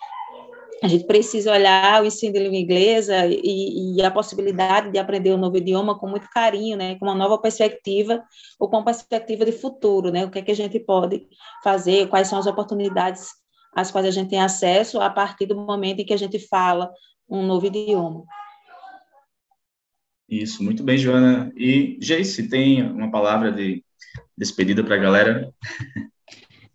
a 0.83 0.89
gente 0.89 1.07
precisa 1.07 1.53
olhar 1.53 2.03
o 2.03 2.07
ensino 2.07 2.35
de 2.35 2.39
língua 2.39 2.59
inglesa 2.59 3.27
e, 3.27 3.97
e, 3.97 4.03
a 4.03 4.11
possibilidade 4.11 4.91
de 4.91 4.99
aprender 4.99 5.33
um 5.33 5.39
novo 5.39 5.57
idioma 5.57 5.99
com 5.99 6.07
muito 6.07 6.29
carinho, 6.29 6.77
né, 6.77 6.97
com 6.97 7.07
uma 7.07 7.14
nova 7.14 7.39
perspectiva 7.39 8.22
ou 8.59 8.68
com 8.68 8.77
uma 8.77 8.85
perspectiva 8.85 9.45
de 9.45 9.53
futuro, 9.53 10.11
né, 10.11 10.24
o 10.24 10.31
que 10.31 10.39
é 10.39 10.43
que 10.43 10.51
a 10.51 10.57
gente 10.57 10.79
pode 10.79 11.27
fazer, 11.62 12.09
quais 12.09 12.29
são 12.29 12.39
as 12.39 12.47
oportunidades 12.47 13.29
às 13.74 13.91
quais 13.91 14.07
a 14.07 14.11
gente 14.11 14.31
tem 14.31 14.41
acesso 14.41 15.01
a 15.01 15.11
partir 15.11 15.47
do 15.47 15.57
momento 15.57 16.01
em 16.01 16.05
que 16.05 16.14
a 16.14 16.18
gente 16.18 16.39
fala 16.39 16.91
um 17.29 17.47
novo 17.47 17.66
idioma. 17.66 18.24
Isso, 20.29 20.62
muito 20.62 20.83
bem, 20.83 20.99
Joana. 20.99 21.53
E, 21.57 21.99
Jace, 22.01 22.49
tem 22.49 22.83
uma 22.83 23.11
palavra 23.11 23.53
de 23.53 23.85
despedida 24.37 24.83
para 24.83 24.97
a 24.97 24.99
galera? 24.99 25.55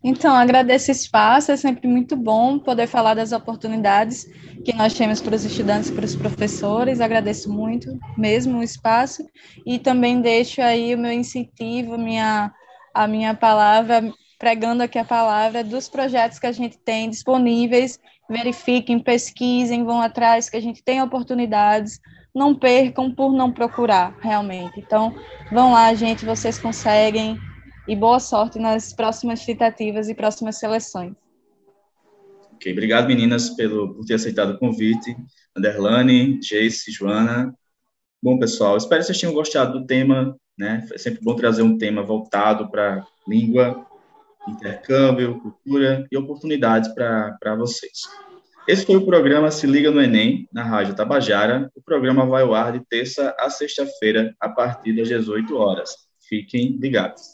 Então, 0.03 0.35
agradeço 0.35 0.89
o 0.89 0.91
espaço, 0.91 1.51
é 1.51 1.57
sempre 1.57 1.87
muito 1.87 2.15
bom 2.15 2.57
poder 2.57 2.87
falar 2.87 3.13
das 3.13 3.31
oportunidades 3.31 4.25
que 4.65 4.73
nós 4.73 4.95
temos 4.95 5.21
para 5.21 5.35
os 5.35 5.45
estudantes 5.45 5.89
e 5.89 5.93
para 5.93 6.05
os 6.05 6.15
professores, 6.15 6.99
agradeço 6.99 7.51
muito 7.51 7.99
mesmo 8.17 8.59
o 8.59 8.63
espaço, 8.63 9.23
e 9.65 9.77
também 9.77 10.19
deixo 10.19 10.59
aí 10.61 10.95
o 10.95 10.97
meu 10.97 11.11
incentivo, 11.11 11.99
minha, 11.99 12.51
a 12.95 13.07
minha 13.07 13.35
palavra, 13.35 14.11
pregando 14.39 14.81
aqui 14.81 14.97
a 14.97 15.05
palavra 15.05 15.63
dos 15.63 15.87
projetos 15.87 16.39
que 16.39 16.47
a 16.47 16.51
gente 16.51 16.79
tem 16.79 17.07
disponíveis, 17.07 17.99
verifiquem, 18.27 18.97
pesquisem, 18.97 19.83
vão 19.83 20.01
atrás, 20.01 20.49
que 20.49 20.57
a 20.57 20.61
gente 20.61 20.83
tem 20.83 20.99
oportunidades, 20.99 21.99
não 22.33 22.55
percam 22.55 23.13
por 23.13 23.33
não 23.33 23.51
procurar, 23.51 24.17
realmente. 24.19 24.79
Então, 24.79 25.13
vão 25.51 25.73
lá, 25.73 25.93
gente, 25.93 26.25
vocês 26.25 26.57
conseguem. 26.57 27.37
E 27.91 27.95
boa 27.95 28.21
sorte 28.21 28.57
nas 28.57 28.93
próximas 28.93 29.45
tentativas 29.45 30.07
e 30.07 30.15
próximas 30.15 30.57
seleções. 30.57 31.13
Ok, 32.53 32.71
obrigado, 32.71 33.05
meninas, 33.05 33.49
pelo, 33.49 33.93
por 33.93 34.05
ter 34.05 34.13
aceitado 34.13 34.51
o 34.51 34.57
convite. 34.57 35.13
Anderlane, 35.53 36.39
Jace, 36.41 36.89
Joana. 36.89 37.53
Bom, 38.23 38.39
pessoal, 38.39 38.77
espero 38.77 39.01
que 39.01 39.07
vocês 39.07 39.19
tenham 39.19 39.33
gostado 39.33 39.77
do 39.77 39.85
tema, 39.85 40.37
né? 40.57 40.87
É 40.93 40.97
sempre 40.97 41.19
bom 41.21 41.35
trazer 41.35 41.63
um 41.63 41.77
tema 41.77 42.01
voltado 42.01 42.71
para 42.71 43.05
língua, 43.27 43.85
intercâmbio, 44.47 45.41
cultura 45.41 46.07
e 46.09 46.17
oportunidades 46.17 46.89
para 46.93 47.55
vocês. 47.57 48.03
Esse 48.69 48.85
foi 48.85 48.95
o 48.95 49.05
programa 49.05 49.51
Se 49.51 49.67
Liga 49.67 49.91
no 49.91 50.01
Enem, 50.01 50.47
na 50.53 50.63
Rádio 50.63 50.95
Tabajara. 50.95 51.69
O 51.75 51.81
programa 51.81 52.25
vai 52.25 52.43
ao 52.43 52.53
ar 52.53 52.71
de 52.71 52.79
terça 52.85 53.35
a 53.37 53.49
sexta-feira, 53.49 54.33
a 54.39 54.47
partir 54.47 54.95
das 54.95 55.09
18 55.09 55.53
horas. 55.57 55.93
Fiquem 56.21 56.77
ligados. 56.79 57.33